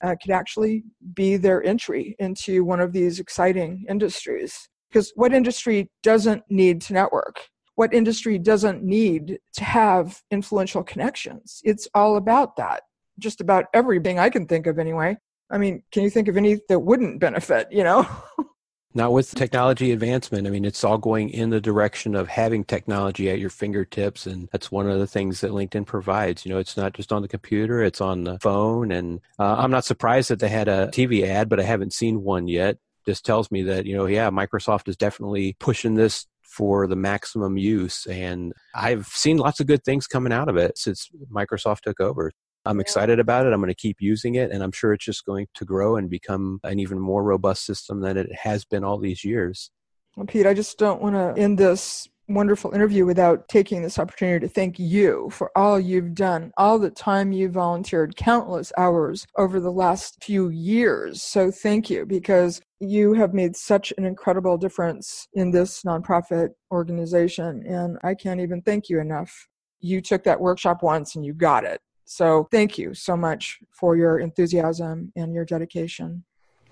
Uh, 0.04 0.16
could 0.22 0.32
actually 0.32 0.84
be 1.14 1.38
their 1.38 1.64
entry 1.64 2.16
into 2.20 2.64
one 2.64 2.82
of 2.82 2.92
these 2.92 3.20
exciting 3.20 3.86
industries. 3.90 4.68
Because 4.90 5.12
what 5.16 5.34
industry 5.34 5.90
doesn't 6.04 6.44
need 6.50 6.82
to 6.82 6.94
network? 6.94 7.40
What 7.76 7.94
industry 7.94 8.38
doesn't 8.38 8.84
need 8.84 9.40
to 9.54 9.64
have 9.64 10.22
influential 10.32 10.84
connections? 10.84 11.62
It's 11.64 11.88
all 11.94 12.18
about 12.18 12.56
that. 12.58 12.84
Just 13.20 13.42
about 13.42 13.66
everything 13.74 14.20
I 14.20 14.30
can 14.30 14.48
think 14.48 14.68
of, 14.68 14.80
anyway. 14.80 15.18
I 15.50 15.58
mean, 15.58 15.84
can 15.92 16.04
you 16.04 16.10
think 16.10 16.28
of 16.28 16.38
any 16.38 16.60
that 16.70 16.80
wouldn't 16.80 17.20
benefit, 17.20 17.68
you 17.72 17.84
know? 17.84 18.08
Not 18.98 19.12
with 19.12 19.36
technology 19.36 19.92
advancement. 19.92 20.48
I 20.48 20.50
mean, 20.50 20.64
it's 20.64 20.86
all 20.86 20.98
going 20.98 21.30
in 21.30 21.50
the 21.50 21.60
direction 21.60 22.16
of 22.16 22.30
having 22.30 22.64
technology 22.64 23.30
at 23.30 23.40
your 23.40 23.50
fingertips. 23.50 24.26
And 24.26 24.48
that's 24.54 24.72
one 24.72 24.90
of 24.90 25.00
the 25.00 25.06
things 25.06 25.42
that 25.42 25.52
LinkedIn 25.52 25.86
provides. 25.86 26.46
You 26.46 26.54
know, 26.54 26.60
it's 26.60 26.78
not 26.78 26.94
just 26.94 27.12
on 27.12 27.22
the 27.22 27.28
computer, 27.28 27.84
it's 27.84 28.00
on 28.00 28.24
the 28.24 28.40
phone. 28.40 28.94
And 28.94 29.20
uh, 29.38 29.56
I'm 29.58 29.70
not 29.70 29.84
surprised 29.84 30.30
that 30.30 30.40
they 30.40 30.48
had 30.48 30.70
a 30.70 30.88
TV 30.94 31.24
ad, 31.24 31.50
but 31.50 31.60
I 31.60 31.64
haven't 31.64 31.92
seen 31.92 32.24
one 32.24 32.48
yet. 32.48 32.78
This 33.06 33.20
tells 33.20 33.52
me 33.52 33.64
that, 33.64 33.86
you 33.86 33.98
know, 33.98 34.06
yeah, 34.06 34.30
Microsoft 34.30 34.88
is 34.88 34.96
definitely 34.96 35.58
pushing 35.60 35.96
this 35.96 36.26
for 36.42 36.88
the 36.88 36.96
maximum 36.96 37.58
use. 37.58 38.06
And 38.06 38.54
I've 38.74 39.08
seen 39.08 39.36
lots 39.36 39.60
of 39.60 39.68
good 39.68 39.84
things 39.84 40.08
coming 40.08 40.32
out 40.32 40.48
of 40.48 40.56
it 40.56 40.78
since 40.78 41.10
Microsoft 41.30 41.82
took 41.82 42.00
over. 42.00 42.32
I'm 42.66 42.80
excited 42.80 43.20
about 43.20 43.46
it. 43.46 43.54
I'm 43.54 43.60
going 43.60 43.70
to 43.70 43.76
keep 43.76 43.98
using 44.00 44.36
it, 44.36 44.52
and 44.52 44.64
I'm 44.64 44.72
sure 44.72 44.94
it's 44.94 45.06
just 45.06 45.26
going 45.26 45.48
to 45.54 45.66
grow 45.66 45.98
and 45.98 46.10
become 46.10 46.60
an 46.64 46.80
even 46.80 47.00
more 47.00 47.24
robust 47.24 47.66
system 47.66 48.02
than 48.02 48.18
it 48.18 48.34
has 48.34 48.66
been 48.66 48.84
all 48.84 48.98
these 48.98 49.24
years. 49.24 49.72
Well, 50.16 50.26
Pete, 50.26 50.48
I 50.48 50.54
just 50.54 50.78
don't 50.78 51.02
want 51.02 51.16
to 51.16 51.42
end 51.42 51.58
this 51.58 52.08
wonderful 52.28 52.72
interview 52.72 53.06
without 53.06 53.48
taking 53.48 53.82
this 53.82 54.00
opportunity 54.00 54.48
to 54.48 54.52
thank 54.52 54.80
you 54.80 55.30
for 55.32 55.52
all 55.56 55.80
you've 55.80 56.16
done, 56.16 56.52
all 56.58 56.80
the 56.80 56.90
time 56.90 57.32
you 57.32 57.50
volunteered, 57.50 58.16
countless 58.16 58.72
hours 58.78 59.28
over 59.38 59.60
the 59.60 59.72
last 59.72 60.24
few 60.24 60.50
years. 60.50 61.22
So 61.22 61.52
thank 61.52 61.90
you 61.90 62.06
because 62.06 62.62
you 62.80 63.14
have 63.14 63.34
made 63.34 63.56
such 63.56 63.94
an 63.98 64.06
incredible 64.06 64.58
difference 64.58 65.28
in 65.34 65.52
this 65.52 65.84
nonprofit 65.84 66.50
organization. 66.72 67.64
And 67.68 67.98
I 68.04 68.16
can't 68.16 68.42
even 68.42 68.62
thank 68.62 68.90
you 68.90 69.00
enough. 69.00 69.48
You 69.80 70.02
took 70.02 70.24
that 70.24 70.42
workshop 70.42 70.82
once 70.82 71.16
and 71.16 71.24
you 71.24 71.34
got 71.34 71.64
it. 71.64 71.80
So 72.06 72.48
thank 72.52 72.78
you 72.78 72.94
so 72.94 73.18
much 73.18 73.60
for 73.72 73.98
your 73.98 74.20
enthusiasm 74.20 75.12
and 75.16 75.34
your 75.34 75.44
dedication. 75.44 76.24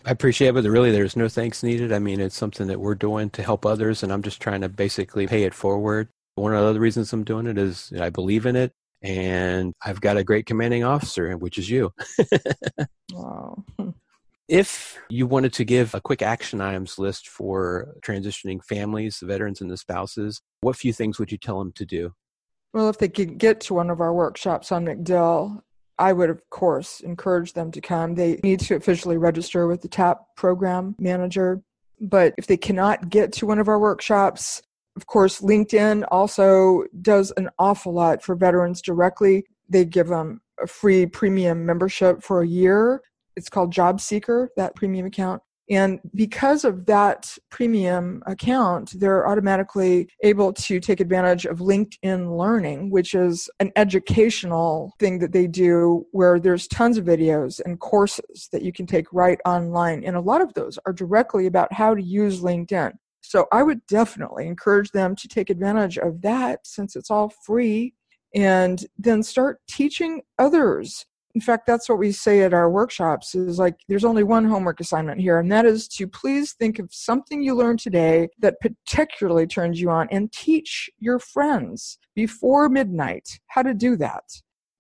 I 0.06 0.12
appreciate 0.12 0.50
it, 0.50 0.54
but 0.54 0.64
really 0.66 0.92
there's 0.92 1.16
no 1.16 1.28
thanks 1.28 1.64
needed. 1.64 1.92
I 1.92 2.00
mean, 2.00 2.20
it's 2.20 2.36
something 2.36 2.68
that 2.68 2.80
we're 2.80 2.96
doing 2.96 3.30
to 3.32 3.44
help 3.44 3.66
others, 3.66 4.04
and 4.04 4.12
I'm 4.12 4.22
just 4.22 4.42
trying 4.42 4.62
to 4.62 4.70
basically 4.70 5.28
pay 5.28 5.44
it 5.44 5.54
forward. 5.54 6.10
One 6.36 6.54
of 6.54 6.62
the 6.62 6.68
other 6.68 6.80
reasons 6.80 7.12
I'm 7.14 7.24
doing 7.24 7.48
it 7.48 7.58
is 7.58 7.92
I 8.00 8.10
believe 8.10 8.46
in 8.46 8.56
it, 8.56 8.74
and 9.02 9.74
I've 9.84 10.02
got 10.02 10.18
a 10.18 10.24
great 10.24 10.46
commanding 10.46 10.84
officer, 10.84 11.36
which 11.38 11.58
is 11.58 11.70
you. 11.70 11.94
wow. 13.14 13.64
If 14.50 15.00
you 15.10 15.26
wanted 15.26 15.54
to 15.54 15.64
give 15.64 15.96
a 15.96 16.02
quick 16.02 16.22
action 16.22 16.60
items 16.60 17.00
list 17.00 17.30
for 17.30 17.96
transitioning 18.02 18.64
families, 18.64 19.20
the 19.20 19.26
veterans, 19.26 19.62
and 19.62 19.72
the 19.72 19.78
spouses, 19.78 20.42
what 20.62 20.76
few 20.76 20.92
things 20.92 21.18
would 21.18 21.32
you 21.32 21.38
tell 21.38 21.60
them 21.60 21.72
to 21.74 21.86
do? 21.86 22.14
Well, 22.74 22.90
if 22.90 22.98
they 22.98 23.10
could 23.10 23.38
get 23.38 23.62
to 23.62 23.76
one 23.76 23.90
of 23.90 24.02
our 24.02 24.14
workshops 24.14 24.72
on 24.72 24.86
MacDill, 24.86 25.62
I 26.00 26.12
would, 26.12 26.32
of 26.32 26.42
course, 26.50 27.02
encourage 27.02 27.54
them 27.54 27.72
to 27.72 27.82
come. 27.82 28.16
They 28.16 28.40
need 28.44 28.60
to 28.62 28.76
officially 28.76 29.18
register 29.18 29.68
with 29.68 29.82
the 29.82 29.88
TAP 29.88 30.36
program 30.36 30.96
manager. 30.98 31.62
But 32.02 32.34
if 32.38 32.48
they 32.48 32.58
cannot 32.58 33.10
get 33.10 33.32
to 33.34 33.46
one 33.46 33.60
of 33.60 33.68
our 33.68 33.80
workshops, 33.80 34.64
of 34.96 35.06
course, 35.06 35.42
LinkedIn 35.42 36.06
also 36.10 36.86
does 37.02 37.32
an 37.38 37.50
awful 37.60 37.94
lot 37.94 38.24
for 38.24 38.36
veterans 38.36 38.82
directly. 38.82 39.46
They 39.70 39.86
give 39.86 40.08
them 40.08 40.42
a 40.62 40.68
free 40.68 41.06
premium 41.06 41.66
membership 41.66 42.24
for 42.24 42.42
a 42.42 42.48
year. 42.48 43.02
It's 43.36 43.50
called 43.50 43.72
Job 43.72 44.02
Seeker, 44.02 44.50
that 44.58 44.76
premium 44.76 45.06
account. 45.06 45.42
And 45.74 46.00
because 46.14 46.66
of 46.66 46.86
that 46.86 47.36
premium 47.50 48.22
account, 48.28 48.94
they're 49.00 49.28
automatically 49.28 50.08
able 50.22 50.54
to 50.54 50.80
take 50.80 51.00
advantage 51.00 51.46
of 51.46 51.60
LinkedIn 51.60 52.38
Learning, 52.38 52.92
which 52.92 53.16
is 53.16 53.50
an 53.60 53.72
educational 53.76 54.94
thing 55.00 55.18
that 55.20 55.32
they 55.32 55.48
do 55.48 56.06
where 56.12 56.40
there's 56.40 56.68
tons 56.68 57.00
of 57.00 57.06
videos 57.06 57.60
and 57.66 57.80
courses 57.80 58.50
that 58.52 58.62
you 58.62 58.72
can 58.72 58.86
take 58.86 59.12
right 59.12 59.40
online. 59.46 60.04
And 60.04 60.16
a 60.16 60.22
lot 60.22 60.42
of 60.42 60.54
those 60.54 60.78
are 60.86 60.94
directly 60.94 61.48
about 61.48 61.74
how 61.74 61.96
to 61.96 62.04
use 62.04 62.42
LinkedIn. 62.42 62.92
So 63.22 63.48
I 63.52 63.64
would 63.64 63.84
definitely 63.88 64.46
encourage 64.46 64.92
them 64.92 65.16
to 65.16 65.28
take 65.28 65.50
advantage 65.50 65.98
of 65.98 66.22
that 66.22 66.68
since 66.68 66.96
it's 66.96 67.10
all 67.10 67.34
free 67.44 67.96
and 68.36 68.86
then 68.98 69.24
start 69.24 69.60
teaching 69.68 70.22
others 70.38 71.06
in 71.36 71.42
fact 71.42 71.66
that's 71.66 71.90
what 71.90 71.98
we 71.98 72.12
say 72.12 72.42
at 72.42 72.54
our 72.54 72.70
workshops 72.70 73.34
is 73.34 73.58
like 73.58 73.76
there's 73.88 74.06
only 74.06 74.24
one 74.24 74.46
homework 74.46 74.80
assignment 74.80 75.20
here 75.20 75.40
and 75.40 75.52
that 75.52 75.66
is 75.66 75.88
to 75.88 76.08
please 76.08 76.54
think 76.54 76.80
of 76.80 76.94
something 76.94 77.42
you 77.42 77.56
learned 77.56 77.80
today 77.80 78.28
that 78.40 78.60
particularly 78.62 79.48
turns 79.48 79.80
you 79.82 79.90
on 79.90 80.08
and 80.12 80.32
teach 80.32 80.90
your 81.00 81.20
friends 81.20 81.98
before 82.16 82.70
midnight 82.70 83.40
how 83.48 83.62
to 83.62 83.74
do 83.74 83.96
that. 83.98 84.24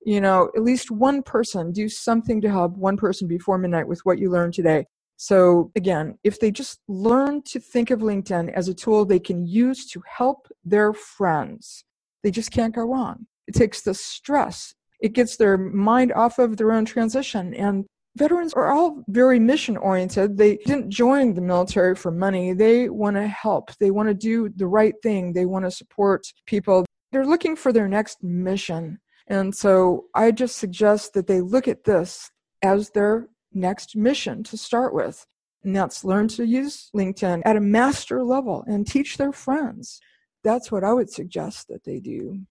You 0.06 0.22
know 0.22 0.52
at 0.56 0.64
least 0.64 0.92
one 0.92 1.24
person 1.24 1.72
do 1.72 1.90
something 1.90 2.42
to 2.42 2.50
help 2.50 2.78
one 2.78 2.98
person 2.98 3.28
before 3.28 3.58
midnight 3.58 3.88
with 3.88 4.02
what 4.04 4.20
you 4.20 4.30
learned 4.30 4.54
today. 4.54 4.86
So 5.18 5.72
again 5.76 6.18
if 6.24 6.40
they 6.40 6.52
just 6.52 6.82
learn 6.88 7.42
to 7.44 7.60
think 7.60 7.90
of 7.90 8.02
linkedin 8.02 8.54
as 8.54 8.68
a 8.68 8.74
tool 8.74 9.06
they 9.06 9.20
can 9.20 9.48
use 9.48 9.90
to 9.92 10.04
help 10.18 10.48
their 10.64 10.94
friends 10.94 11.86
they 12.24 12.32
just 12.32 12.52
can't 12.52 12.76
go 12.76 12.84
wrong 12.84 13.28
it 13.48 13.54
takes 13.54 13.82
the 13.82 13.94
stress 13.94 14.74
it 15.04 15.14
gets 15.14 15.36
their 15.36 15.58
mind 15.58 16.14
off 16.14 16.40
of 16.40 16.56
their 16.56 16.72
own 16.72 16.86
transition. 16.86 17.54
And 17.54 17.86
veterans 18.18 18.54
are 18.54 18.72
all 18.72 19.04
very 19.10 19.38
mission 19.38 19.76
oriented. 19.76 20.38
They 20.38 20.56
didn't 20.66 20.90
join 20.90 21.34
the 21.34 21.42
military 21.42 21.94
for 21.94 22.10
money. 22.10 22.54
They 22.54 22.90
want 22.90 23.18
to 23.18 23.28
help. 23.28 23.76
They 23.80 23.92
want 23.92 24.08
to 24.08 24.16
do 24.16 24.50
the 24.56 24.66
right 24.66 24.96
thing. 25.04 25.34
They 25.34 25.46
want 25.46 25.66
to 25.66 25.72
support 25.72 26.26
people. 26.46 26.86
They're 27.12 27.28
looking 27.28 27.58
for 27.58 27.74
their 27.74 27.90
next 27.90 28.24
mission. 28.24 29.00
And 29.28 29.54
so 29.54 30.06
I 30.16 30.32
just 30.32 30.58
suggest 30.58 31.14
that 31.14 31.28
they 31.28 31.42
look 31.42 31.68
at 31.68 31.84
this 31.84 32.32
as 32.62 32.90
their 32.92 33.28
next 33.52 33.98
mission 33.98 34.42
to 34.44 34.58
start 34.58 34.94
with. 34.94 35.26
And 35.66 35.76
that's 35.76 36.06
learn 36.06 36.30
to 36.30 36.46
use 36.46 36.90
LinkedIn 36.96 37.42
at 37.44 37.58
a 37.58 37.62
master 37.62 38.24
level 38.24 38.64
and 38.68 38.88
teach 38.88 39.18
their 39.18 39.34
friends. 39.34 40.00
That's 40.46 40.72
what 40.72 40.84
I 40.86 40.94
would 40.94 41.10
suggest 41.10 41.68
that 41.68 41.84
they 41.84 42.00
do. 42.00 42.46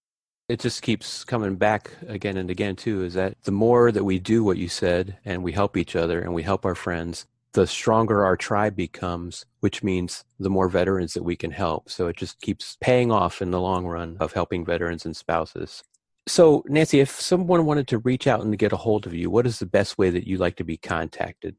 It 0.52 0.60
just 0.60 0.82
keeps 0.82 1.24
coming 1.24 1.56
back 1.56 1.92
again 2.06 2.36
and 2.36 2.50
again 2.50 2.76
too 2.76 3.02
is 3.02 3.14
that 3.14 3.34
the 3.44 3.50
more 3.50 3.90
that 3.90 4.04
we 4.04 4.18
do 4.18 4.44
what 4.44 4.58
you 4.58 4.68
said 4.68 5.16
and 5.24 5.42
we 5.42 5.50
help 5.50 5.78
each 5.78 5.96
other 5.96 6.20
and 6.20 6.34
we 6.34 6.42
help 6.42 6.66
our 6.66 6.74
friends 6.74 7.24
the 7.54 7.66
stronger 7.66 8.22
our 8.22 8.36
tribe 8.36 8.76
becomes 8.76 9.46
which 9.60 9.82
means 9.82 10.24
the 10.38 10.50
more 10.50 10.68
veterans 10.68 11.14
that 11.14 11.22
we 11.22 11.36
can 11.36 11.50
help. 11.50 11.88
So 11.88 12.06
it 12.06 12.16
just 12.16 12.40
keeps 12.40 12.76
paying 12.82 13.10
off 13.10 13.40
in 13.40 13.50
the 13.50 13.60
long 13.60 13.86
run 13.86 14.18
of 14.20 14.32
helping 14.32 14.64
veterans 14.64 15.06
and 15.06 15.16
spouses. 15.16 15.82
So 16.26 16.62
nancy 16.66 17.00
if 17.00 17.10
someone 17.10 17.64
wanted 17.64 17.88
to 17.88 17.98
reach 17.98 18.26
out 18.26 18.42
and 18.42 18.58
get 18.58 18.74
a 18.74 18.76
hold 18.76 19.06
of 19.06 19.14
you 19.14 19.30
what 19.30 19.46
is 19.46 19.58
the 19.58 19.66
best 19.66 19.96
way 19.96 20.10
that 20.10 20.26
you 20.26 20.36
like 20.36 20.56
to 20.56 20.64
be 20.64 20.76
contacted? 20.76 21.56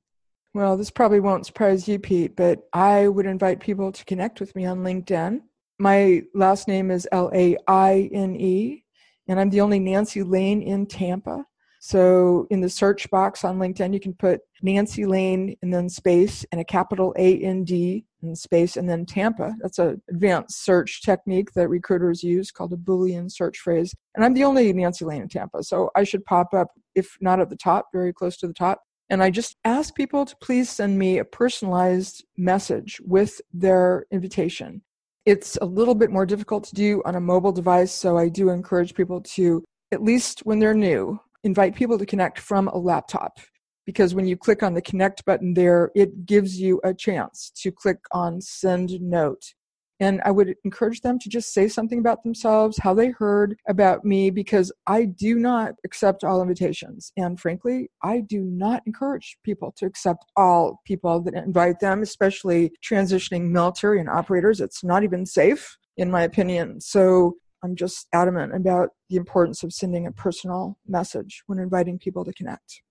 Well 0.53 0.77
this 0.77 0.91
probably 0.91 1.19
won't 1.19 1.47
surprise 1.47 1.87
you 1.87 1.97
pete 1.97 2.35
but 2.35 2.67
i 2.73 3.07
would 3.07 3.25
invite 3.25 3.59
people 3.59 3.91
to 3.91 4.05
connect 4.05 4.39
with 4.39 4.55
me 4.55 4.67
on 4.67 4.83
linkedin. 4.83 5.41
My 5.79 6.23
last 6.33 6.67
name 6.67 6.91
is 6.91 7.07
L 7.11 7.31
A 7.33 7.57
I 7.67 8.09
N 8.13 8.35
E, 8.35 8.82
and 9.28 9.39
I'm 9.39 9.49
the 9.49 9.61
only 9.61 9.80
Nancy 9.80 10.24
Laine 10.24 10.61
in 10.61 10.86
Tampa. 10.86 11.45
So 11.80 12.47
in 12.49 12.61
the 12.61 12.69
search 12.69 13.09
box 13.09 13.43
on 13.43 13.59
LinkedIn, 13.59 13.93
you 13.93 13.99
can 13.99 14.13
put 14.13 14.39
Nancy 14.61 15.05
Laine 15.05 15.57
and 15.61 15.74
then 15.74 15.89
space 15.89 16.45
and 16.53 16.61
a 16.61 16.63
capital 16.63 17.13
A 17.17 17.39
N 17.39 17.65
D 17.65 18.05
and 18.21 18.38
space 18.38 18.78
and 18.78 18.89
then 18.89 19.05
Tampa. 19.05 19.53
That's 19.61 19.80
an 19.80 20.01
advanced 20.09 20.63
search 20.63 21.01
technique 21.01 21.51
that 21.55 21.67
recruiters 21.67 22.24
use 22.24 22.51
called 22.51 22.71
a 22.71 22.78
Boolean 22.78 23.30
search 23.30 23.57
phrase. 23.57 23.93
And 24.15 24.24
I'm 24.24 24.34
the 24.34 24.45
only 24.45 24.71
Nancy 24.71 25.03
Laine 25.03 25.24
in 25.24 25.28
Tampa. 25.28 25.61
So 25.61 25.89
I 25.93 26.05
should 26.05 26.24
pop 26.24 26.53
up, 26.53 26.69
if 26.95 27.17
not 27.19 27.41
at 27.41 27.49
the 27.49 27.57
top, 27.57 27.88
very 27.91 28.13
close 28.13 28.38
to 28.38 28.47
the 28.47 28.53
top. 28.53 28.82
And 29.09 29.21
I 29.21 29.30
just 29.30 29.57
ask 29.65 29.93
people 29.93 30.26
to 30.26 30.38
please 30.41 30.69
send 30.69 30.97
me 30.97 31.17
a 31.17 31.26
personalized 31.26 32.24
message 32.38 33.01
with 33.03 33.41
their 33.51 34.05
invitation. 34.09 34.84
It's 35.26 35.57
a 35.61 35.65
little 35.65 35.95
bit 35.95 36.11
more 36.11 36.26
difficult 36.26 36.65
to 36.65 36.76
do 36.76 37.01
on 37.05 37.15
a 37.15 37.21
mobile 37.21 37.53
device, 37.53 37.93
so 37.93 38.17
I 38.17 38.28
do 38.28 38.49
encourage 38.49 38.93
people 38.93 39.21
to, 39.21 39.63
at 39.93 40.03
least 40.03 40.41
when 40.41 40.59
they're 40.59 40.74
new, 40.74 41.17
invite 41.45 41.76
people 41.76 41.97
to 41.97 42.05
connect 42.05 42.39
from 42.39 42.67
a 42.67 42.78
laptop. 42.78 43.38
Because 43.86 44.13
when 44.13 44.28
you 44.28 44.36
click 44.36 44.63
on 44.63 44.74
the 44.74 44.82
connect 44.82 45.24
button 45.24 45.53
there, 45.53 45.91
it 45.95 46.26
gives 46.26 46.59
you 46.59 46.82
a 46.84 46.93
chance 46.93 47.51
to 47.61 47.71
click 47.71 47.99
on 48.11 48.41
send 48.41 48.99
note. 48.99 49.53
And 49.99 50.21
I 50.25 50.31
would 50.31 50.55
encourage 50.63 51.01
them 51.01 51.19
to 51.19 51.29
just 51.29 51.53
say 51.53 51.67
something 51.67 51.99
about 51.99 52.23
themselves, 52.23 52.77
how 52.79 52.93
they 52.93 53.09
heard 53.09 53.55
about 53.67 54.03
me, 54.03 54.29
because 54.31 54.71
I 54.87 55.05
do 55.05 55.35
not 55.35 55.73
accept 55.85 56.23
all 56.23 56.41
invitations. 56.41 57.11
And 57.15 57.39
frankly, 57.39 57.89
I 58.03 58.19
do 58.21 58.41
not 58.41 58.83
encourage 58.85 59.37
people 59.43 59.73
to 59.77 59.85
accept 59.85 60.25
all 60.35 60.81
people 60.85 61.21
that 61.21 61.35
invite 61.35 61.79
them, 61.79 62.01
especially 62.01 62.71
transitioning 62.83 63.49
military 63.51 63.99
and 63.99 64.09
operators. 64.09 64.59
It's 64.59 64.83
not 64.83 65.03
even 65.03 65.25
safe, 65.25 65.77
in 65.95 66.09
my 66.09 66.23
opinion. 66.23 66.81
So 66.81 67.35
I'm 67.63 67.75
just 67.75 68.07
adamant 68.13 68.53
about 68.53 68.89
the 69.09 69.15
importance 69.15 69.63
of 69.63 69.71
sending 69.71 70.05
a 70.05 70.11
personal 70.11 70.77
message 70.87 71.43
when 71.47 71.59
inviting 71.59 71.97
people 71.97 72.25
to 72.25 72.33
connect. 72.33 72.81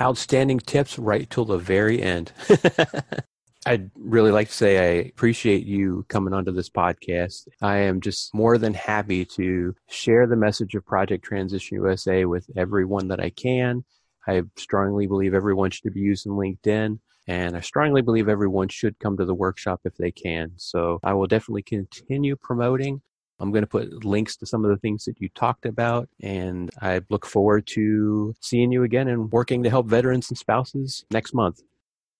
Outstanding 0.00 0.58
tips 0.58 0.98
right 0.98 1.30
till 1.30 1.44
the 1.44 1.58
very 1.58 2.02
end. 2.02 2.32
I'd 3.66 3.90
really 3.96 4.30
like 4.30 4.46
to 4.46 4.54
say 4.54 4.78
I 4.78 5.08
appreciate 5.08 5.66
you 5.66 6.06
coming 6.08 6.32
onto 6.32 6.52
this 6.52 6.70
podcast. 6.70 7.48
I 7.60 7.78
am 7.78 8.00
just 8.00 8.32
more 8.32 8.58
than 8.58 8.72
happy 8.72 9.24
to 9.24 9.74
share 9.88 10.28
the 10.28 10.36
message 10.36 10.76
of 10.76 10.86
Project 10.86 11.24
Transition 11.24 11.74
USA 11.78 12.26
with 12.26 12.48
everyone 12.56 13.08
that 13.08 13.18
I 13.18 13.30
can. 13.30 13.84
I 14.28 14.42
strongly 14.56 15.08
believe 15.08 15.34
everyone 15.34 15.72
should 15.72 15.92
be 15.92 16.00
using 16.00 16.32
LinkedIn. 16.32 17.00
And 17.26 17.56
I 17.56 17.60
strongly 17.60 18.02
believe 18.02 18.28
everyone 18.28 18.68
should 18.68 19.00
come 19.00 19.16
to 19.16 19.24
the 19.24 19.34
workshop 19.34 19.80
if 19.84 19.96
they 19.96 20.12
can. 20.12 20.52
So 20.54 21.00
I 21.02 21.14
will 21.14 21.26
definitely 21.26 21.62
continue 21.62 22.36
promoting. 22.36 23.02
I'm 23.40 23.50
going 23.50 23.64
to 23.64 23.68
put 23.68 24.04
links 24.04 24.36
to 24.36 24.46
some 24.46 24.64
of 24.64 24.70
the 24.70 24.76
things 24.76 25.06
that 25.06 25.20
you 25.20 25.28
talked 25.30 25.66
about. 25.66 26.08
And 26.22 26.70
I 26.80 27.00
look 27.10 27.26
forward 27.26 27.66
to 27.72 28.32
seeing 28.40 28.70
you 28.70 28.84
again 28.84 29.08
and 29.08 29.32
working 29.32 29.64
to 29.64 29.70
help 29.70 29.88
veterans 29.88 30.30
and 30.30 30.38
spouses 30.38 31.04
next 31.10 31.34
month. 31.34 31.62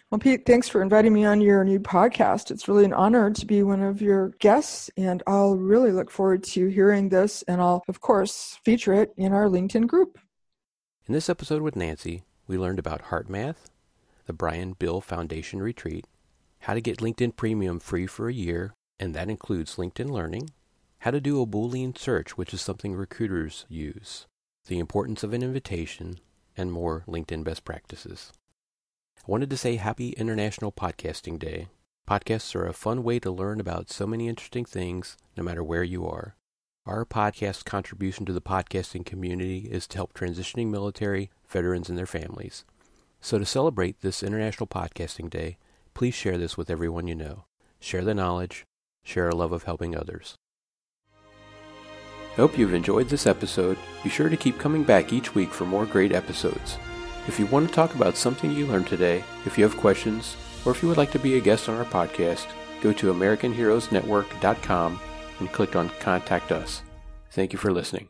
Well, 0.09 0.21
Pete, 0.21 0.47
thanks 0.47 0.69
for 0.69 0.83
inviting 0.83 1.13
me 1.13 1.25
on 1.25 1.41
your 1.41 1.65
new 1.65 1.81
podcast. 1.81 2.53
It's 2.53 2.69
really 2.69 2.85
an 2.85 2.93
honor 2.93 3.29
to 3.33 3.45
be 3.45 3.65
one 3.65 3.83
of 3.83 4.01
your 4.01 4.29
guests, 4.39 4.89
and 4.97 5.21
I'll 5.27 5.57
really 5.57 5.91
look 5.91 6.13
forward 6.13 6.45
to 6.45 6.69
hearing 6.69 7.09
this, 7.09 7.43
and 7.49 7.61
I'll, 7.61 7.83
of 7.89 8.01
course, 8.01 8.57
feature 8.65 8.95
it 8.95 9.13
in 9.17 9.33
our 9.33 9.47
LinkedIn 9.47 9.89
group. 9.89 10.17
In 11.09 11.13
this 11.13 11.29
episode 11.29 11.61
with 11.61 11.75
Nancy, 11.75 12.23
we 12.47 12.57
learned 12.57 12.79
about 12.79 13.07
HeartMath, 13.07 13.57
the 14.27 14.33
Brian 14.33 14.75
Bill 14.75 15.01
Foundation 15.01 15.61
Retreat, 15.61 16.07
how 16.61 16.75
to 16.75 16.81
get 16.81 16.99
LinkedIn 16.99 17.35
Premium 17.35 17.81
free 17.81 18.07
for 18.07 18.29
a 18.29 18.33
year, 18.33 18.75
and 19.01 19.13
that 19.13 19.29
includes 19.29 19.75
LinkedIn 19.75 20.09
Learning, 20.09 20.51
how 21.01 21.11
to 21.11 21.21
do 21.21 21.43
a 21.43 21.47
Boolean 21.47 21.99
search, 21.99 22.39
which 22.39 22.55
is 22.55 22.63
something 22.63 22.95
recruiters 22.95 23.67
use, 23.69 24.29
the 24.69 24.79
importance 24.79 25.25
of 25.25 25.33
an 25.33 25.43
invitation, 25.43 26.21
and 26.57 26.71
more 26.71 27.03
LinkedIn 27.09 27.43
best 27.43 27.65
practices. 27.65 28.33
I 29.27 29.33
wanted 29.33 29.51
to 29.51 29.57
say 29.57 29.75
Happy 29.75 30.11
International 30.11 30.71
Podcasting 30.71 31.41
Day. 31.41 31.67
Podcasts 32.09 32.55
are 32.55 32.65
a 32.65 32.73
fun 32.73 33.03
way 33.03 33.19
to 33.19 33.29
learn 33.33 33.59
about 33.59 33.91
so 33.91 34.07
many 34.07 34.29
interesting 34.29 34.65
things, 34.65 35.17
no 35.37 35.43
matter 35.43 35.65
where 35.65 35.83
you 35.83 36.07
are. 36.07 36.37
Our 36.87 37.05
podcast's 37.05 37.65
contribution 37.65 38.25
to 38.27 38.33
the 38.33 38.41
podcasting 38.41 39.05
community 39.05 39.69
is 39.69 39.89
to 39.89 39.97
help 39.97 40.15
transitioning 40.15 40.69
military, 40.69 41.33
veterans, 41.49 41.89
and 41.89 41.99
their 41.99 42.07
families. 42.07 42.65
So, 43.21 43.37
to 43.41 43.45
celebrate 43.45 44.01
this 44.01 44.23
International 44.23 44.69
Podcasting 44.69 45.29
Day, 45.29 45.59
please 45.93 46.15
share 46.15 46.39
this 46.39 46.57
with 46.57 46.71
everyone 46.71 47.09
you 47.09 47.17
know. 47.17 47.47
Share 47.81 48.05
the 48.05 48.15
knowledge, 48.15 48.65
share 49.03 49.29
a 49.29 49.35
love 49.35 49.51
of 49.51 49.65
helping 49.65 49.97
others. 49.97 50.37
Hope 52.37 52.57
you've 52.57 52.75
enjoyed 52.75 53.09
this 53.09 53.27
episode. 53.27 53.77
Be 54.05 54.09
sure 54.09 54.29
to 54.29 54.37
keep 54.37 54.61
coming 54.61 54.85
back 54.85 55.13
each 55.13 55.35
week 55.35 55.53
for 55.53 55.65
more 55.65 55.85
great 55.85 56.13
episodes. 56.13 56.79
If 57.29 57.39
you 57.41 57.47
want 57.47 57.69
to 57.69 57.75
talk 57.75 57.95
about 57.95 58.17
something 58.17 58.51
you 58.51 58.67
learned 58.67 58.87
today, 58.87 59.25
if 59.45 59.59
you 59.59 59.65
have 59.65 59.77
questions, 59.77 60.37
or 60.65 60.73
if 60.73 60.83
you 60.83 60.89
would 60.89 60.99
like 60.99 61.11
to 61.13 61.19
be 61.19 61.37
a 61.37 61.41
guest 61.41 61.69
on 61.69 61.77
our 61.77 61.85
podcast, 61.85 62.47
go 62.81 62.93
to 62.93 63.13
AmericanHeroesNetwork.com 63.13 65.01
and 65.41 65.53
click 65.53 65.77
on 65.77 65.91
Contact 66.01 66.53
Us. 66.53 66.83
Thank 67.31 67.53
you 67.53 67.59
for 67.59 67.73
listening. 67.73 68.09